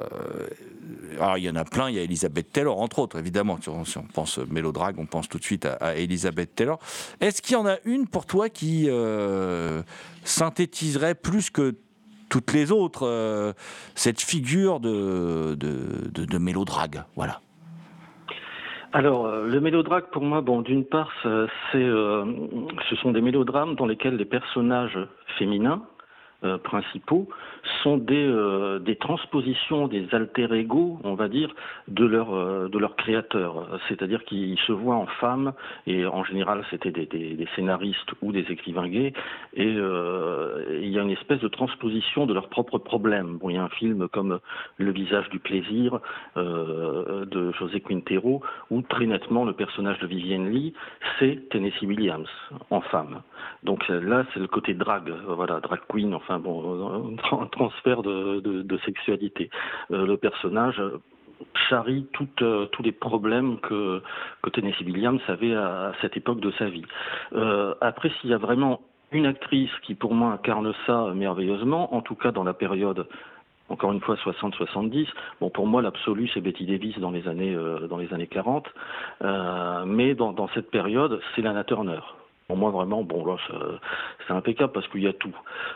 alors, 1.18 1.38
il 1.38 1.44
y 1.44 1.50
en 1.50 1.56
a 1.56 1.64
plein, 1.64 1.88
il 1.88 1.96
y 1.96 1.98
a 1.98 2.02
Elizabeth 2.02 2.52
Taylor, 2.52 2.78
entre 2.78 2.98
autres, 2.98 3.18
évidemment. 3.18 3.58
Si 3.62 3.98
on, 3.98 4.02
pense 4.02 4.38
mélodrague, 4.38 4.96
on 4.98 5.06
pense 5.06 5.28
tout 5.28 5.38
de 5.38 5.44
suite 5.44 5.64
à, 5.64 5.74
à 5.74 5.94
Elizabeth 5.94 6.54
Taylor. 6.54 6.78
Est-ce 7.20 7.40
qu'il 7.40 7.54
y 7.54 7.56
en 7.56 7.66
a 7.66 7.76
une 7.86 8.06
pour 8.06 8.26
toi 8.26 8.50
qui 8.50 8.90
synthétiserait 10.24 11.14
plus 11.14 11.48
que 11.48 11.74
toutes 12.28 12.52
les 12.52 12.72
autres 12.72 13.06
euh, 13.06 13.52
cette 13.94 14.20
figure 14.20 14.80
de, 14.80 15.54
de, 15.54 16.38
mélodrague 16.38 17.02
Voilà. 17.16 17.40
Alors, 18.92 19.26
euh, 19.26 19.46
le 19.46 19.60
mélodrame, 19.60 20.02
pour 20.12 20.22
moi, 20.22 20.40
bon, 20.40 20.62
d'une 20.62 20.84
part, 20.84 21.12
euh, 21.24 21.46
ce 21.72 22.96
sont 22.96 23.12
des 23.12 23.20
mélodrames 23.20 23.74
dans 23.74 23.86
lesquels 23.86 24.16
les 24.16 24.24
personnages 24.24 24.98
féminins 25.38 25.82
principaux 26.62 27.28
sont 27.82 27.96
des, 27.96 28.26
euh, 28.26 28.78
des 28.78 28.96
transpositions, 28.96 29.88
des 29.88 30.06
alter 30.12 30.48
ego, 30.52 30.98
on 31.04 31.14
va 31.14 31.28
dire, 31.28 31.54
de 31.88 32.04
leur, 32.04 32.34
euh, 32.34 32.68
créateur. 32.96 33.68
C'est-à-dire 33.88 34.24
qu'ils 34.24 34.58
se 34.60 34.72
voient 34.72 34.96
en 34.96 35.06
femmes, 35.06 35.52
et 35.86 36.06
en 36.06 36.24
général, 36.24 36.64
c'était 36.70 36.90
des, 36.90 37.46
scénaristes 37.54 38.10
ou 38.22 38.32
des 38.32 38.46
écrivains 38.50 38.88
gays, 38.88 39.12
et 39.54 39.74
euh, 39.76 40.80
il 40.82 40.88
y 40.88 40.98
a 40.98 41.02
une 41.02 41.10
espèce 41.10 41.40
de 41.40 41.48
transposition 41.48 42.26
de 42.26 42.34
leurs 42.34 42.48
propres 42.48 42.78
problèmes. 42.78 43.38
Il 43.44 43.52
y 43.52 43.58
a 43.58 43.62
un 43.62 43.68
film 43.68 44.08
comme 44.08 44.38
Le 44.78 44.92
visage 44.92 45.28
du 45.30 45.38
plaisir 45.38 46.00
euh, 46.36 47.24
de 47.26 47.52
José 47.52 47.80
Quintero, 47.80 48.42
où 48.70 48.82
très 48.82 49.06
nettement 49.06 49.44
le 49.44 49.52
personnage 49.52 49.98
de 50.00 50.06
Vivienne 50.06 50.50
Lee, 50.50 50.74
c'est 51.18 51.48
Tennessee 51.50 51.82
Williams 51.82 52.28
en 52.70 52.80
femme. 52.80 53.22
Donc 53.62 53.86
là, 53.88 54.24
c'est 54.32 54.40
le 54.40 54.46
côté 54.48 54.74
drag, 54.74 55.12
voilà, 55.26 55.60
drag 55.60 55.80
queen, 55.88 56.14
enfin 56.14 56.38
bon, 56.38 57.16
transfert 57.56 58.02
de, 58.02 58.78
sexualité. 58.84 59.50
Euh, 59.90 60.06
le 60.06 60.16
personnage, 60.16 60.80
charrie 61.68 62.06
euh, 62.42 62.66
tous 62.66 62.82
les 62.82 62.92
problèmes 62.92 63.58
que, 63.60 64.02
Tennessee 64.52 64.84
Williams 64.86 65.20
avait 65.28 65.54
à, 65.54 65.92
cette 66.00 66.16
époque 66.16 66.40
de 66.40 66.50
sa 66.52 66.66
vie. 66.66 66.84
Euh, 67.34 67.74
après, 67.80 68.10
s'il 68.20 68.30
y 68.30 68.34
a 68.34 68.38
vraiment 68.38 68.80
une 69.12 69.26
actrice 69.26 69.70
qui 69.82 69.94
pour 69.94 70.14
moi 70.14 70.32
incarne 70.32 70.72
ça 70.86 71.12
merveilleusement, 71.14 71.94
en 71.94 72.00
tout 72.00 72.14
cas 72.14 72.32
dans 72.32 72.44
la 72.44 72.54
période 72.54 73.06
encore 73.68 73.92
une 73.92 74.00
fois 74.00 74.14
60-70. 74.16 75.08
Bon, 75.40 75.50
pour 75.50 75.66
moi, 75.66 75.82
l'absolu, 75.82 76.30
c'est 76.32 76.40
Betty 76.40 76.66
Davis 76.66 76.96
dans 77.00 77.10
les 77.10 77.26
années 77.26 77.56
dans 77.90 77.98
les 77.98 78.12
années 78.14 78.28
40. 78.28 78.64
Euh, 79.22 79.84
mais 79.84 80.14
dans 80.14 80.48
cette 80.54 80.70
période, 80.70 81.20
c'est 81.34 81.42
Lana 81.42 81.64
Turner. 81.64 81.98
Pour 82.48 82.56
moi, 82.56 82.70
vraiment, 82.70 83.02
bon, 83.02 83.24
là, 83.26 83.36
c'est- 83.48 84.32
impeccable 84.32 84.72
parce 84.72 84.86
qu'il 84.88 85.02
y 85.02 85.08
a 85.08 85.12
tout. 85.12 85.34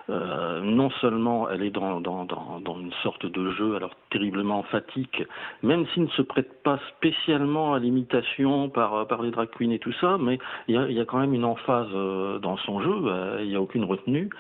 Euh, 0.09 0.61
non 0.61 0.91
seulement 1.01 1.49
elle 1.49 1.62
est 1.62 1.71
dans, 1.71 2.01
dans, 2.01 2.25
dans, 2.25 2.79
une 2.79 2.93
sorte 3.03 3.27
de 3.27 3.51
jeu, 3.53 3.75
alors 3.75 3.91
terriblement 4.11 4.59
emphatique, 4.59 5.23
même 5.62 5.87
s'il 5.89 6.05
ne 6.05 6.09
se 6.11 6.23
prête 6.23 6.62
pas 6.62 6.79
spécialement 6.97 7.75
à 7.75 7.79
l'imitation 7.79 8.68
par, 8.68 9.07
par 9.09 9.23
les 9.23 9.31
drag 9.31 9.49
queens 9.51 9.71
et 9.71 9.79
tout 9.79 9.93
ça, 10.01 10.16
mais 10.21 10.39
il 10.68 10.75
y 10.75 10.79
a, 10.79 10.89
y 10.91 11.01
a 11.01 11.05
quand 11.05 11.18
même 11.18 11.35
une 11.35 11.45
emphase 11.45 11.89
euh, 11.95 12.39
dans 12.39 12.57
son 12.59 12.81
jeu, 12.81 12.95
euh, 13.07 13.39
il 13.41 13.49
n'y 13.49 13.57
a 13.57 13.61
aucune 13.61 13.85
retenue. 13.85 14.31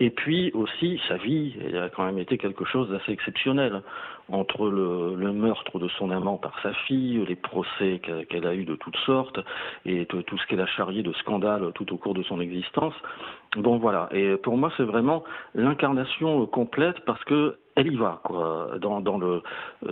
Et 0.00 0.10
puis 0.10 0.52
aussi, 0.54 1.00
sa 1.08 1.16
vie, 1.16 1.54
elle 1.64 1.76
a 1.76 1.88
quand 1.90 2.04
même 2.04 2.18
été 2.18 2.38
quelque 2.38 2.64
chose 2.64 2.88
d'assez 2.90 3.12
exceptionnel. 3.12 3.82
Entre 4.30 4.68
le, 4.68 5.32
meurtre 5.32 5.78
de 5.78 5.88
son 5.88 6.10
amant 6.10 6.38
par 6.38 6.58
sa 6.62 6.72
fille, 6.86 7.24
les 7.26 7.36
procès 7.36 8.00
qu'elle 8.28 8.46
a 8.46 8.54
eu 8.54 8.64
de 8.64 8.74
toutes 8.74 8.96
sortes, 8.98 9.38
et 9.84 10.06
tout 10.06 10.38
ce 10.38 10.46
qu'elle 10.46 10.60
a 10.60 10.66
charrié 10.66 11.02
de 11.02 11.12
scandales 11.14 11.72
tout 11.74 11.92
au 11.92 11.96
cours 11.96 12.14
de 12.14 12.22
son 12.22 12.40
existence. 12.40 12.94
Bon 13.56 13.78
voilà, 13.78 14.08
et 14.12 14.36
pour 14.36 14.56
moi 14.56 14.72
c'est 14.76 14.82
vraiment 14.84 15.22
l'incarnation 15.54 16.42
euh, 16.42 16.46
complète 16.46 16.98
parce 17.06 17.22
que 17.24 17.56
elle 17.76 17.92
y 17.92 17.96
va 17.96 18.20
quoi. 18.24 18.70
Dans, 18.80 19.00
dans 19.00 19.16
le 19.16 19.42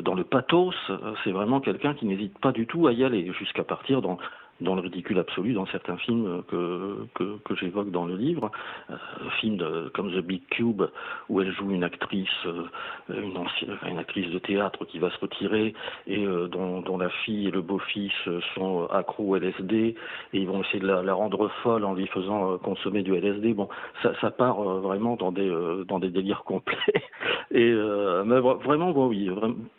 dans 0.01 0.15
le 0.15 0.25
pathos, 0.25 0.75
euh, 0.91 1.15
c'est 1.23 1.31
vraiment 1.31 1.61
quelqu'un 1.61 1.95
qui 1.95 2.07
n'hésite 2.07 2.37
pas 2.41 2.51
du 2.51 2.67
tout 2.67 2.89
à 2.89 2.93
y 2.93 3.05
aller 3.05 3.33
jusqu'à 3.35 3.63
partir 3.63 4.03
dans 4.03 4.19
dans 4.61 4.75
le 4.75 4.81
ridicule 4.81 5.19
absolu 5.19 5.55
dans 5.55 5.67
certains 5.67 5.97
films 5.97 6.43
que, 6.49 7.07
que, 7.15 7.39
que 7.45 7.55
j'évoque 7.57 7.91
dans 7.91 8.05
le 8.05 8.17
livre, 8.17 8.51
euh, 8.91 8.97
films 9.41 9.91
comme 9.95 10.11
The 10.13 10.25
Big 10.25 10.43
Cube 10.51 10.83
où 11.29 11.41
elle 11.41 11.53
joue 11.53 11.71
une 11.71 11.85
actrice, 11.85 12.29
euh, 12.47 12.67
une, 13.11 13.99
actrice 13.99 14.31
de 14.31 14.39
théâtre 14.39 14.85
qui 14.85 14.99
va 14.99 15.11
se 15.11 15.19
retirer 15.19 15.75
et 16.07 16.25
euh, 16.25 16.49
dont, 16.49 16.99
la 16.99 17.09
fille 17.25 17.49
et 17.49 17.51
le 17.51 17.63
beau-fils 17.63 18.13
sont 18.55 18.87
accros 18.87 19.31
au 19.31 19.37
LSD 19.37 19.75
et 19.75 19.95
ils 20.33 20.47
vont 20.47 20.63
essayer 20.63 20.79
de 20.81 20.87
la, 20.87 21.15
rendre 21.15 21.49
folle 21.63 21.85
en 21.85 21.95
lui 21.95 22.07
faisant 22.07 22.53
euh, 22.53 22.59
consommer 22.59 23.03
du 23.03 23.15
LSD. 23.15 23.55
Bon, 23.55 23.69
ça, 24.03 24.31
part 24.31 24.63
vraiment 24.63 25.17
dans 25.17 25.33
des 25.33 25.51
dans 25.89 25.99
des 25.99 26.11
délires 26.11 26.45
complets. 26.45 26.77
Et 27.51 27.71
mais 27.71 28.41
vra- 28.41 28.63
vraiment, 28.63 28.93
bon, 28.93 29.09
oui, 29.09 29.29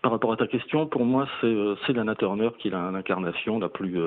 par 0.02 0.12
rapport 0.12 0.32
à 0.32 0.38
ta 0.38 0.46
question, 0.48 0.86
pour 0.86 1.06
moi, 1.06 1.28
c'est 1.42 1.94
Lana 1.94 2.16
Turner 2.16 2.50
qui 2.60 2.68
est 2.68 2.72
l'incarnation 2.72 3.60
la 3.60 3.70
plus 3.70 3.98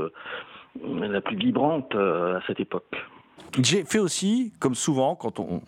la 0.84 1.20
plus 1.20 1.36
vibrante 1.36 1.94
euh, 1.94 2.38
à 2.38 2.40
cette 2.46 2.60
époque. 2.60 2.96
J'ai 3.60 3.84
fait 3.84 3.98
aussi, 3.98 4.52
comme 4.58 4.74
souvent, 4.74 5.14
quand 5.14 5.40
on, 5.40 5.62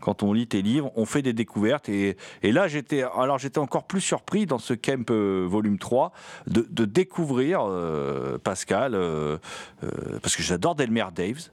quand 0.00 0.22
on 0.22 0.32
lit 0.32 0.46
tes 0.46 0.62
livres, 0.62 0.90
on 0.96 1.06
fait 1.06 1.22
des 1.22 1.32
découvertes. 1.32 1.88
Et, 1.88 2.16
et 2.42 2.52
là, 2.52 2.68
j'étais, 2.68 3.04
encore 3.56 3.86
plus 3.86 4.00
surpris 4.00 4.46
dans 4.46 4.58
ce 4.58 4.74
Camp 4.74 5.10
euh, 5.10 5.46
volume 5.48 5.78
3 5.78 6.12
de, 6.46 6.66
de 6.68 6.84
découvrir 6.84 7.60
euh, 7.62 8.38
Pascal, 8.38 8.98
parce 10.22 10.36
que 10.36 10.42
j'adore 10.42 10.74
Delmer 10.74 11.06
Daves. 11.14 11.50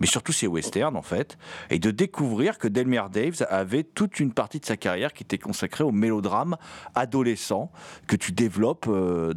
Mais 0.00 0.06
surtout 0.06 0.32
ses 0.32 0.46
westerns 0.46 0.96
en 0.96 1.02
fait, 1.02 1.38
et 1.70 1.78
de 1.78 1.90
découvrir 1.90 2.58
que 2.58 2.68
Delmer 2.68 3.02
Daves 3.12 3.46
avait 3.50 3.82
toute 3.84 4.20
une 4.20 4.32
partie 4.32 4.60
de 4.60 4.64
sa 4.64 4.76
carrière 4.76 5.12
qui 5.12 5.22
était 5.24 5.38
consacrée 5.38 5.84
au 5.84 5.92
mélodrame 5.92 6.56
adolescent 6.94 7.70
que 8.06 8.16
tu 8.16 8.32
développes 8.32 8.86
euh, 8.88 9.34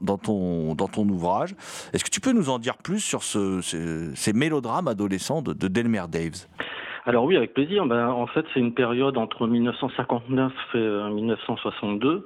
dans, 0.00 0.18
ton, 0.18 0.74
dans 0.74 0.88
ton 0.88 1.08
ouvrage. 1.08 1.54
Est-ce 1.92 2.04
que 2.04 2.10
tu 2.10 2.20
peux 2.20 2.32
nous 2.32 2.48
en 2.50 2.58
dire 2.58 2.76
plus 2.76 3.00
sur 3.00 3.22
ce- 3.22 3.60
ce- 3.60 4.12
ces 4.14 4.32
mélodrames 4.32 4.88
adolescents 4.88 5.42
de, 5.42 5.52
de 5.52 5.68
Delmer 5.68 6.04
Daves? 6.08 6.46
Alors 7.06 7.24
oui, 7.24 7.36
avec 7.36 7.52
plaisir. 7.52 7.84
Ben, 7.84 8.08
en 8.08 8.26
fait, 8.26 8.46
c'est 8.54 8.60
une 8.60 8.72
période 8.72 9.18
entre 9.18 9.46
1959 9.46 10.52
et 10.74 10.78
euh, 10.78 11.10
1962 11.10 12.24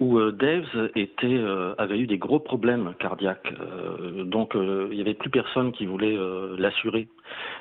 où 0.00 0.18
euh, 0.18 0.32
Daves 0.32 0.90
était, 0.94 1.26
euh, 1.26 1.74
avait 1.78 1.98
eu 1.98 2.06
des 2.06 2.18
gros 2.18 2.38
problèmes 2.38 2.92
cardiaques. 2.98 3.54
Euh, 3.58 4.24
donc, 4.24 4.54
euh, 4.54 4.88
il 4.90 4.96
n'y 4.96 5.00
avait 5.00 5.14
plus 5.14 5.30
personne 5.30 5.72
qui 5.72 5.86
voulait 5.86 6.16
euh, 6.16 6.56
l'assurer 6.58 7.08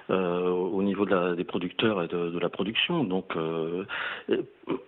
euh, 0.10 0.50
au 0.50 0.84
niveau 0.84 1.06
des 1.06 1.44
producteurs 1.44 2.04
et 2.04 2.08
de, 2.08 2.38
la 2.40 2.50
production. 2.50 3.04
Donc, 3.04 3.36
euh, 3.36 3.84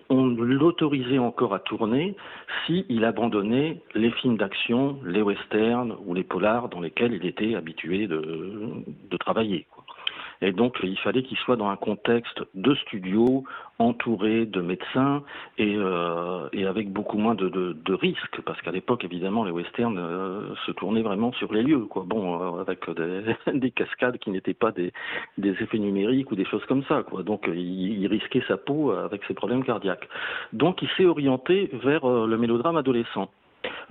on 0.09 0.27
l'autorisait 0.27 1.17
encore 1.17 1.53
à 1.53 1.59
tourner 1.59 2.15
si 2.65 2.85
il 2.89 3.03
abandonnait 3.05 3.81
les 3.95 4.11
films 4.11 4.37
d'action, 4.37 4.99
les 5.05 5.21
westerns 5.21 5.95
ou 6.05 6.13
les 6.13 6.23
polars 6.23 6.69
dans 6.69 6.81
lesquels 6.81 7.13
il 7.13 7.25
était 7.25 7.55
habitué 7.55 8.07
de, 8.07 9.17
travailler. 9.19 9.65
Et 10.41 10.53
donc, 10.53 10.77
il 10.83 10.97
fallait 10.99 11.23
qu'il 11.23 11.37
soit 11.37 11.57
dans 11.57 11.67
un 11.67 11.75
contexte 11.75 12.41
de 12.53 12.73
studio, 12.75 13.43
entouré 13.77 14.45
de 14.45 14.61
médecins 14.61 15.23
et, 15.57 15.75
euh, 15.75 16.47
avec 16.67 16.91
beaucoup 16.91 17.17
moins 17.17 17.35
de, 17.35 17.93
risques, 17.93 18.39
parce 18.45 18.61
qu'à 18.61 18.71
l'époque, 18.71 19.03
évidemment, 19.03 19.43
les 19.43 19.51
westerns 19.51 19.97
euh, 19.97 20.55
se 20.65 20.71
tournaient 20.71 21.01
vraiment 21.01 21.33
sur 21.33 21.51
les 21.51 21.63
lieux, 21.63 21.85
quoi. 21.85 22.03
Bon, 22.05 22.57
euh, 22.57 22.61
avec 22.61 22.89
des, 22.89 23.35
des 23.59 23.71
cascades 23.71 24.17
qui 24.19 24.29
n'étaient 24.31 24.53
pas 24.53 24.71
des, 24.71 24.91
effets 25.37 25.79
numériques 25.79 26.31
ou 26.31 26.35
des 26.35 26.45
choses 26.45 26.63
comme 26.65 26.83
ça, 26.83 27.03
quoi. 27.03 27.23
Donc, 27.23 27.45
il, 27.47 28.01
il 28.01 28.07
risquait 28.07 28.43
sa 28.47 28.55
peau 28.55 28.91
avec 28.91 29.23
ses 29.25 29.33
problèmes 29.33 29.63
cardiaques. 29.63 30.07
Donc, 30.53 30.81
il 30.81 30.89
s'est 30.95 31.05
orienté 31.05 31.69
vers 31.83 32.07
le 32.07 32.37
mélodrame 32.37 32.77
adolescent. 32.77 33.29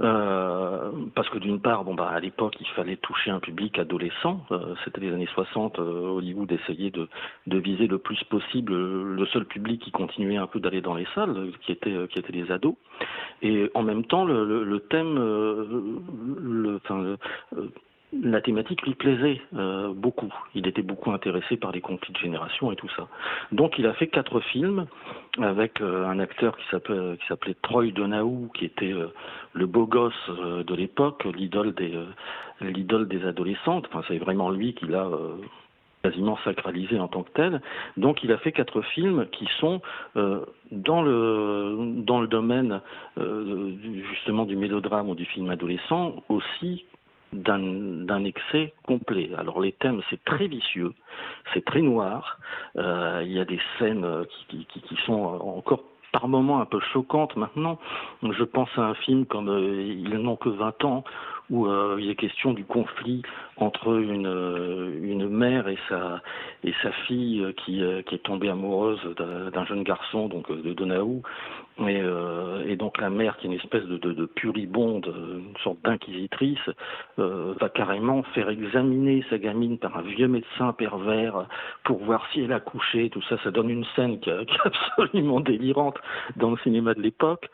Euh, 0.01 0.91
parce 1.15 1.29
que 1.29 1.39
d'une 1.39 1.61
part, 1.61 1.85
bon 1.85 1.95
bah 1.95 2.09
à 2.09 2.21
l'époque, 2.21 2.57
il 2.61 2.67
fallait 2.69 2.97
toucher 2.97 3.31
un 3.31 3.41
public 3.41 3.79
adolescent. 3.79 4.45
Euh, 4.51 4.75
C'était 4.85 5.01
les 5.01 5.13
années 5.13 5.29
60. 5.35 5.79
euh, 5.79 6.09
Hollywood 6.09 6.51
essayait 6.53 6.91
de, 6.91 7.09
viser 7.47 7.87
le 7.87 7.99
plus 7.99 8.23
possible 8.25 8.75
le 8.75 9.27
seul 9.27 9.45
public 9.45 9.83
qui 9.83 9.91
continuait 9.91 10.37
un 10.37 10.47
peu 10.47 10.61
d'aller 10.61 10.81
dans 10.81 10.95
les 10.95 11.07
salles, 11.15 11.51
qui 11.63 11.73
était 11.73 12.09
qui 12.09 12.19
étaient 12.19 12.33
les 12.33 12.51
ados. 12.51 12.75
Et 13.43 13.71
en 13.75 13.83
même 13.83 14.05
temps, 14.05 14.25
le, 14.25 14.81
thème, 14.91 15.17
le, 15.17 16.81
la 18.13 18.41
thématique 18.41 18.83
lui 18.83 18.95
plaisait 18.95 19.41
euh, 19.55 19.93
beaucoup. 19.93 20.33
Il 20.55 20.67
était 20.67 20.83
beaucoup 20.83 21.13
intéressé 21.13 21.57
par 21.57 21.73
les 21.73 21.81
conflits 21.81 22.13
de 22.13 22.19
génération 22.19 22.73
et 22.73 22.77
tout 22.77 22.89
ça. 22.97 23.07
Donc 23.53 23.79
il 23.79 23.87
a 23.87 23.93
fait 23.95 24.07
quatre 24.07 24.41
films 24.41 24.87
avec 25.41 25.81
euh, 25.81 26.07
un 26.07 26.19
acteur 26.19 26.57
qui 26.57 26.65
s'appelait 26.71 27.55
Troy 27.63 27.91
Donahue, 27.91 28.49
qui 28.55 28.65
était 28.65 28.93
euh, 28.93 29.13
le 29.53 29.67
beau 29.67 29.87
gosse 29.87 30.15
de 30.29 30.75
l'époque, 30.75 31.25
l'idole 31.35 31.75
des 31.75 33.25
adolescentes. 33.27 33.87
Enfin, 33.89 34.03
c'est 34.09 34.19
vraiment 34.19 34.51
lui 34.51 34.75
qui 34.75 34.87
l'a 34.87 35.09
quasiment 36.03 36.39
sacralisé 36.45 36.99
en 36.99 37.09
tant 37.09 37.25
que 37.25 37.33
tel. 37.33 37.61
Donc 37.97 38.23
il 38.23 38.33
a 38.33 38.39
fait 38.39 38.53
quatre 38.53 38.83
films 38.83 39.27
qui 39.33 39.49
sont 39.59 39.81
dans 40.15 41.03
le 41.03 42.27
domaine 42.27 42.81
justement 44.13 44.45
du 44.45 44.57
mélodrame 44.57 45.09
ou 45.09 45.15
du 45.15 45.25
film 45.25 45.51
adolescent 45.51 46.23
aussi 46.29 46.85
d'un 47.33 48.25
excès 48.25 48.73
complet. 48.87 49.31
Alors 49.37 49.61
les 49.61 49.73
thèmes 49.73 50.01
c'est 50.11 50.23
très 50.25 50.47
vicieux, 50.47 50.93
c'est 51.53 51.65
très 51.65 51.83
noir. 51.83 52.39
Euh, 52.77 53.23
il 53.25 53.33
y 53.33 53.41
a 53.41 53.45
des 53.45 53.61
scènes 53.79 54.05
euh, 54.05 54.25
qui 54.49 54.97
sont 55.05 55.13
encore 55.13 55.83
par 56.13 56.29
moments 56.29 56.61
un 56.61 56.65
peu 56.65 56.81
choquantes 56.93 57.37
maintenant. 57.37 57.79
Je 58.23 58.45
pense 58.45 58.71
à 58.77 58.83
un 58.83 58.95
film 58.95 59.27
comme 59.27 59.49
euh, 59.49 59.83
Ils 59.83 60.17
n'ont 60.17 60.37
que 60.37 60.49
20 60.49 60.85
ans 60.85 61.05
où 61.51 61.67
euh, 61.67 61.97
il 61.99 62.11
est 62.11 62.15
question 62.15 62.53
du 62.53 62.65
conflit 62.65 63.23
entre 63.57 63.99
une, 64.01 64.27
euh, 64.27 64.99
une 65.03 65.29
mère 65.29 65.69
et 65.69 65.79
sa, 65.89 66.21
et 66.65 66.73
sa 66.83 66.93
fille 67.07 67.43
euh, 67.43 67.53
qui, 67.53 67.83
euh, 67.83 68.03
qui 68.03 68.15
est 68.15 68.23
tombée 68.23 68.49
amoureuse 68.49 69.01
d'un 69.17 69.65
jeune 69.65 69.83
garçon, 69.83 70.29
donc 70.29 70.51
de 70.51 70.73
Donahue, 70.73 71.23
et, 71.81 72.01
euh, 72.01 72.65
et 72.67 72.77
donc 72.77 72.99
la 73.01 73.11
mère 73.11 73.37
qui 73.37 73.47
est 73.47 73.51
une 73.51 73.57
espèce 73.57 73.85
de, 73.85 73.97
de, 73.99 74.13
de 74.13 74.27
puribonde, 74.27 75.07
une 75.07 75.57
sorte 75.63 75.79
d'inquisitrice, 75.83 76.59
euh, 77.19 77.55
va 77.61 77.69
carrément 77.69 78.23
faire 78.35 78.49
examiner 78.49 79.25
sa 79.31 79.39
gamine 79.39 79.79
par 79.79 79.97
un 79.97 80.03
vieux 80.03 80.29
médecin 80.29 80.73
pervers 80.73 81.47
pour 81.85 81.99
voir 82.05 82.27
si 82.33 82.41
elle 82.41 82.53
a 82.53 82.61
couché, 82.61 83.11
tout 83.11 83.23
ça, 83.23 83.37
ça 83.43 83.51
donne 83.51 83.71
une 83.71 83.85
scène 83.97 84.21
qui, 84.21 84.31
qui 84.31 84.55
est 84.55 84.67
absolument 84.99 85.41
délirante 85.41 85.99
dans 86.37 86.51
le 86.51 86.59
cinéma 86.59 86.95
de 86.95 87.01
l'époque. 87.01 87.49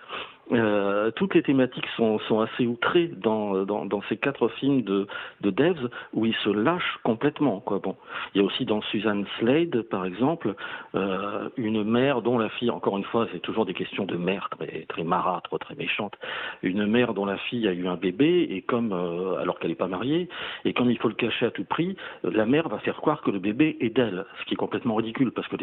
Euh, 0.53 1.11
toutes 1.13 1.35
les 1.35 1.43
thématiques 1.43 1.87
sont, 1.97 2.19
sont 2.21 2.41
assez 2.41 2.67
outrées 2.67 3.09
dans, 3.09 3.65
dans, 3.65 3.87
dans 3.87 4.03
ces 4.09 4.17
quatre 4.17 4.49
films 4.49 4.83
de, 4.83 5.07
de 5.41 5.51
Devs 5.51 5.89
où 6.13 6.27
il 6.27 6.35
se 6.35 6.51
lâche 6.51 6.99
complètement. 7.03 7.61
Quoi. 7.61 7.79
Bon, 7.79 7.97
il 8.35 8.41
y 8.41 8.45
a 8.45 8.47
aussi 8.47 8.65
dans 8.65 8.83
Suzanne 8.83 9.25
Slade, 9.39 9.83
par 9.83 10.05
exemple, 10.05 10.55
euh, 10.95 11.49
une 11.57 11.83
mère 11.85 12.23
dont 12.23 12.39
la 12.39 12.49
fille, 12.51 12.71
encore 12.71 12.99
une 12.99 13.05
fois, 13.05 13.27
c'est 13.33 13.41
toujours 13.41 13.65
des 13.65 13.75
questions 13.75 14.05
de 14.05 14.17
mère 14.17 14.49
très, 14.51 14.85
très 14.89 15.03
marâtre, 15.03 15.59
très 15.59 15.75
méchante, 15.75 16.15
une 16.63 16.87
mère 16.87 17.15
dont 17.15 17.25
la 17.25 17.39
fille 17.39 17.67
a 17.67 17.73
eu 17.73 17.89
un 17.89 17.97
bébé 17.97 18.47
et 18.51 18.63
comme, 18.63 18.93
euh, 18.93 19.41
alors 19.41 19.59
qu'elle 19.59 19.71
n'est 19.71 19.77
pas 19.77 19.89
mariée, 19.89 20.29
et 20.65 20.73
comme 20.73 20.91
il 20.91 20.99
faut 20.99 21.09
le 21.09 21.15
cacher 21.15 21.47
à 21.47 21.51
tout 21.51 21.65
prix, 21.65 21.97
la 22.23 22.47
mère 22.47 22.69
va 22.69 22.79
faire 22.79 22.97
croire 22.97 23.23
que 23.23 23.31
le 23.31 23.39
bébé 23.39 23.77
est 23.81 23.91
d'elle, 23.91 24.25
ce 24.41 24.45
qui 24.45 24.55
est 24.55 24.59
complètement 24.59 24.95
ridicule 24.97 25.33
parce 25.33 25.49
que 25.49 25.57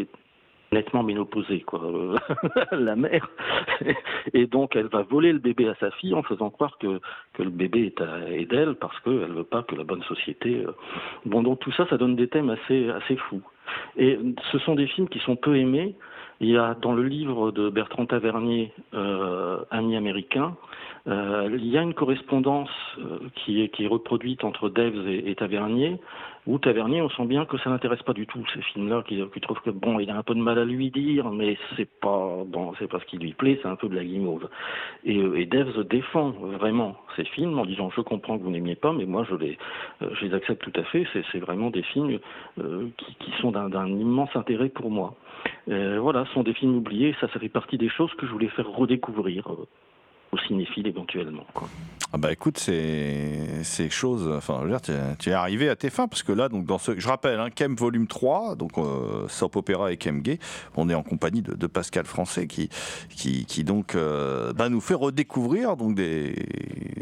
nettement 0.72 1.04
ménopausée, 1.04 1.62
quoi, 1.62 1.82
euh, 1.84 2.16
la 2.72 2.96
mère. 2.96 3.28
Et 4.34 4.48
donc, 4.48 4.76
elle 4.76 4.88
va 4.88 5.02
voler 5.04 5.34
le 5.34 5.40
bébé 5.40 5.68
à 5.68 5.76
sa 5.76 5.92
fille 5.92 6.14
en 6.14 6.24
faisant 6.24 6.50
croire 6.50 6.78
que, 6.78 7.00
que 7.34 7.44
le 7.44 7.50
bébé 7.50 7.94
est, 7.98 8.02
est 8.32 8.46
d'elle 8.46 8.76
parce 8.76 8.98
qu'elle 9.02 9.32
veut 9.34 9.44
pas 9.44 9.64
que 9.64 9.76
la 9.76 9.84
bonne 9.84 10.04
société. 10.04 10.64
euh, 10.66 10.72
Bon, 11.26 11.44
donc 11.44 11.60
tout 11.60 11.72
ça, 11.74 11.86
ça 11.90 11.98
donne 11.98 12.16
des 12.16 12.28
thèmes 12.28 12.50
assez, 12.50 12.90
assez 12.90 13.16
fous. 13.18 13.42
Et 13.98 14.18
ce 14.52 14.60
sont 14.60 14.76
des 14.76 14.88
films 14.88 15.10
qui 15.10 15.20
sont 15.20 15.36
peu 15.36 15.58
aimés. 15.58 15.96
Il 16.40 16.50
y 16.50 16.58
a 16.58 16.76
dans 16.82 16.94
le 16.94 17.04
livre 17.04 17.52
de 17.52 17.70
Bertrand 17.70 18.06
Tavernier, 18.06 18.74
euh, 18.94 19.60
Amis 19.70 19.96
américains, 19.96 20.56
euh, 21.08 21.50
il 21.52 21.68
y 21.68 21.78
a 21.78 21.82
une 21.82 21.94
correspondance 21.94 22.70
euh, 23.00 23.20
qui, 23.36 23.62
est, 23.62 23.88
reproduite 23.88 24.44
entre 24.44 24.70
Deves 24.70 25.08
et, 25.08 25.34
Tavernier, 25.36 26.00
où 26.46 26.60
Tavernier, 26.60 27.02
on 27.02 27.10
sent 27.10 27.26
bien 27.26 27.46
que 27.46 27.58
ça 27.58 27.70
n'intéresse 27.70 28.04
pas 28.04 28.14
du 28.14 28.28
tout 28.28 28.44
ces 28.54 28.62
films-là, 28.62 29.04
qu'il 29.08 29.28
trouve 29.42 29.60
que 29.62 29.72
bon, 29.72 30.00
il 30.00 30.10
a 30.12 30.18
un 30.18 30.24
peu 30.24 30.36
de 30.36 30.40
mal 30.40 30.60
à 30.60 30.66
lui 30.66 30.92
dire, 30.92 31.30
mais 31.32 31.58
c'est 31.76 31.90
pas 31.90 32.46
c'est 32.78 32.88
pas 32.88 33.00
ce 33.00 33.06
qui 33.06 33.18
lui 33.18 33.34
plaît, 33.34 33.60
c'est 33.62 33.68
un 33.68 33.76
peu 33.76 33.90
de 33.90 33.96
la 33.96 34.04
guimauve. 34.04 34.48
Et, 35.04 35.18
euh, 35.18 35.40
et 35.40 35.46
Deves 35.46 35.88
défend 35.88 36.30
vraiment 36.30 36.96
ces 37.16 37.26
films 37.26 37.58
en 37.58 37.66
disant 37.66 37.90
je 37.96 38.02
comprends 38.02 38.38
que 38.38 38.44
vous 38.44 38.52
n'aimiez 38.52 38.76
pas, 38.76 38.94
mais 38.94 39.06
moi 39.06 39.26
je 39.30 39.36
les, 39.36 40.34
accepte 40.34 40.62
tout 40.62 40.80
à 40.80 40.84
fait. 40.84 41.08
C'est 41.32 41.40
vraiment 41.40 41.72
des 41.72 41.82
films 41.82 42.20
qui, 42.58 43.32
sont 43.42 43.52
d'un 43.52 43.88
immense 43.88 44.30
intérêt 44.36 44.70
pour 44.70 44.92
moi. 44.92 45.16
Voilà, 45.68 46.26
ce 46.26 46.34
sont 46.34 46.44
des 46.44 46.54
films 46.54 46.76
oubliés. 46.76 47.16
Ça 47.20 47.28
fait 47.28 47.50
partie 47.50 47.78
des 47.78 47.90
choses 47.90 48.14
que 48.16 48.26
je 48.26 48.32
voulais 48.32 48.50
faire 48.50 48.70
redécouvrir 48.70 49.46
aux 50.32 50.38
cinéphiles 50.48 50.88
éventuellement. 50.88 51.46
Quoi. 51.54 51.68
Ah 52.14 52.18
bah 52.18 52.32
écoute, 52.34 52.58
c'est 52.58 53.64
c'est 53.64 53.90
chose. 53.90 54.30
Enfin, 54.36 54.66
tu 55.20 55.30
es, 55.30 55.34
arrivé 55.34 55.70
à 55.70 55.78
tes 55.78 55.90
fins 55.90 56.10
parce 56.10 56.24
que 56.24 56.34
là, 56.34 56.50
donc 56.50 56.66
dans 56.66 56.78
ce, 56.78 57.00
je 57.00 57.08
rappelle, 57.08 57.40
hein, 57.40 57.50
Kem 57.50 57.76
volume 57.76 58.08
3, 58.08 58.56
donc 58.56 58.78
euh, 58.78 59.28
Soap 59.30 59.56
Opera 59.56 59.94
et 59.94 59.98
Kem 59.98 60.22
Gay, 60.22 60.38
on 60.76 60.90
est 60.90 60.94
en 60.94 61.04
compagnie 61.04 61.42
de, 61.42 61.68
Pascal 61.68 62.06
Français 62.06 62.48
qui 62.48 62.68
qui, 63.10 63.46
qui 63.46 63.64
donc 63.64 63.96
euh, 63.96 64.52
bah, 64.52 64.68
nous 64.68 64.82
fait 64.82 64.94
redécouvrir 64.94 65.78
donc 65.78 65.96
des, 65.96 66.36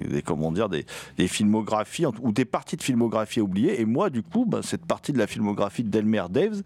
des 0.09 0.21
comment 0.21 0.51
dire 0.51 0.69
des, 0.69 0.85
des 1.17 1.27
filmographies 1.27 2.05
ou 2.05 2.31
des 2.31 2.45
parties 2.45 2.77
de 2.77 2.83
filmographie 2.83 3.41
oubliées. 3.41 3.81
Et 3.81 3.85
moi, 3.85 4.09
du 4.09 4.21
coup, 4.21 4.45
bah, 4.45 4.59
cette 4.61 4.85
partie 4.85 5.11
de 5.11 5.17
la 5.17 5.27
filmographie 5.27 5.83
de 5.83 5.89
Delmer 5.89 6.23
Daves, 6.29 6.61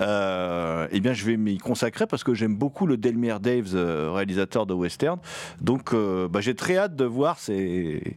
euh, 0.00 0.88
eh 0.90 1.00
bien, 1.00 1.12
je 1.12 1.24
vais 1.24 1.36
m'y 1.36 1.58
consacrer 1.58 2.06
parce 2.06 2.24
que 2.24 2.34
j'aime 2.34 2.56
beaucoup 2.56 2.86
le 2.86 2.96
Delmer 2.96 3.36
Daves, 3.40 3.74
euh, 3.74 4.10
réalisateur 4.12 4.66
de 4.66 4.74
western. 4.74 5.18
Donc, 5.60 5.92
euh, 6.04 6.28
bah, 6.28 6.40
j'ai 6.40 6.54
très 6.54 6.76
hâte 6.76 6.96
de 6.96 7.04
voir 7.04 7.38
ces, 7.38 8.16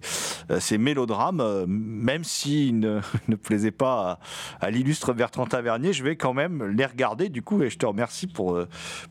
euh, 0.52 0.78
mélodrames, 0.78 1.42
euh, 1.42 1.66
même 1.68 2.24
s'ils 2.24 2.80
ne, 2.80 3.36
plaisaient 3.36 3.72
pas 3.72 4.20
à, 4.60 4.66
à 4.68 4.70
l'illustre 4.70 5.14
Bertrand 5.14 5.46
Tavernier, 5.46 5.94
je 5.94 6.04
vais 6.04 6.16
quand 6.16 6.34
même 6.34 6.64
les 6.64 6.86
regarder 6.86 7.30
du 7.30 7.42
coup 7.42 7.62
et 7.64 7.70
je 7.70 7.78
te 7.78 7.86
remercie 7.86 8.28
pour, 8.28 8.60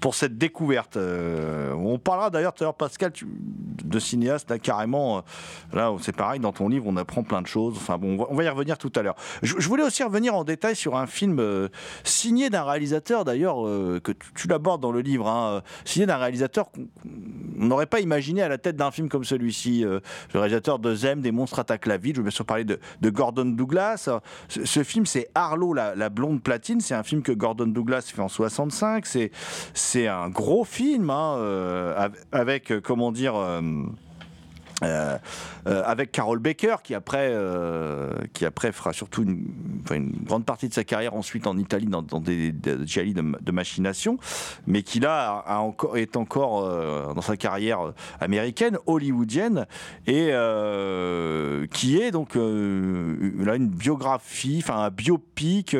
pour 0.01 0.14
cette 0.14 0.39
découverte. 0.39 0.97
On 0.97 1.99
parlera 1.99 2.31
d'ailleurs 2.31 2.55
tout 2.55 2.64
à 2.64 2.66
l'heure, 2.66 2.74
Pascal, 2.74 3.12
de 3.85 3.99
cinéaste, 3.99 4.61
carrément, 4.61 5.22
là 5.72 5.93
c'est 6.01 6.14
pareil, 6.14 6.41
dans 6.41 6.53
ton 6.53 6.68
livre 6.68 6.85
on 6.87 6.97
apprend 6.97 7.22
plein 7.22 7.43
de 7.43 7.47
choses. 7.47 7.74
Enfin 7.77 7.99
bon, 7.99 8.27
on 8.29 8.35
va, 8.35 8.45
y 8.45 8.49
revenir 8.49 8.79
tout 8.79 8.93
à 8.95 9.03
l'heure. 9.03 9.16
Je, 9.43 9.55
voulais 9.66 9.83
aussi 9.83 10.03
revenir 10.03 10.35
en 10.35 10.45
détail 10.45 10.77
sur 10.77 10.97
un 10.97 11.07
film 11.07 11.68
signé 12.05 12.51
d'un 12.51 12.64
réalisateur 12.64 13.24
d'ailleurs, 13.24 13.57
que 13.57 14.12
tu, 14.12 14.33
tu 14.35 14.49
l'abordes 14.49 14.83
dans 14.83 14.93
le 14.93 15.01
livre, 15.01 15.29
hein, 15.29 15.62
signé 15.85 16.07
d'un 16.07 16.16
réalisateur 16.16 16.70
qu'on 16.70 16.87
on 17.59 17.66
n'aurait 17.66 17.87
pas 17.87 18.01
imaginé 18.01 18.43
à 18.43 18.49
la 18.49 18.59
d'un 18.73 18.91
film 18.91 19.09
comme 19.09 19.25
celui-ci. 19.25 19.85
euh, 19.85 20.01
le 20.35 20.41
réalisateur 20.41 20.79
de 20.79 20.95
Zem, 20.95 21.21
des 21.21 21.33
monstres 21.33 21.59
attaquent 21.59 21.87
la 21.87 21.97
ville. 21.97 22.14
Je 22.14 22.21
vais 22.21 22.25
bien 22.25 22.31
sûr 22.31 22.45
parler 22.45 22.64
de, 22.64 22.79
Gordon 23.11 23.45
Douglas. 23.45 24.09
Ce, 24.49 24.83
film, 24.83 25.07
c'est 25.07 25.29
Arlo, 25.35 25.73
la, 25.73 26.09
blonde 26.09 26.43
platine. 26.43 26.81
C'est 26.81 26.95
un 26.95 27.03
film 27.03 27.23
que 27.23 27.33
Gordon 27.33 27.67
Douglas 27.67 28.11
fait 28.14 28.23
en 28.23 28.29
65. 28.29 29.07
C'est, 29.75 30.07
un 30.07 30.29
gros 30.29 30.64
film 30.64 31.11
hein, 31.11 31.37
euh, 31.39 31.97
av- 31.97 32.17
avec, 32.33 32.71
euh, 32.71 32.81
comment 32.81 33.12
dire. 33.12 33.35
Euh, 34.83 35.16
euh, 35.66 35.83
avec 35.87 36.12
Carol 36.12 36.39
Baker 36.39 36.77
qui 36.85 36.95
après 36.95 37.31
euh, 37.31 38.12
qui 38.35 38.45
après 38.45 38.72
fera 38.72 38.93
surtout 38.93 39.22
une, 39.22 39.47
grande 40.24 40.45
partie 40.45 40.68
de 40.68 40.74
sa 40.74 40.85
carrière 40.85 41.14
ensuite 41.14 41.47
en 41.47 41.57
Italie 41.57 41.87
dans, 41.87 42.03
des, 42.03 42.53
des 42.53 42.77
de, 42.77 43.53
machination 43.53 44.18
mais 44.66 44.83
qui 44.83 45.01
là 45.01 45.45
est 45.95 46.16
encore 46.16 47.14
dans 47.14 47.22
sa 47.22 47.39
carrière 47.39 47.95
américaine 48.20 48.77
hollywoodienne 48.87 49.66
et 50.07 50.33
qui 51.70 51.99
est 51.99 52.11
donc 52.11 52.35
là 52.35 53.57
une 53.57 53.68
biographie 53.68 54.61
enfin 54.62 54.83
un 54.83 54.91
biopic 54.91 55.74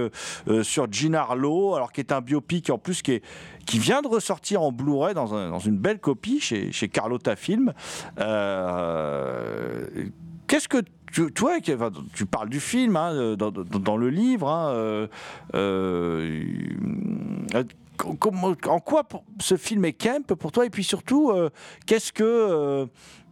sur 0.62 0.90
Jean 0.90 1.14
Harlow 1.14 1.74
alors 1.74 1.92
qui 1.92 2.01
est 2.01 2.12
un 2.12 2.22
biopic 2.22 2.70
en 2.70 2.78
plus 2.78 3.03
qui 3.03 3.12
est 3.12 3.22
qui 3.66 3.78
vient 3.78 4.00
de 4.02 4.08
ressortir 4.08 4.62
en 4.62 4.72
Blu-ray 4.72 5.12
dans, 5.14 5.34
un- 5.34 5.50
dans 5.50 5.58
une 5.58 5.76
belle 5.76 5.98
copie 5.98 6.40
chez, 6.40 6.72
chez 6.72 6.88
Carlotta 6.88 7.36
Film. 7.36 7.72
Euh, 8.18 9.86
Qu'est-ce 10.46 10.68
que 10.68 10.78
tu, 11.12 11.32
toi, 11.32 11.54
tu 12.14 12.26
parles 12.26 12.48
du 12.48 12.60
film 12.60 12.96
hein, 12.96 13.34
dans, 13.36 13.96
le 13.96 14.08
livre. 14.10 14.48
hein, 14.48 14.70
euh, 14.70 15.06
euh, 15.54 16.42
en 18.05 18.80
quoi 18.80 19.03
ce 19.40 19.57
film 19.57 19.84
est 19.84 19.92
camp 19.92 20.34
pour 20.34 20.53
toi 20.53 20.66
Et 20.66 20.70
puis 20.70 20.84
surtout, 20.84 21.30
euh, 21.30 21.51
qu'est-ce 21.86 22.12
que 22.12 22.24
euh, 22.24 22.86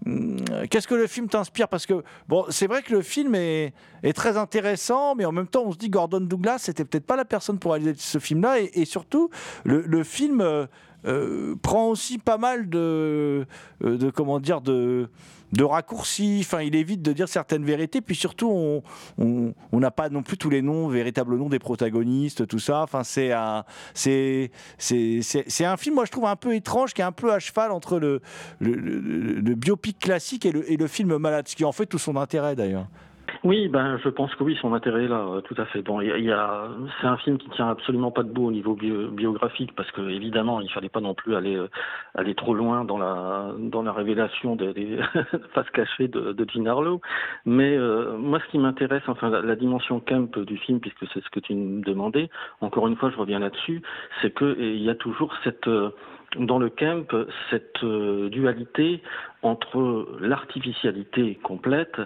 hum, 0.07 0.37
qu'est-ce 0.71 0.89
que 0.89 0.95
le 0.95 1.07
film 1.07 1.29
t'inspire? 1.29 1.69
Parce 1.69 1.87
que 1.87 2.03
bon, 2.29 2.45
c'est 2.51 2.67
vrai 2.67 2.83
que 2.83 2.93
le 2.93 3.03
film 3.03 3.35
est, 3.35 3.73
très 4.15 4.37
intéressant, 4.37 5.15
mais 5.15 5.25
en 5.25 5.33
même 5.33 5.47
temps, 5.47 5.65
on 5.65 5.73
se 5.73 5.79
dit 5.79 5.91
Gordon 5.91 6.21
Douglas, 6.21 6.59
c'était 6.59 6.85
peut-être 6.85 7.07
pas 7.07 7.17
la 7.17 7.25
personne 7.25 7.59
pour 7.59 7.73
réaliser 7.73 7.95
ce 7.99 8.19
film-là, 8.19 8.59
et, 8.61 8.85
surtout, 8.85 9.31
le, 9.65 10.05
film 10.05 10.41
euh, 10.41 11.57
prend 11.63 11.89
aussi 11.89 12.19
pas 12.19 12.39
mal 12.39 12.69
de, 12.69 13.47
de 13.81 14.11
comment 14.11 14.41
dire, 14.41 14.61
de 14.61 15.09
de 15.55 15.65
raccourcis, 15.65 16.41
enfin 16.41 16.63
il 16.63 16.75
évite 16.75 17.01
de 17.01 17.13
dire 17.13 17.29
certaines 17.29 17.65
vérités, 17.65 18.01
puis 18.01 18.17
surtout 18.17 18.83
on 19.19 19.53
n'a 19.73 19.91
pas 19.91 20.09
non 20.09 20.23
plus 20.23 20.37
tous 20.37 20.51
les 20.51 20.63
noms, 20.63 20.89
véritables 20.89 21.37
noms 21.37 21.49
des 21.49 21.59
protagonistes, 21.59 22.47
tout 22.47 22.59
ça. 22.59 22.83
Enfin 22.83 23.05
c'est 23.05 23.33
un 23.33 23.65
c'est 23.95 24.51
un 25.61 25.77
film 25.77 25.95
moi 25.95 26.05
je 26.05 26.11
trouve 26.11 26.27
un 26.27 26.37
peu 26.37 26.55
étrange, 26.55 26.93
qui 26.93 27.01
est 27.01 27.05
un 27.05 27.13
peu 27.13 27.33
à 27.33 27.39
cheval 27.39 27.71
entre 27.71 27.99
le 27.99 28.21
biopic 29.55 29.99
classique 29.99 30.45
et 30.45 30.53
le, 30.53 30.71
et 30.71 30.77
le 30.77 30.87
film 30.89 31.17
malade, 31.17 31.47
ce 31.49 31.55
qui 31.55 31.65
en 31.65 31.73
fait 31.73 31.87
tout 31.87 31.99
son 31.99 32.17
intérêt 32.17 32.57
d'ailleurs. 32.57 32.89
Oui, 33.43 33.69
ben 33.69 33.99
je 34.03 34.09
pense 34.09 34.35
que 34.35 34.43
oui, 34.45 34.57
son 34.61 34.73
intérêt 34.75 35.09
là, 35.09 35.27
euh, 35.27 35.41
tout 35.41 35.55
à 35.59 35.65
fait. 35.67 35.83
Bon, 35.83 36.01
il 36.01 36.25
y 36.25 36.31
a- 36.33 36.69
c'est 37.01 37.07
un 37.07 37.17
film 37.19 37.37
qui 37.39 37.49
tient 37.51 37.69
absolument 37.69 38.11
pas 38.11 38.23
debout 38.23 38.47
au 38.47 38.51
niveau 38.53 38.75
bio- 38.75 39.09
biographique 39.11 39.75
parce 39.75 39.91
que 39.93 40.01
évidemment, 40.09 40.61
il 40.61 40.71
fallait 40.71 40.89
pas 40.89 41.01
non 41.01 41.15
plus 41.15 41.35
aller 41.35 41.57
euh, 41.57 41.69
aller 42.15 42.35
trop 42.35 42.55
loin 42.55 42.85
dans 42.85 42.99
la 42.99 43.53
dans 43.59 43.83
la 43.83 43.93
révélation 43.93 44.57
des, 44.57 44.73
des 44.73 44.99
faces 45.55 45.71
cachées 45.71 46.09
de, 46.09 46.33
de 46.33 46.47
Jean 46.51 46.67
Harlow. 46.67 47.01
Mais 47.45 47.77
euh, 47.77 48.17
moi, 48.17 48.39
ce 48.45 48.51
qui 48.51 48.59
m'intéresse, 48.59 49.03
enfin 49.09 49.29
la, 49.31 49.41
la 49.43 49.57
dimension 49.57 50.01
camp 50.01 50.39
du 50.39 50.57
film, 50.59 50.81
puisque 50.81 51.07
c'est 51.13 51.23
ce 51.23 51.31
que 51.31 51.41
tu 51.41 51.55
me 51.55 51.83
demandais. 51.83 52.29
Encore 52.61 52.87
une 52.89 52.97
fois, 52.97 53.11
je 53.11 53.17
reviens 53.17 53.39
là-dessus, 53.41 53.83
c'est 54.23 54.33
que 54.33 54.57
il 54.59 54.83
y 54.83 54.91
a 54.91 54.95
toujours 54.95 55.35
cette 55.45 55.67
euh, 55.69 55.91
dans 56.39 56.59
le 56.59 56.69
camp 56.69 57.07
cette 57.51 57.83
euh, 57.85 58.29
dualité 58.29 59.01
entre 59.45 60.09
l'artificialité 60.21 61.39
complète 61.43 62.01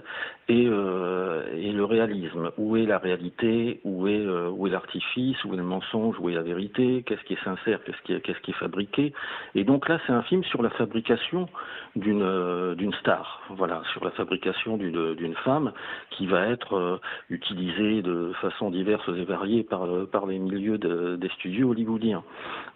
et, 0.49 0.67
euh, 0.67 1.45
et 1.57 1.71
le 1.71 1.85
réalisme. 1.85 2.51
Où 2.59 2.77
est 2.77 2.85
la 2.85 2.99
réalité? 2.99 3.81
Où 3.85 4.09
est, 4.09 4.19
euh, 4.19 4.51
où 4.51 4.67
est 4.67 4.71
l'artifice? 4.71 5.43
Où 5.45 5.55
est 5.55 5.57
le 5.57 5.63
mensonge? 5.63 6.17
Où 6.19 6.29
est 6.29 6.35
la 6.35 6.43
vérité? 6.43 7.05
Qu'est-ce 7.07 7.23
qui 7.23 7.35
est 7.35 7.45
sincère? 7.45 7.79
Qu'est-ce 7.85 8.41
qui 8.41 8.51
est, 8.51 8.55
fabriqué? 8.55 9.13
Et 9.55 9.63
donc 9.63 9.89
là, 9.89 10.01
c'est 10.07 10.13
un 10.13 10.23
film 10.23 10.43
sur 10.45 10.63
la 10.63 10.71
fabrication 10.71 11.49
d'une 11.95 12.23
euh, 12.23 12.75
star. 13.01 13.43
Voilà, 13.51 13.83
sur 13.93 14.05
la 14.05 14.11
fabrication 14.11 14.77
d'une 14.77 15.35
femme 15.45 15.73
qui 16.11 16.27
va 16.27 16.47
être 16.49 17.01
utilisée 17.31 18.03
de 18.03 18.33
façon 18.41 18.71
diverse 18.71 19.09
et 19.09 19.25
variée 19.25 19.63
par, 19.63 19.87
les 20.27 20.39
milieux 20.39 20.79
de- 20.79 21.17
des 21.17 21.29
studios 21.29 21.71
hollywoodiens. 21.71 22.25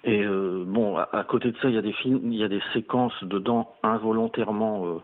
Et 0.04 0.24
bon, 0.66 0.96
à, 0.96 1.24
côté 1.24 1.50
de 1.50 1.56
ça, 1.58 1.68
il 1.68 1.74
y 1.74 1.78
a 1.78 1.82
des 1.82 1.94
il 2.04 2.34
y 2.34 2.44
a 2.44 2.48
des 2.48 2.62
séquences 2.72 3.14
dedans 3.22 3.74
involontairement, 3.82 4.51
euh, 4.60 4.98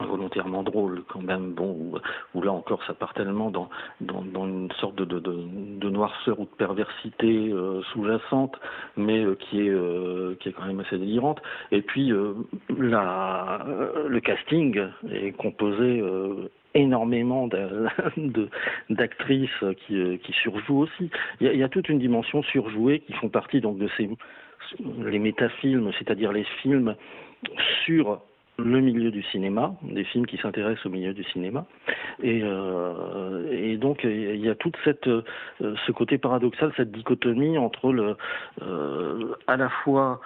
involontairement 0.00 0.62
drôles 0.62 1.02
quand 1.08 1.22
même. 1.22 1.52
Bon, 1.52 1.92
où, 2.34 2.42
là 2.42 2.52
encore, 2.52 2.82
ça 2.84 2.94
part 2.94 3.14
tellement 3.14 3.50
dans 3.50 3.68
dans, 4.00 4.46
une 4.46 4.70
sorte 4.80 4.96
de, 4.96 5.04
de, 5.04 5.90
noirceur 5.90 6.40
ou 6.40 6.44
de 6.44 6.56
perversité 6.56 7.50
euh, 7.52 7.82
sous-jacente, 7.92 8.58
mais 8.96 9.24
euh, 9.24 9.36
qui 9.36 9.60
est 9.60 10.38
qui 10.40 10.48
est 10.48 10.52
quand 10.52 10.66
même 10.66 10.80
assez 10.80 10.98
délirante. 10.98 11.40
Et 11.70 11.82
puis 11.82 12.12
la, 12.76 13.64
le 14.08 14.20
casting 14.20 14.80
est 15.10 15.32
composé 15.32 16.02
énormément 16.74 17.48
d'actrices 18.90 19.64
qui, 19.86 20.18
qui 20.18 20.32
surjouent 20.32 20.80
aussi. 20.80 21.10
Il 21.40 21.46
y, 21.46 21.50
a, 21.50 21.52
il 21.52 21.58
y 21.60 21.62
a 21.62 21.68
toute 21.68 21.88
une 21.88 22.00
dimension 22.00 22.42
surjouée 22.42 23.00
qui 23.00 23.12
font 23.12 23.28
partie 23.28 23.60
donc 23.60 23.78
de 23.78 23.88
ces 23.96 24.10
les 25.04 25.18
métafilms, 25.18 25.90
c'est-à-dire 25.98 26.32
les 26.32 26.44
films 26.62 26.96
sur 27.84 28.20
le 28.58 28.80
milieu 28.80 29.10
du 29.10 29.22
cinéma, 29.24 29.74
des 29.82 30.04
films 30.04 30.26
qui 30.26 30.36
s'intéressent 30.38 30.86
au 30.86 30.90
milieu 30.90 31.12
du 31.12 31.24
cinéma. 31.24 31.66
Et, 32.22 32.40
euh, 32.44 33.76
donc 33.78 34.04
il 34.04 34.36
y 34.36 34.48
a 34.48 34.54
toute 34.54 34.76
cette, 34.84 35.08
euh, 35.08 35.22
ce 35.60 35.92
côté 35.92 36.18
paradoxal, 36.18 36.72
cette 36.76 36.92
dichotomie 36.92 37.58
entre 37.58 37.92
le, 37.92 38.16
euh, 38.62 39.34
à 39.46 39.56
la 39.56 39.68
fois 39.68 40.20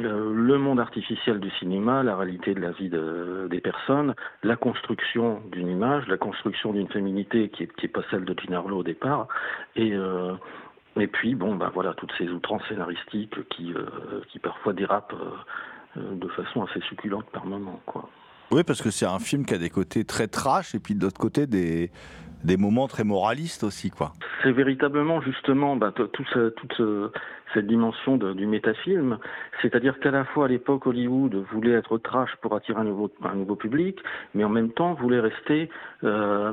le 0.00 0.58
monde 0.58 0.80
artificiel 0.80 1.38
du 1.38 1.50
cinéma, 1.50 2.02
la 2.02 2.16
réalité 2.16 2.54
de 2.54 2.60
la 2.60 2.72
vie 2.72 2.88
de- 2.88 3.46
des 3.48 3.60
personnes, 3.60 4.14
la 4.42 4.56
construction 4.56 5.40
d'une 5.52 5.68
image, 5.68 6.08
la 6.08 6.16
construction 6.16 6.72
d'une 6.72 6.88
féminité 6.88 7.50
qui 7.50 7.64
est, 7.64 7.72
qui 7.76 7.86
est 7.86 7.90
pas 7.90 8.02
celle 8.10 8.24
de 8.24 8.34
Harlow 8.52 8.78
au 8.78 8.82
départ, 8.82 9.28
et 9.76 9.92
euh, 9.94 10.32
et 10.98 11.06
puis 11.06 11.34
bon 11.36 11.54
ben 11.54 11.70
voilà 11.72 11.92
toutes 11.94 12.12
ces 12.18 12.28
outrances 12.30 12.66
scénaristiques 12.68 13.48
qui 13.50 13.74
qui 14.28 14.38
parfois 14.40 14.72
dérapent 14.72 15.14
de 15.96 16.28
façon 16.28 16.62
assez 16.64 16.80
succulente 16.88 17.26
par 17.32 17.46
moment 17.46 17.80
quoi. 17.86 18.08
Oui, 18.52 18.62
parce 18.62 18.80
que 18.80 18.90
c'est 18.90 19.06
un 19.06 19.18
film 19.18 19.44
qui 19.44 19.54
a 19.54 19.58
des 19.58 19.70
côtés 19.70 20.04
très 20.04 20.28
trash 20.28 20.74
et 20.74 20.78
puis 20.78 20.94
de 20.94 21.02
l'autre 21.02 21.18
côté 21.18 21.48
des, 21.48 21.90
des 22.44 22.56
moments 22.56 22.86
très 22.86 23.02
moralistes 23.02 23.64
aussi, 23.64 23.90
quoi. 23.90 24.12
C'est 24.44 24.52
véritablement 24.52 25.20
justement 25.20 25.74
bah, 25.74 25.92
tout 25.92 26.24
ce- 26.32 26.50
toute 26.50 26.72
ce- 26.74 27.10
cette 27.54 27.66
dimension 27.66 28.16
de- 28.16 28.34
du 28.34 28.46
métafilm, 28.46 29.18
c'est-à-dire 29.62 29.98
qu'à 29.98 30.12
la 30.12 30.24
fois 30.26 30.44
à 30.44 30.48
l'époque 30.48 30.86
Hollywood 30.86 31.34
voulait 31.52 31.72
être 31.72 31.98
trash 31.98 32.30
pour 32.40 32.54
attirer 32.54 32.78
un 32.80 32.84
nouveau, 32.84 33.10
un 33.24 33.34
nouveau 33.34 33.56
public, 33.56 33.98
mais 34.34 34.44
en 34.44 34.48
même 34.48 34.70
temps 34.70 34.94
voulait 34.94 35.18
rester 35.20 35.68
euh, 36.04 36.52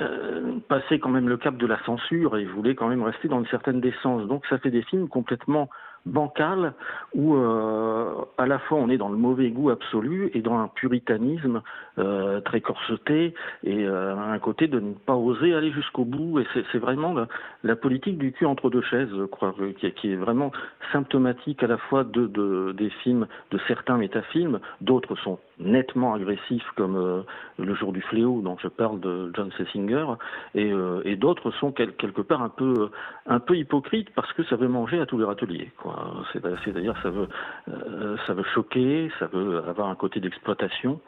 euh, 0.00 0.52
passer 0.68 0.98
quand 1.00 1.10
même 1.10 1.28
le 1.28 1.36
cap 1.36 1.56
de 1.58 1.66
la 1.66 1.78
censure 1.84 2.38
et 2.38 2.44
voulait 2.46 2.74
quand 2.74 2.88
même 2.88 3.02
rester 3.02 3.28
dans 3.28 3.40
une 3.40 3.48
certaine 3.48 3.80
décence. 3.82 4.26
Donc 4.26 4.46
ça 4.48 4.56
fait 4.58 4.70
des 4.70 4.82
films 4.82 5.08
complètement 5.08 5.68
bancals 6.06 6.72
où 7.14 7.34
euh, 7.36 8.14
à 8.38 8.46
la 8.46 8.58
fois 8.58 8.78
on 8.78 8.88
est 8.88 8.96
dans 8.96 9.08
le 9.08 9.16
mauvais 9.16 9.50
goût 9.50 9.70
absolu 9.70 10.30
et 10.34 10.40
dans 10.42 10.58
un 10.58 10.68
puritanisme 10.68 11.62
euh, 11.98 12.40
très 12.40 12.60
corseté 12.60 13.34
et 13.64 13.84
euh, 13.86 14.16
un 14.16 14.38
côté 14.38 14.66
de 14.68 14.80
ne 14.80 14.92
pas 14.94 15.14
oser 15.14 15.54
aller 15.54 15.70
jusqu'au 15.72 16.04
bout. 16.04 16.40
Et 16.40 16.46
c'est 16.72 16.78
vraiment 16.78 17.14
la, 17.62 17.76
politique 17.76 18.18
du 18.18 18.32
cul 18.32 18.46
entre 18.46 18.70
deux 18.70 18.82
chaises 18.82 19.08
je 19.16 19.24
crois 19.24 19.54
euh, 19.60 19.72
qui, 19.72 19.86
est- 19.86 20.16
vraiment 20.16 20.52
symptomatique 20.92 21.62
à 21.62 21.66
la 21.66 21.76
fois 21.78 22.04
de, 22.04 22.26
de 22.26 22.72
des 22.72 22.90
films 23.02 23.26
de 23.50 23.58
certains 23.68 23.96
métafilms. 23.96 24.60
D'autres 24.80 25.16
sont 25.16 25.38
nettement 25.58 26.14
agressifs 26.14 26.68
comme 26.76 26.96
euh, 26.96 27.22
le 27.58 27.74
jour 27.74 27.92
du 27.92 28.00
fléau 28.02 28.40
dont 28.42 28.56
je 28.62 28.68
parle 28.68 29.00
de 29.00 29.30
John 29.34 29.50
Sessinger. 29.58 30.06
Et, 30.54 30.72
euh, 30.72 31.02
et 31.04 31.16
d'autres 31.16 31.50
sont 31.52 31.72
quel- 31.72 31.94
quelque 31.94 32.22
part 32.22 32.42
un 32.42 32.48
peu 32.48 32.90
un 33.26 33.40
peu 33.40 33.56
hypocrites 33.56 34.10
parce 34.14 34.32
que 34.32 34.42
ça 34.44 34.56
veut 34.56 34.68
manger 34.68 35.00
à 35.00 35.06
tous 35.06 35.18
les 35.18 35.24
râteliers 35.24 35.70
quoi 35.76 35.89
C'est- 36.32 36.40
c'est-à-dire 36.64 36.94
ça 37.02 37.10
veut 37.10 37.28
euh, 37.68 38.16
ça 38.26 38.34
veut 38.34 38.44
choquer 38.54 39.10
ça 39.18 39.26
veut 39.26 39.62
avoir 39.68 39.88
un 39.88 39.94
côté 39.96 40.20
d'exploitation 40.20 41.00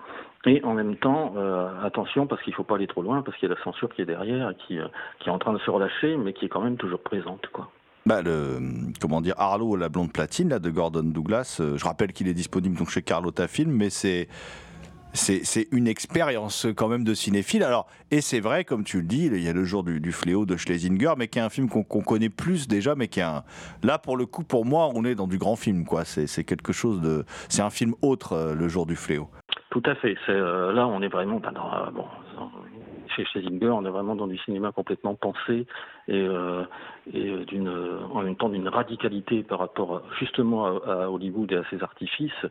et 0.45 0.61
en 0.64 0.74
même 0.74 0.97
temps, 0.97 1.35
euh, 1.37 1.68
attention 1.85 2.26
parce 2.26 2.43
qu'il 2.43 2.53
faut 2.55 2.64
pas 2.64 2.74
aller 2.74 2.89
trop 2.89 3.03
loin 3.03 3.22
parce 3.22 3.37
qu'il 3.39 3.49
y 3.49 3.53
a 3.53 3.55
la 3.55 3.62
censure 3.62 3.89
qui 3.95 4.03
est 4.03 4.07
derrière 4.07 4.53
qui, 4.66 4.78
euh, 4.78 4.87
qui 5.20 5.28
est 5.28 5.33
en 5.33 5.39
train 5.39 5.53
de 5.53 5.59
se 5.61 5.70
relâcher, 5.70 6.16
mais 6.16 6.33
qui 6.33 6.47
est 6.47 6.49
quand 6.49 6.62
même 6.62 6.76
toujours 6.76 7.01
présente, 7.01 7.47
quoi. 7.53 7.68
Bah, 8.07 8.20
le, 8.22 8.59
comment 9.01 9.20
dire, 9.20 9.35
Arlo, 9.39 9.76
la 9.76 9.89
blonde 9.89 10.12
platine, 10.12 10.49
là, 10.49 10.59
de 10.59 10.68
Gordon 10.70 11.05
Douglas, 11.05 11.62
je 11.76 11.85
rappelle 11.85 12.12
qu'il 12.12 12.26
est 12.26 12.35
disponible 12.35 12.76
donc 12.76 12.91
chez 12.91 13.03
Carlotta 13.03 13.47
Film, 13.47 13.70
mais 13.70 13.91
c'est. 13.91 14.26
C'est 15.15 15.69
une 15.73 15.89
expérience 15.89 16.67
quand 16.77 16.89
même 16.89 17.05
de 17.05 17.13
cinéphile. 17.13 17.63
Alors, 17.63 17.87
et 18.11 18.21
c'est 18.21 18.41
vrai, 18.41 18.65
comme 18.65 18.83
tu 18.83 18.99
le 18.99 19.07
dis, 19.07 19.27
il 19.27 19.43
y 19.43 19.49
a 19.49 19.53
le 19.53 19.65
jour 19.65 19.85
du, 19.85 20.13
fléau 20.13 20.47
de 20.47 20.57
Schlesinger, 20.57 21.13
mais 21.19 21.29
qui 21.29 21.39
est 21.39 21.43
un 21.43 21.51
film 21.51 21.69
qu'on 21.69 21.85
connaît 21.85 22.31
plus 22.31 22.67
déjà, 22.67 22.95
mais 22.95 23.09
qui 23.09 23.21
est. 23.21 23.25
Là, 23.83 23.99
pour 23.99 24.17
le 24.17 24.27
coup, 24.27 24.43
pour 24.43 24.65
moi, 24.65 24.91
on 24.95 25.05
est 25.05 25.15
dans 25.15 25.27
du 25.27 25.39
grand 25.39 25.57
film, 25.57 25.85
quoi. 25.85 26.05
C'est 26.05 26.45
quelque 26.45 26.73
chose 26.73 27.01
de. 27.01 27.25
C'est 27.49 27.63
un 27.63 27.71
film 27.71 27.95
autre, 28.03 28.33
euh, 28.33 28.55
le 28.55 28.69
jour 28.69 28.87
du 28.87 28.97
fléau. 28.97 29.29
Tout 29.71 29.83
à 29.87 29.95
fait. 29.95 30.17
Euh, 30.29 30.73
là, 30.73 30.87
on 30.87 31.03
est 31.03 31.09
vraiment 31.09 31.41
bah, 31.41 31.51
dans, 31.51 31.73
euh, 31.73 31.91
bon, 31.91 32.05
chez 33.15 33.25
Schlesinger, 33.25 33.69
on 33.69 33.85
est 33.85 33.91
vraiment 33.91 34.15
dans 34.17 34.27
du 34.27 34.39
cinéma 34.39 34.73
complètement 34.73 35.15
pensé 35.15 35.67
et, 36.09 36.15
euh, 36.15 36.63
euh, 37.15 37.45
euh, 37.53 38.01
en 38.13 38.23
même 38.23 38.37
temps 38.37 38.49
d'une 38.49 38.69
radicalité 38.69 39.43
par 39.43 39.61
rapport 39.61 40.03
justement 40.19 40.67
à, 40.67 41.09
Hollywood 41.09 41.53
et 41.53 41.57
à 41.57 41.65
ses 41.71 41.83
artifices 41.83 42.47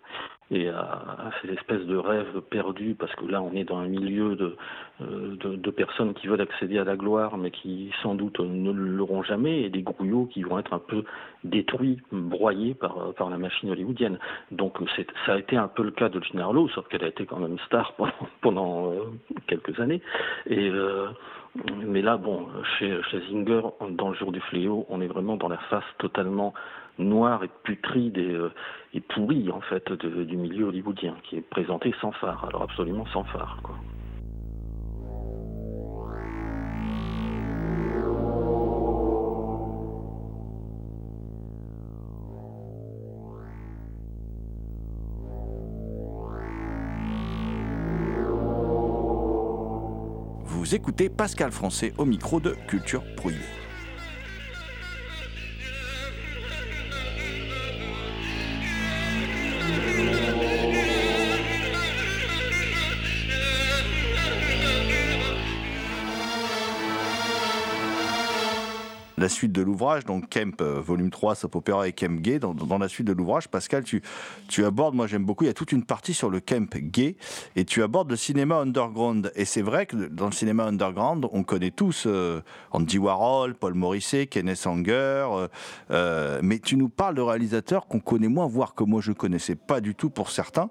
et 0.51 0.69
à, 0.69 0.79
à 0.79 1.31
ces 1.41 1.49
espèces 1.53 1.85
de 1.85 1.97
rêves 1.97 2.41
perdus 2.49 2.95
parce 2.97 3.13
que 3.15 3.25
là, 3.25 3.41
on 3.41 3.53
est 3.53 3.63
dans 3.63 3.77
un 3.77 3.87
milieu 3.87 4.35
de, 4.35 5.71
personnes 5.71 6.13
qui 6.13 6.27
veulent 6.27 6.41
accéder 6.41 6.77
à 6.77 6.83
la 6.83 6.95
gloire 6.95 7.37
mais 7.37 7.51
qui 7.51 7.91
sans 8.03 8.15
doute 8.15 8.39
ne 8.39 8.71
l'auront 8.71 9.23
jamais 9.23 9.63
et 9.63 9.69
des 9.69 9.81
grouillots 9.81 10.25
qui 10.25 10.43
vont 10.43 10.59
être 10.59 10.73
un 10.73 10.79
peu 10.79 11.03
détruits, 11.43 12.01
broyés 12.11 12.73
par, 12.73 13.29
la 13.29 13.37
machine 13.37 13.71
hollywoodienne. 13.71 14.19
Donc 14.51 14.77
ça 15.25 15.33
a 15.33 15.37
été 15.37 15.55
un 15.55 15.67
peu 15.67 15.83
le 15.83 15.91
cas 15.91 16.09
de 16.09 16.21
Gina 16.21 16.43
Harlow, 16.43 16.67
sauf 16.69 16.87
qu'elle 16.87 17.03
a 17.03 17.07
été 17.07 17.25
quand 17.25 17.39
même 17.39 17.57
star 17.65 17.93
pendant, 18.41 18.93
quelques 19.47 19.79
années. 19.79 20.01
Et 20.47 20.69
mais 21.85 22.01
là, 22.01 22.17
bon, 22.17 22.47
chez 22.77 23.01
Schlesinger, 23.03 23.61
dans 23.91 24.09
le 24.09 24.15
jour 24.15 24.31
du 24.31 24.39
fléau, 24.41 24.85
on 24.89 25.01
est 25.01 25.07
vraiment 25.07 25.35
dans 25.35 25.49
la 25.49 25.57
face 25.57 25.83
totalement 25.97 26.53
noire 26.97 27.43
et 27.43 27.49
putride 27.63 28.17
et, 28.17 28.31
euh, 28.31 28.51
et 28.93 29.01
pourrie 29.01 29.51
en 29.51 29.61
fait 29.61 29.91
du 29.91 30.37
milieu 30.37 30.65
hollywoodien, 30.65 31.15
qui 31.23 31.37
est 31.37 31.49
présenté 31.49 31.93
sans 31.99 32.11
phare, 32.13 32.45
alors 32.47 32.63
absolument 32.63 33.05
sans 33.07 33.23
phare. 33.25 33.57
Écoutez 50.73 51.09
Pascal 51.09 51.51
Français 51.51 51.91
au 51.97 52.05
micro 52.05 52.39
de 52.39 52.55
Culture 52.69 53.03
Prohibée. 53.17 53.60
La 69.21 69.29
suite 69.29 69.51
de 69.51 69.61
l'ouvrage, 69.61 70.03
donc 70.05 70.27
Kemp, 70.29 70.61
euh, 70.61 70.81
volume 70.81 71.11
3, 71.11 71.35
Soap 71.35 71.55
Opera 71.55 71.87
et 71.87 71.93
Kemp 71.93 72.19
Gay. 72.21 72.39
Dans, 72.39 72.77
la 72.77 72.87
suite 72.87 73.05
de 73.05 73.13
l'ouvrage, 73.13 73.47
Pascal, 73.47 73.83
tu, 73.83 74.65
abordes, 74.65 74.95
moi 74.95 75.05
j'aime 75.05 75.23
beaucoup, 75.23 75.43
il 75.43 75.47
y 75.47 75.51
a 75.51 75.53
toute 75.53 75.71
une 75.71 75.83
partie 75.83 76.13
sur 76.13 76.29
le 76.29 76.39
Kemp 76.39 76.75
Gay, 76.75 77.15
et 77.55 77.63
tu 77.63 77.83
abordes 77.83 78.09
le 78.09 78.15
cinéma 78.15 78.55
underground. 78.57 79.31
Et 79.35 79.45
c'est 79.45 79.61
vrai 79.61 79.85
que 79.85 79.95
dans 79.95 80.25
le 80.25 80.31
cinéma 80.31 80.65
underground, 80.65 81.27
on 81.31 81.43
connaît 81.43 81.71
tous 81.71 82.05
euh, 82.07 82.41
Andy 82.71 82.97
Warhol, 82.97 83.53
Paul 83.53 83.75
Morisset, 83.75 84.25
Kenneth 84.25 84.65
Anger, 84.65 85.47
euh, 85.91 86.39
mais 86.41 86.57
tu 86.59 86.75
nous 86.75 86.89
parles 86.89 87.15
de 87.15 87.21
réalisateurs 87.21 87.87
qu'on 87.87 87.99
connaît 87.99 88.27
moins, 88.27 88.47
voire 88.47 88.73
que 88.73 88.83
moi 88.83 89.01
je 89.01 89.11
connaissais 89.11 89.55
pas 89.55 89.81
du 89.81 89.93
tout 89.93 90.09
pour 90.09 90.31
certains. 90.31 90.69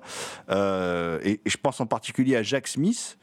Et 0.51 1.41
je 1.47 1.57
pense 1.57 1.81
en 1.81 1.87
particulier 1.87 2.37
à 2.37 2.43
Jack 2.43 2.67
Smith, 2.67 3.17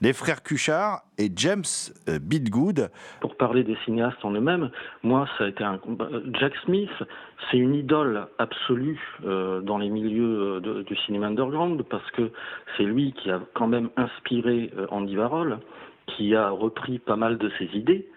les 0.00 0.12
frères 0.12 0.42
Cuchard 0.42 1.02
et 1.18 1.30
James 1.34 1.64
euh, 2.08 2.18
Bidgood. 2.20 2.90
Pour 3.20 3.36
parler 3.36 3.64
des 3.64 3.76
cinéastes 3.84 4.24
en 4.24 4.30
eux-mêmes, 4.32 4.70
moi, 5.02 5.26
ça 5.36 5.44
a 5.44 5.48
été 5.48 5.64
un. 5.64 5.80
Jack 6.38 6.52
Smith, 6.64 6.90
c'est 7.50 7.56
une 7.58 7.74
idole 7.74 8.26
absolue 8.38 9.00
euh, 9.24 9.60
dans 9.60 9.78
les 9.78 9.88
milieux 9.88 10.60
de- 10.60 10.82
du 10.82 10.96
cinéma 11.06 11.26
underground 11.26 11.82
parce 11.90 12.08
que 12.12 12.30
c'est 12.76 12.84
lui 12.84 13.12
qui 13.12 13.30
a 13.30 13.40
quand 13.54 13.66
même 13.68 13.88
inspiré 13.96 14.70
euh, 14.78 14.86
Andy 14.90 15.16
Warhol, 15.16 15.58
qui 16.08 16.34
a 16.34 16.50
repris 16.50 16.98
pas 16.98 17.16
mal 17.16 17.38
de 17.38 17.50
ses 17.58 17.66
idées, 17.76 18.08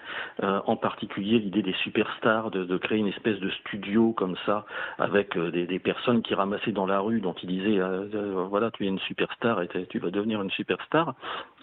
euh, 0.43 0.59
en 0.65 0.75
particulier 0.75 1.39
l'idée 1.39 1.61
des 1.61 1.75
superstars, 1.83 2.51
de, 2.51 2.63
de 2.63 2.77
créer 2.77 2.97
une 2.97 3.07
espèce 3.07 3.39
de 3.39 3.49
studio 3.49 4.13
comme 4.13 4.35
ça, 4.45 4.65
avec 4.97 5.37
euh, 5.37 5.51
des, 5.51 5.67
des 5.67 5.79
personnes 5.79 6.21
qui 6.21 6.33
ramassaient 6.33 6.71
dans 6.71 6.85
la 6.85 6.99
rue, 6.99 7.21
dont 7.21 7.35
il 7.43 7.47
disait 7.47 7.79
euh, 7.79 8.07
euh, 8.13 8.45
voilà, 8.49 8.71
tu 8.71 8.85
es 8.85 8.87
une 8.87 8.99
superstar 8.99 9.61
et 9.61 9.67
tu 9.89 9.99
vas 9.99 10.09
devenir 10.09 10.41
une 10.41 10.51
superstar. 10.51 11.15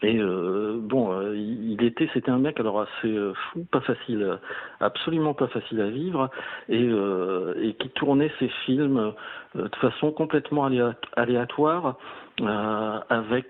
Et 0.02 0.20
bon, 0.20 1.32
il 1.32 1.82
était, 1.82 2.08
c'était 2.14 2.30
un 2.30 2.38
mec 2.38 2.60
alors 2.60 2.82
assez 2.82 3.12
fou, 3.34 3.66
pas 3.72 3.80
facile, 3.80 4.38
absolument 4.78 5.34
pas 5.34 5.48
facile 5.48 5.80
à 5.80 5.90
vivre, 5.90 6.30
et, 6.68 6.88
et 7.60 7.74
qui 7.74 7.88
tournait 7.90 8.30
ses 8.38 8.48
films 8.64 9.12
de 9.56 9.76
façon 9.80 10.12
complètement 10.12 10.68
aléa- 10.68 10.94
aléatoire, 11.16 11.96
avec 13.10 13.46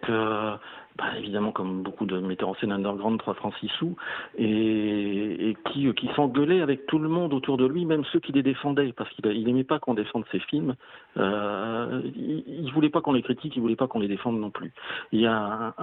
bah, 0.99 1.17
évidemment 1.17 1.53
comme 1.53 1.83
beaucoup 1.83 2.07
de 2.07 2.19
metteurs 2.19 2.49
en 2.49 2.55
scène 2.57 2.73
underground, 2.73 3.19
3 3.21 3.35
francs 3.35 3.55
6 3.61 3.69
sous, 3.79 3.97
et, 4.37 5.51
et 5.51 5.57
qui, 5.67 5.93
qui 5.95 6.09
s'engueulait 6.17 6.61
avec 6.61 6.87
tout 6.87 6.99
le 6.99 7.09
monde 7.09 7.33
autour 7.33 7.57
de 7.57 7.67
lui, 7.67 7.85
même 7.85 8.05
ceux 8.13 8.19
qui 8.19 8.33
les 8.33 8.43
défendaient, 8.43 8.93
parce 8.93 9.09
qu'il 9.11 9.25
il 9.27 9.49
aimait 9.49 9.65
pas 9.65 9.79
qu'on 9.79 9.95
défende 9.95 10.25
ses 10.33 10.41
films, 10.41 10.75
euh, 11.17 12.03
il, 12.17 12.43
il 12.49 12.73
voulait 12.73 12.91
pas 12.91 13.01
qu'on 13.01 13.13
les 13.13 13.23
critique, 13.23 13.55
il 13.55 13.61
voulait 13.61 13.77
pas 13.77 13.87
qu'on 13.87 14.01
les 14.01 14.09
défende 14.09 14.41
non 14.41 14.51
plus. 14.51 14.73
Il 15.13 15.21
y 15.21 15.27
a 15.27 15.75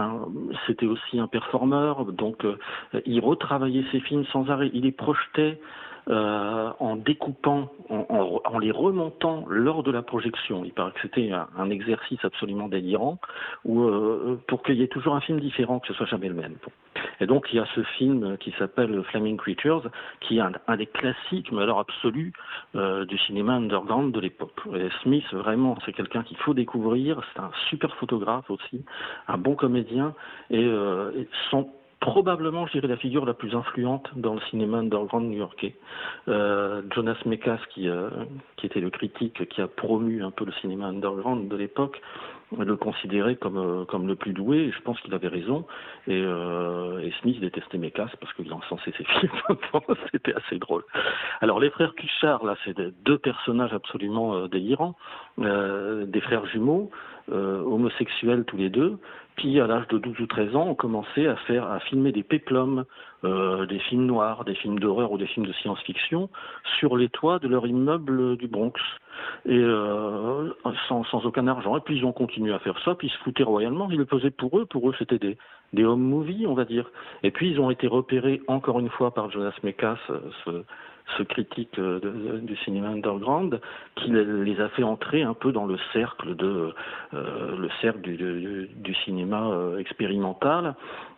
c'était 0.68 0.86
aussi 0.86 1.20
un 1.20 1.28
performeur, 1.28 2.06
donc 2.06 2.44
euh, 2.44 2.58
il 3.06 3.20
retravaillait 3.22 3.86
ses 3.92 4.02
films 4.02 4.26
sans 4.34 4.50
arrêt, 4.50 4.70
il 4.74 4.84
les 4.84 4.92
projetait 4.92 5.60
euh, 6.10 6.70
en 6.80 6.96
découpant, 6.96 7.72
en, 7.90 8.06
en- 8.10 8.42
en 8.46 8.60
les 8.60 8.72
remontant 8.72 9.46
lors 9.48 9.84
de 9.84 9.92
la 9.92 10.02
projection. 10.02 10.64
Il 10.64 10.72
paraît 10.72 10.92
que 10.92 11.02
c'était 11.02 11.32
un, 11.32 11.48
un 11.58 11.70
exercice 11.70 12.24
absolument 12.24 12.68
délirant, 12.68 13.20
où, 13.64 13.82
euh, 13.84 14.40
pour 14.48 14.64
qu'il 14.64 14.76
y 14.76 14.84
ait 14.84 14.88
toujours 14.88 15.16
un 15.16 15.22
film 15.22 15.40
différent, 15.40 15.80
que 15.80 15.88
ce 15.88 15.94
soit 15.94 16.06
jamais 16.06 16.28
le 16.28 16.36
même. 16.36 16.56
Et 17.20 17.26
donc 17.26 17.48
il 17.52 17.58
y 17.58 17.60
a 17.60 17.66
ce 17.76 17.82
film 17.98 18.38
qui 18.38 18.52
s'appelle 18.60 19.02
Flaming 19.06 19.38
Creatures, 19.38 19.90
qui 20.22 20.38
est 20.38 20.42
un, 20.42 20.52
un 20.68 20.78
des 20.78 20.86
classiques, 20.86 21.52
mais 21.52 21.62
alors 21.64 21.80
absolus, 21.80 22.34
euh, 22.76 23.06
du 23.06 23.18
cinéma 23.18 23.54
underground 23.54 24.14
de 24.14 24.20
l'époque. 24.20 24.62
Smith, 25.02 25.26
vraiment, 25.34 25.78
c'est 25.86 25.94
quelqu'un 25.94 26.24
qu'il 26.24 26.38
faut 26.38 26.54
découvrir. 26.54 27.22
C'est 27.34 27.42
un 27.42 27.52
super 27.70 27.96
photographe 27.96 28.50
aussi, 28.50 28.84
un 29.28 29.38
bon 29.38 29.56
comédien, 29.56 30.14
et, 30.50 30.64
euh, 30.64 31.12
et 31.18 31.28
son 31.50 31.70
probablement, 32.06 32.68
je 32.68 32.74
dirais, 32.74 32.88
la 32.88 32.98
figure 32.98 33.26
la 33.26 33.34
plus 33.34 33.56
influente 33.56 34.08
dans 34.16 34.36
le 34.36 34.42
cinéma 34.52 34.78
underground 34.78 35.28
new-yorkais. 35.28 35.76
Euh, 36.28 36.84
Jonas 36.94 37.18
Mekas, 37.26 37.58
euh, 37.80 38.10
qui 38.58 38.68
était 38.68 38.80
le 38.80 38.92
critique 38.92 39.50
qui 39.50 39.60
a 39.60 39.68
promu 39.68 40.24
un 40.24 40.30
peu 40.30 40.46
le 40.46 40.52
cinéma 40.62 40.86
underground 40.86 41.48
de 41.48 41.56
l'époque, 41.56 42.00
le 42.64 42.78
considérait 42.78 43.36
comme, 43.36 43.58
euh, 43.58 43.86
comme 43.86 44.08
le 44.08 44.16
plus 44.16 44.34
doué, 44.34 44.58
et 44.58 44.72
je 44.72 44.82
pense 44.82 45.00
qu'il 45.02 45.14
avait 45.14 45.28
raison. 45.28 45.66
Et, 46.08 46.22
euh, 46.22 47.00
et 47.00 47.12
Smith 47.22 47.40
détestait 47.40 47.78
Mekas 47.78 48.10
parce 48.20 48.34
qu'il 48.34 48.52
encensait 48.54 48.94
ses 48.98 49.04
films. 49.20 49.32
C'était 50.12 50.34
assez 50.34 50.58
drôle. 50.58 50.84
Alors, 51.42 51.60
les 51.60 51.70
frères 51.70 51.94
Cuchard, 51.96 52.46
là, 52.46 52.56
c'est 52.64 52.78
deux 53.04 53.18
personnages 53.18 53.74
absolument 53.74 54.36
euh, 54.36 54.48
délirants, 54.48 54.96
euh, 55.40 56.06
des 56.06 56.22
frères 56.22 56.46
jumeaux, 56.46 56.92
euh, 57.32 57.62
homosexuels 57.62 58.46
tous 58.46 58.58
les 58.58 58.70
deux, 58.70 58.98
qui, 59.38 59.60
à 59.60 59.68
l'âge 59.68 59.88
de 59.90 59.98
12 59.98 60.20
ou 60.20 60.28
13 60.28 60.56
ans, 60.56 60.68
ont 60.70 60.76
commencé 60.76 61.28
à 61.28 61.36
faire, 61.36 61.70
à 61.70 61.80
filmer 61.80 62.12
des 62.12 62.24
péplums, 62.24 62.86
euh, 63.26 63.66
des 63.66 63.80
films 63.80 64.06
noirs, 64.06 64.46
des 64.46 64.56
films 64.56 64.80
d'horreur 64.80 65.12
ou 65.12 65.18
des 65.18 65.28
films 65.28 65.46
de 65.46 65.54
science-fiction 65.54 66.30
sur 66.80 66.96
les 66.96 67.10
toits 67.10 67.40
de 67.40 67.48
leur 67.48 67.66
immeuble 67.66 68.38
du 68.38 68.48
Bronx. 68.48 68.80
Et 69.46 69.58
euh, 69.58 70.50
sans, 70.88 71.04
aucun 71.26 71.48
argent. 71.48 71.78
Et 71.78 71.80
puis 71.82 71.98
ils 71.98 72.06
ont 72.06 72.12
continué 72.12 72.54
à 72.54 72.60
faire 72.60 72.78
ça, 72.84 72.96
puis 72.96 73.08
ils 73.08 73.12
se 73.12 73.18
foutaient 73.20 73.44
royalement. 73.44 73.90
Ils 73.90 73.98
le 73.98 74.06
faisaient 74.06 74.32
pour 74.32 74.60
eux. 74.60 74.66
Pour 74.66 74.90
eux, 74.90 74.96
c'était 75.00 75.20
des, 75.74 75.84
home 75.84 76.02
movies, 76.02 76.48
on 76.48 76.54
va 76.54 76.66
dire. 76.66 76.90
Et 77.24 77.32
puis 77.32 77.50
ils 77.50 77.60
ont 77.60 77.70
été 77.70 77.88
repérés 77.88 78.42
encore 78.48 78.80
une 78.80 78.90
fois 78.90 79.14
par 79.14 79.32
Jonas 79.32 79.56
Mekas, 79.64 79.98
euh, 80.10 80.64
ce 81.18 81.24
critique 81.24 81.78
euh, 81.80 82.40
du 82.42 82.56
cinéma 82.58 82.90
underground, 82.90 83.60
qui 83.96 84.10
les- 84.10 84.60
a 84.62 84.70
fait 84.70 84.84
entrer 84.84 85.22
un 85.24 85.34
peu 85.34 85.52
dans 85.52 85.66
le 85.66 85.78
cercle 85.94 86.36
de 86.36 86.74
euh, 87.14 87.58
le 87.58 87.70
cercle 87.82 88.02
du, 88.02 88.96
cinéma 89.04 89.48
euh, 89.50 89.78
expérimental. 89.78 90.76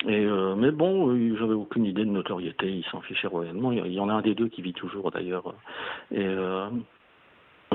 Et 0.08 0.26
mais 0.58 0.72
bon, 0.72 1.16
j'avais 1.38 1.54
aucune 1.54 1.86
idée 1.86 2.06
de 2.06 2.10
notoriété. 2.10 2.68
Ils 2.70 2.84
s'en 2.86 3.02
fichaient 3.02 3.28
royalement. 3.28 3.72
Il 3.72 3.94
y- 3.94 4.00
en 4.00 4.10
a 4.10 4.14
un 4.14 4.22
des 4.22 4.36
deux 4.36 4.48
qui 4.48 4.62
vit 4.62 4.74
toujours 4.74 5.12
d'ailleurs. 5.12 5.54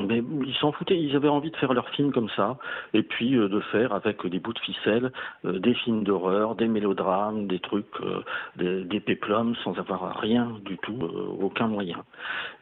Mais 0.07 0.23
ils 0.47 0.55
s'en 0.55 0.73
foutaient, 0.73 1.01
ils 1.01 1.15
avaient 1.17 1.29
envie 1.29 1.51
de 1.51 1.57
faire 1.57 1.73
leur 1.73 1.89
film 1.91 2.13
comme 2.13 2.29
ça, 2.31 2.57
et 2.95 3.03
puis 3.03 3.37
euh, 3.37 3.49
de 3.49 3.61
faire 3.61 3.93
avec 3.93 4.27
des 4.27 4.39
bouts 4.39 4.53
de 4.53 4.59
ficelle 4.59 5.13
euh, 5.45 5.59
des 5.59 5.75
films 5.75 6.05
d'horreur, 6.05 6.55
des 6.55 6.69
mélodrames, 6.69 7.47
des 7.47 7.59
trucs, 7.59 7.87
euh, 8.01 8.23
des, 8.57 8.85
des 8.85 9.01
péplums, 9.01 9.55
sans 9.65 9.79
avoir 9.79 10.19
rien 10.19 10.53
du 10.65 10.79
tout, 10.79 10.99
aucun 11.41 11.67
moyen. 11.67 12.05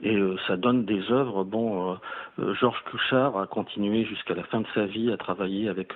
Et 0.02 0.18
ça 0.46 0.56
donne 0.56 0.84
des 0.84 1.10
œuvres. 1.10 1.44
Bon, 1.44 1.96
Georges 2.38 2.82
Cuchard 2.84 3.36
a 3.38 3.46
continué 3.46 4.04
jusqu'à 4.04 4.34
la 4.34 4.44
fin 4.44 4.60
de 4.60 4.66
sa 4.74 4.86
vie 4.86 5.12
à 5.12 5.16
travailler 5.16 5.68
avec 5.68 5.94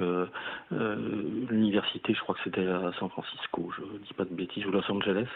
l'université, 0.70 2.14
je 2.14 2.20
crois 2.20 2.34
que 2.34 2.40
c'était 2.44 2.66
à 2.66 2.92
San 2.98 3.08
Francisco, 3.08 3.70
je 3.76 3.82
dis 4.06 4.14
pas 4.14 4.24
de 4.24 4.34
bêtises, 4.34 4.66
ou 4.66 4.70
Los 4.70 4.90
Angeles, 4.90 5.28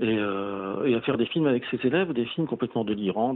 et, 0.00 0.18
à 0.18 1.00
faire 1.02 1.16
des 1.16 1.26
films 1.26 1.46
avec 1.46 1.64
ses 1.66 1.84
élèves, 1.86 2.12
des 2.12 2.26
films 2.26 2.46
complètement 2.46 2.84
délirants, 2.84 3.34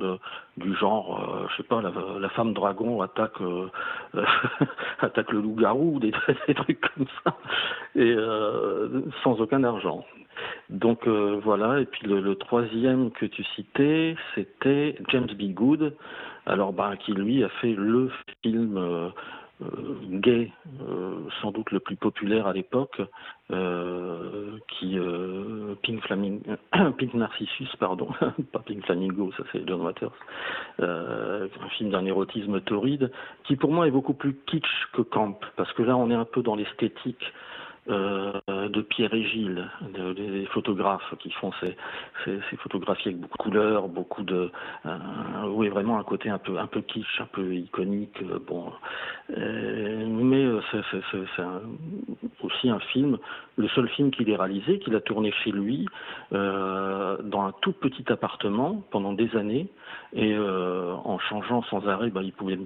du 0.57 0.75
genre, 0.75 1.47
je 1.51 1.57
sais 1.57 1.69
pas, 1.69 1.81
la, 1.81 1.93
la 2.19 2.29
femme 2.31 2.53
dragon 2.53 3.01
attaque 3.03 3.41
euh, 3.41 3.69
euh, 4.15 4.25
attaque 5.01 5.33
le 5.33 5.41
loup-garou, 5.41 5.99
des, 6.01 6.13
des 6.49 6.55
trucs 6.55 6.81
comme 6.81 7.07
ça, 7.25 7.37
et 7.95 8.15
euh, 8.17 9.03
sans 9.23 9.41
aucun 9.41 9.65
argent. 9.65 10.05
Donc 10.71 11.07
euh, 11.07 11.41
voilà, 11.43 11.81
et 11.81 11.87
puis 11.87 12.07
le, 12.07 12.21
le 12.21 12.35
troisième 12.37 13.11
que 13.11 13.27
tu 13.27 13.45
citais, 13.57 14.17
c'était 14.35 14.97
James 15.09 15.29
B. 15.39 15.53
Good, 15.53 15.95
alors 16.47 16.73
bah, 16.73 16.95
qui 16.99 17.13
lui 17.13 17.45
a 17.45 17.49
fait 17.49 17.75
le 17.75 18.11
film 18.43 18.77
euh, 18.77 19.03
euh, 19.03 19.11
gay, 20.11 20.51
euh, 20.81 21.15
sans 21.41 21.51
doute 21.51 21.71
le 21.71 21.81
plus 21.81 21.97
populaire 21.97 22.47
à 22.47 22.53
l'époque, 22.53 23.01
euh, 23.51 24.59
qui 24.69 24.99
euh, 24.99 25.75
Pink, 25.83 26.03
Narcissus, 27.15 27.69
pardon, 27.79 28.09
pas 28.53 28.61
Pink 28.61 28.85
Flamingo, 28.85 29.31
ça 29.37 29.45
c'est 29.53 29.67
John 29.67 29.83
Waters, 29.83 30.13
euh, 30.81 31.49
un 31.61 31.69
film 31.71 31.91
d'un 31.91 32.05
érotisme 32.07 32.61
torride, 32.61 33.11
qui 33.45 33.57
pour 33.57 33.73
moi 33.73 33.87
est 33.87 33.91
beaucoup 33.91 34.15
plus 34.15 34.35
kitsch 34.47 34.87
que 34.93 35.03
camp, 35.03 35.39
parce 35.57 35.73
que 35.73 35.83
là 35.83 35.97
on 35.97 36.11
est 36.11 36.15
un 36.15 36.25
peu 36.25 36.43
dans 36.43 36.55
l'esthétique 36.55 37.33
euh, 37.91 38.33
de 38.69 38.81
Pierre 38.81 39.13
et 39.13 39.25
Gilles, 39.25 39.69
de- 39.93 40.13
des 40.13 40.47
photographes 40.47 41.15
qui 41.19 41.31
font 41.33 41.51
ces, 41.61 41.77
photographies 42.59 43.09
avec 43.09 43.21
beaucoup 43.21 43.39
de 43.39 43.43
couleurs, 43.43 43.89
beaucoup 43.89 44.23
de, 44.23 44.51
oui 45.49 45.69
vraiment 45.69 45.99
un 45.99 46.05
côté 46.05 46.31
un 46.31 46.39
peu 46.39 46.59
un 46.59 46.69
peu 46.69 46.81
kitsch, 46.81 47.21
un 47.21 47.27
peu 47.27 47.55
iconique. 47.55 48.23
euh, 48.23 48.39
bon, 48.47 48.73
Euh, 49.37 50.07
mais 50.07 50.47
c'est, 50.71 51.43
aussi 52.43 52.69
un 52.69 52.79
film, 52.79 53.19
le 53.57 53.69
seul 53.69 53.89
film 53.89 54.11
qu'il 54.11 54.29
ait 54.31 54.37
réalisé, 54.37 54.79
qu'il 54.79 54.95
a 54.95 55.01
tourné 55.01 55.33
chez 55.43 55.51
lui, 55.51 55.87
dans 56.31 57.43
un 57.49 57.53
tout 57.63 57.73
petit 57.73 58.05
appartement 58.13 58.83
pendant 58.91 59.13
des 59.13 59.35
années, 59.37 59.69
et 60.13 60.37
en 60.39 61.19
changeant 61.19 61.63
sans 61.65 61.87
arrêt, 61.89 62.11
bah, 62.11 62.21
il 62.23 62.33
pouvait 62.33 62.59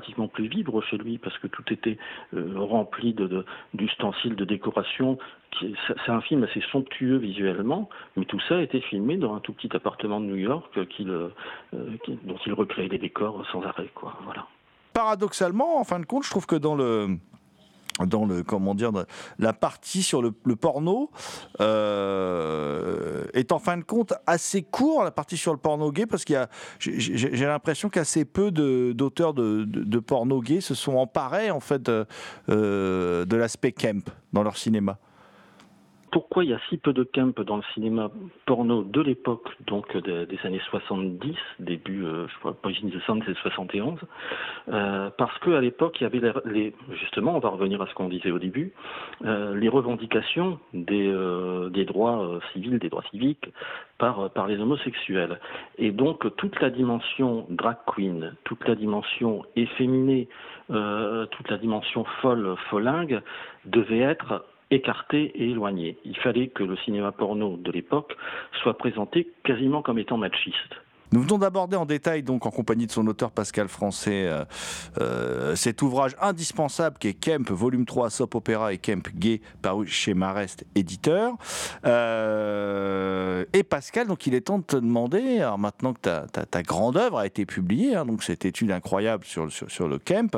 pratiquement 0.00 0.28
plus 0.28 0.48
vivre 0.48 0.80
chez 0.82 0.96
lui 0.96 1.18
parce 1.18 1.36
que 1.38 1.46
tout 1.46 1.62
était 1.70 1.98
euh, 2.34 2.52
rempli 2.56 3.12
de, 3.12 3.26
de- 3.26 3.44
d'ustensiles 3.74 4.34
de 4.34 4.44
décoration. 4.46 5.18
qui- 5.50 5.74
C'est 6.04 6.10
un 6.12 6.20
film 6.22 6.42
assez 6.44 6.62
somptueux 6.72 7.18
visuellement, 7.18 7.88
mais 8.16 8.24
tout 8.24 8.40
ça 8.48 8.56
a 8.56 8.60
été 8.62 8.80
filmé 8.80 9.16
dans 9.18 9.34
un 9.34 9.40
tout 9.40 9.52
petit 9.52 9.74
appartement 9.76 10.20
de 10.20 10.26
New 10.26 10.36
York 10.36 10.66
euh, 10.78 10.84
qu'il, 10.86 11.10
euh, 11.10 11.28
qui- 12.04 12.18
dont 12.24 12.38
il 12.46 12.52
recréait 12.54 12.88
les 12.88 12.98
décors 12.98 13.44
sans 13.52 13.62
arrêt. 13.62 13.90
Quoi. 13.94 14.16
Voilà. 14.24 14.46
Paradoxalement, 14.94 15.78
en 15.78 15.84
fin 15.84 16.00
de 16.00 16.06
compte, 16.06 16.24
je 16.24 16.30
trouve 16.30 16.46
que 16.46 16.56
dans 16.56 16.74
le 16.74 17.16
dans 18.06 18.24
le 18.24 18.42
comment 18.42 18.74
dire 18.74 18.90
la 19.38 19.52
partie 19.52 20.02
sur 20.02 20.22
le, 20.22 20.32
porno 20.56 21.10
euh, 21.60 23.24
est 23.34 23.52
en 23.52 23.58
fin 23.58 23.76
de 23.76 23.82
compte 23.84 24.12
assez 24.26 24.62
court 24.62 25.04
la 25.04 25.10
partie 25.10 25.36
sur 25.36 25.52
le 25.52 25.58
porno 25.58 25.90
gay 25.92 26.06
parce 26.06 26.24
qu'il 26.24 26.34
y 26.34 26.36
a 26.36 26.48
j'ai- 26.78 27.46
l'impression 27.46 27.88
qu'assez 27.88 28.24
peu 28.24 28.50
d'auteurs 28.50 29.34
de 29.34 29.98
porno 29.98 30.40
gay 30.40 30.60
se 30.60 30.74
sont 30.74 30.96
emparés 30.96 31.50
en 31.50 31.60
fait 31.60 31.88
euh, 31.88 32.04
euh, 32.48 33.24
de 33.24 33.36
l'aspect 33.36 33.72
camp 33.72 34.08
dans 34.32 34.42
leur 34.42 34.56
cinéma. 34.56 34.98
Pourquoi 36.10 36.44
il 36.44 36.50
y 36.50 36.54
a 36.54 36.60
si 36.68 36.76
peu 36.76 36.92
de 36.92 37.04
camp 37.04 37.38
dans 37.40 37.56
le 37.56 37.62
cinéma 37.74 38.10
porno 38.46 38.82
de 38.82 39.00
l'époque, 39.00 39.48
donc 39.66 39.96
des, 39.96 40.26
des 40.26 40.38
années 40.44 40.60
70, 40.70 41.36
début, 41.60 42.04
euh, 42.04 42.26
je 42.28 42.38
crois, 42.38 42.56
Sun, 43.06 43.22
c'est 43.26 43.36
71 43.38 43.98
euh, 44.68 45.10
Parce 45.16 45.38
qu'à 45.38 45.60
l'époque, 45.60 46.00
il 46.00 46.04
y 46.04 46.06
avait 46.06 46.32
les, 46.46 46.74
justement, 46.92 47.36
on 47.36 47.38
va 47.38 47.50
revenir 47.50 47.80
à 47.80 47.86
ce 47.86 47.94
qu'on 47.94 48.08
disait 48.08 48.30
au 48.30 48.38
début, 48.38 48.72
euh, 49.24 49.54
les 49.56 49.68
revendications 49.68 50.58
des, 50.74 51.08
euh, 51.08 51.68
des 51.70 51.84
droits 51.84 52.22
euh, 52.22 52.40
civils, 52.52 52.78
des 52.78 52.88
droits 52.88 53.04
civiques 53.10 53.48
par, 53.98 54.30
par 54.30 54.46
les 54.46 54.58
homosexuels. 54.58 55.38
Et 55.78 55.92
donc, 55.92 56.34
toute 56.36 56.60
la 56.60 56.70
dimension 56.70 57.46
drag 57.50 57.76
queen, 57.86 58.34
toute 58.44 58.66
la 58.66 58.74
dimension 58.74 59.44
efféminée, 59.56 60.28
euh, 60.70 61.26
toute 61.26 61.50
la 61.50 61.58
dimension 61.58 62.04
folle, 62.20 62.54
folingue, 62.70 63.20
devait 63.64 64.00
être 64.00 64.44
écarté 64.70 65.32
et 65.34 65.50
éloigné. 65.50 65.98
Il 66.04 66.16
fallait 66.16 66.48
que 66.48 66.62
le 66.62 66.76
cinéma 66.78 67.12
porno 67.12 67.56
de 67.56 67.72
l'époque 67.72 68.16
soit 68.62 68.78
présenté 68.78 69.28
quasiment 69.44 69.82
comme 69.82 69.98
étant 69.98 70.16
machiste. 70.16 70.74
Nous 71.12 71.22
venons 71.22 71.38
d'aborder 71.38 71.76
en 71.76 71.86
détail, 71.86 72.22
donc 72.22 72.46
en 72.46 72.50
compagnie 72.50 72.86
de 72.86 72.92
son 72.92 73.04
auteur 73.08 73.32
Pascal 73.32 73.66
Français, 73.66 74.26
euh, 74.26 74.44
euh, 75.00 75.56
cet 75.56 75.82
ouvrage 75.82 76.14
indispensable 76.20 76.98
qui 76.98 77.08
est 77.08 77.14
Kemp, 77.14 77.50
volume 77.50 77.84
3, 77.84 78.10
Soap 78.10 78.36
Opera 78.36 78.72
et 78.72 78.78
Kemp 78.78 79.08
Gay, 79.16 79.40
paru 79.60 79.88
chez 79.88 80.14
Marest 80.14 80.64
Éditeur. 80.76 81.34
Euh, 81.84 83.44
et 83.52 83.64
Pascal, 83.64 84.06
donc 84.06 84.28
il 84.28 84.34
est 84.34 84.42
temps 84.42 84.60
de 84.60 84.64
te 84.64 84.76
demander, 84.76 85.40
alors 85.40 85.58
maintenant 85.58 85.94
que 85.94 85.98
ta, 85.98 86.62
grande 86.62 86.96
œuvre 86.96 87.18
a 87.18 87.26
été 87.26 87.44
publiée, 87.44 87.96
hein, 87.96 88.06
donc 88.06 88.22
cette 88.22 88.44
étude 88.44 88.70
incroyable 88.70 89.24
sur, 89.24 89.48
le 89.88 89.98
Kemp, 89.98 90.36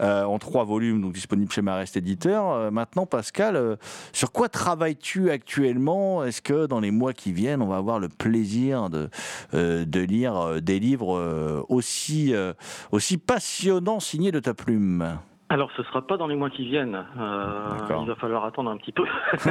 en 0.00 0.38
trois 0.40 0.64
volumes, 0.64 1.00
donc 1.00 1.12
disponible 1.12 1.52
chez 1.52 1.62
Marest 1.62 1.96
Éditeur, 1.96 2.72
maintenant 2.72 3.06
Pascal, 3.06 3.78
sur 4.12 4.32
quoi 4.32 4.48
travailles-tu 4.48 5.30
actuellement? 5.30 6.24
Est-ce 6.24 6.42
que 6.42 6.66
dans 6.66 6.80
les 6.80 6.90
mois 6.90 7.12
qui 7.12 7.32
viennent, 7.32 7.62
on 7.62 7.68
va 7.68 7.76
avoir 7.76 8.00
le 8.00 8.08
plaisir 8.08 8.90
de, 8.90 9.10
de 9.52 10.07
lire 10.08 10.36
euh, 10.36 10.60
des 10.60 10.78
livres 10.78 11.16
euh, 11.16 11.62
aussi, 11.68 12.34
euh, 12.34 12.52
aussi 12.92 13.18
passionnants 13.18 14.00
signés 14.00 14.32
de 14.32 14.40
ta 14.40 14.54
plume 14.54 15.18
Alors, 15.48 15.70
ce 15.76 15.82
sera 15.84 16.06
pas 16.06 16.16
dans 16.16 16.26
les 16.26 16.36
mois 16.36 16.50
qui 16.50 16.64
viennent. 16.64 17.04
Euh, 17.18 17.78
il 18.00 18.06
va 18.06 18.14
falloir 18.16 18.44
attendre 18.44 18.70
un 18.70 18.76
petit 18.76 18.92
peu. 18.92 19.04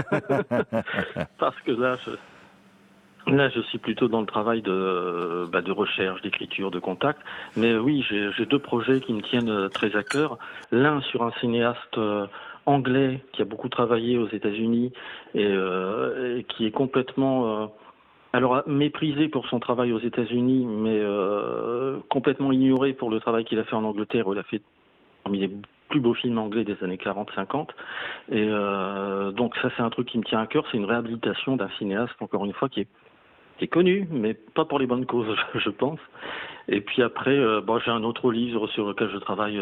Parce 1.40 1.60
que 1.66 1.72
là, 1.72 1.96
je... 2.06 2.12
Là, 3.30 3.50
je 3.50 3.60
suis 3.60 3.78
plutôt 3.78 4.08
dans 4.08 4.22
le 4.22 4.26
travail 4.26 4.62
de, 4.62 5.50
bah, 5.52 5.62
de 5.62 5.74
recherche, 5.74 6.22
d'écriture, 6.22 6.72
de 6.72 6.80
contact. 6.80 7.20
Mais 7.58 7.76
oui, 7.76 8.02
j'ai 8.10 8.46
deux 8.46 8.60
projets 8.60 9.02
qui 9.02 9.12
me 9.12 9.22
tiennent 9.22 9.68
très 9.68 9.98
à 9.98 10.04
cœur. 10.04 10.38
L'un 10.72 11.02
sur 11.02 11.24
un 11.24 11.32
cinéaste 11.42 12.00
anglais 12.68 13.24
qui 13.32 13.42
a 13.42 13.46
beaucoup 13.46 13.70
travaillé 13.70 14.18
aux 14.18 14.28
États-Unis 14.28 14.92
et, 15.34 15.46
euh, 15.46 16.38
et 16.38 16.44
qui 16.44 16.66
est 16.66 16.72
complètement 16.72 17.64
euh, 17.64 17.68
alors 18.34 18.64
méprisé 18.68 19.30
pour 19.30 19.48
son 19.48 19.60
travail 19.60 19.94
aux 19.94 20.00
États-Unis, 20.00 20.66
mais 20.66 21.00
euh, 21.00 21.98
complètement 22.10 22.52
ignoré 22.52 22.94
pour 22.94 23.10
le 23.10 23.20
travail 23.20 23.46
qu'il 23.46 23.60
a 23.60 23.64
fait 23.64 23.76
en 23.76 23.84
Angleterre. 23.84 24.28
où 24.28 24.34
Il 24.34 24.40
a 24.40 24.44
fait 24.44 24.62
parmi 25.24 25.40
les 25.40 25.52
plus 25.90 26.00
beaux 26.00 26.14
films 26.14 26.38
anglais 26.38 26.64
des 26.64 26.76
années 26.84 26.98
40-50. 26.98 27.70
Et 28.32 28.46
euh, 28.50 29.32
donc 29.32 29.56
ça, 29.62 29.70
c'est 29.76 29.84
un 29.84 29.90
truc 29.90 30.08
qui 30.10 30.18
me 30.18 30.24
tient 30.24 30.42
à 30.42 30.48
cœur. 30.48 30.66
C'est 30.72 30.78
une 30.78 30.86
réhabilitation 30.86 31.56
d'un 31.56 31.70
cinéaste, 31.78 32.14
encore 32.20 32.46
une 32.46 32.54
fois, 32.54 32.70
qui 32.70 32.82
est 32.82 32.88
qui 33.58 33.64
est 33.64 33.70
connu, 33.70 34.08
mais 34.12 34.36
pas 34.36 34.66
pour 34.66 34.78
les 34.78 34.86
bonnes 34.86 35.08
causes, 35.08 35.36
je 35.56 35.70
pense. 35.72 36.00
Et 36.68 36.80
puis 36.80 37.02
après, 37.02 37.36
euh, 37.36 37.60
bon, 37.60 37.80
j'ai 37.80 37.90
un 37.90 38.04
autre 38.04 38.32
livre 38.32 38.68
sur 38.68 38.88
lequel 38.88 39.10
je 39.10 39.18
travaille 39.18 39.60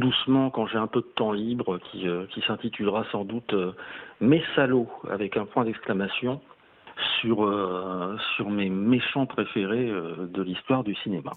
doucement 0.00 0.50
quand 0.50 0.66
j'ai 0.66 0.78
un 0.78 0.88
peu 0.88 1.00
de 1.00 1.06
temps 1.14 1.30
libre, 1.30 1.78
qui, 1.78 2.08
qui 2.30 2.40
s'intitulera 2.40 3.04
sans 3.12 3.24
doute 3.24 3.54
Mes 4.20 4.42
salauds, 4.56 4.88
avec 5.08 5.36
un 5.36 5.44
point 5.44 5.64
d'exclamation, 5.64 6.40
sur, 7.20 7.44
euh, 7.44 8.16
sur 8.36 8.50
mes 8.50 8.70
méchants 8.70 9.26
préférés 9.26 9.88
euh, 9.88 10.26
de 10.26 10.42
l'histoire 10.42 10.84
du 10.84 10.94
cinéma. 10.96 11.32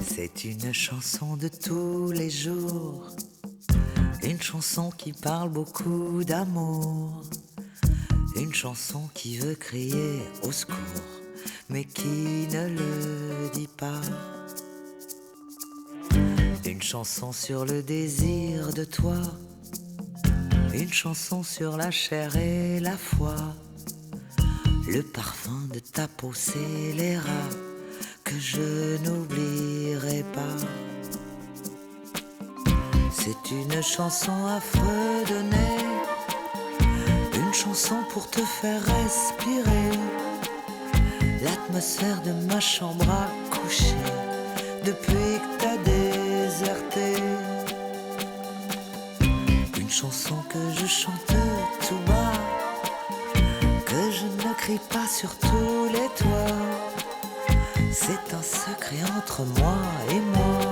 C'est 0.00 0.44
une 0.44 0.72
chanson 0.72 1.36
de 1.36 1.48
tous 1.48 2.12
les 2.12 2.30
jours, 2.30 3.08
une 4.22 4.40
chanson 4.40 4.90
qui 4.90 5.12
parle 5.12 5.50
beaucoup 5.50 6.24
d'amour, 6.24 7.22
une 8.36 8.52
chanson 8.52 9.08
qui 9.14 9.38
veut 9.38 9.54
crier 9.54 10.20
au 10.42 10.52
secours, 10.52 10.76
mais 11.68 11.84
qui 11.84 12.46
ne 12.52 12.68
le 12.68 13.50
dit 13.52 13.68
pas. 13.78 14.00
Une 16.72 16.80
chanson 16.80 17.32
sur 17.32 17.66
le 17.66 17.82
désir 17.82 18.72
de 18.72 18.84
toi, 18.84 19.20
une 20.72 20.90
chanson 20.90 21.42
sur 21.42 21.76
la 21.76 21.90
chair 21.90 22.34
et 22.36 22.80
la 22.80 22.96
foi, 22.96 23.34
le 24.88 25.02
parfum 25.02 25.68
de 25.74 25.80
ta 25.80 26.08
peau 26.08 26.32
scélérate 26.32 27.58
que 28.24 28.38
je 28.38 28.96
n'oublierai 29.04 30.24
pas. 30.32 30.56
C'est 33.10 33.50
une 33.50 33.82
chanson 33.82 34.46
à 34.46 34.58
fredonner, 34.58 35.76
une 37.34 37.52
chanson 37.52 37.96
pour 38.08 38.30
te 38.30 38.40
faire 38.40 38.80
respirer. 38.80 39.98
L'atmosphère 41.42 42.22
de 42.22 42.32
ma 42.46 42.60
chambre 42.60 43.10
à 43.10 43.28
coucher 43.54 43.94
depuis 44.86 45.31
chanson 50.02 50.34
que 50.48 50.58
je 50.80 50.86
chante 50.86 51.36
tout 51.86 52.02
bas, 52.08 52.32
que 53.86 54.10
je 54.10 54.26
ne 54.26 54.52
crie 54.54 54.80
pas 54.90 55.06
sur 55.06 55.30
tous 55.38 55.86
les 55.92 56.08
toits. 56.18 56.58
C'est 57.92 58.34
un 58.34 58.42
secret 58.42 59.04
entre 59.16 59.42
moi 59.60 59.76
et 60.10 60.18
moi, 60.18 60.71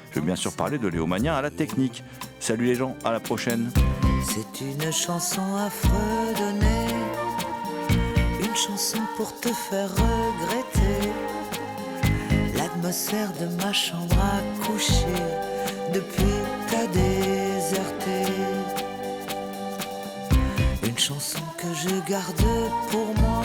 Je 0.11 0.19
veux 0.19 0.25
bien 0.25 0.35
sûr 0.35 0.51
parler 0.51 0.77
de 0.77 0.89
Léo 0.89 1.07
Mania 1.07 1.37
à 1.37 1.41
la 1.41 1.49
technique. 1.49 2.03
Salut 2.39 2.65
les 2.65 2.75
gens, 2.75 2.97
à 3.05 3.11
la 3.11 3.21
prochaine. 3.21 3.71
C'est 4.25 4.61
une 4.61 4.91
chanson 4.91 5.41
à 5.55 5.69
fredonner, 5.69 6.87
une 8.43 8.55
chanson 8.55 8.99
pour 9.15 9.33
te 9.39 9.49
faire 9.49 9.89
regretter 9.89 11.09
l'atmosphère 12.55 13.31
de 13.39 13.45
ma 13.63 13.71
chambre 13.71 14.17
à 14.19 14.65
coucher 14.65 15.15
depuis 15.93 16.35
t'as 16.69 16.87
déserté. 16.87 18.33
Une 20.83 20.99
chanson 20.99 21.39
que 21.57 21.67
je 21.73 22.11
garde 22.11 22.41
pour 22.91 23.15
moi, 23.21 23.43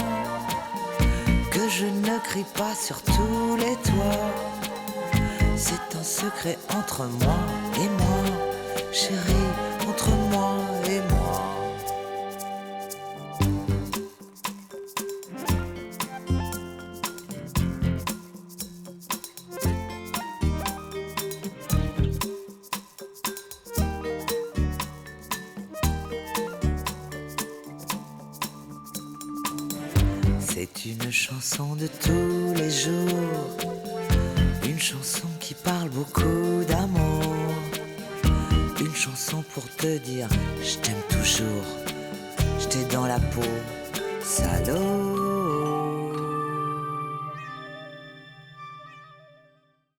que 1.53 1.69
je 1.69 1.87
ne 1.87 2.19
crie 2.25 2.47
pas 2.55 2.75
sur 2.75 3.01
tous 3.03 3.57
les 3.57 3.77
toits. 3.77 4.35
C'est 5.57 5.96
secret 6.07 6.57
entre 6.71 7.05
moi 7.05 7.37
et 7.75 7.89
moi, 7.99 8.23
chérie, 8.93 9.51
entre 9.89 10.11
moi 10.31 10.55
et 10.89 11.01
moi. 11.11 11.43
C'est 30.39 30.87
une 30.87 31.11
chanson 31.11 31.75
de 31.75 31.89
tous 31.89 32.55
les 32.55 32.71
jours, 32.71 33.06
beaucoup 35.97 36.63
d'amour, 36.69 37.23
une 38.81 38.95
chanson 38.95 39.43
pour 39.55 39.65
te 39.77 39.97
dire 39.97 40.29
je 40.63 40.77
t'aime 40.77 41.03
toujours, 41.09 41.65
je 42.61 42.95
dans 42.95 43.07
la 43.07 43.19
peau, 43.19 43.41
salaud. 44.21 45.16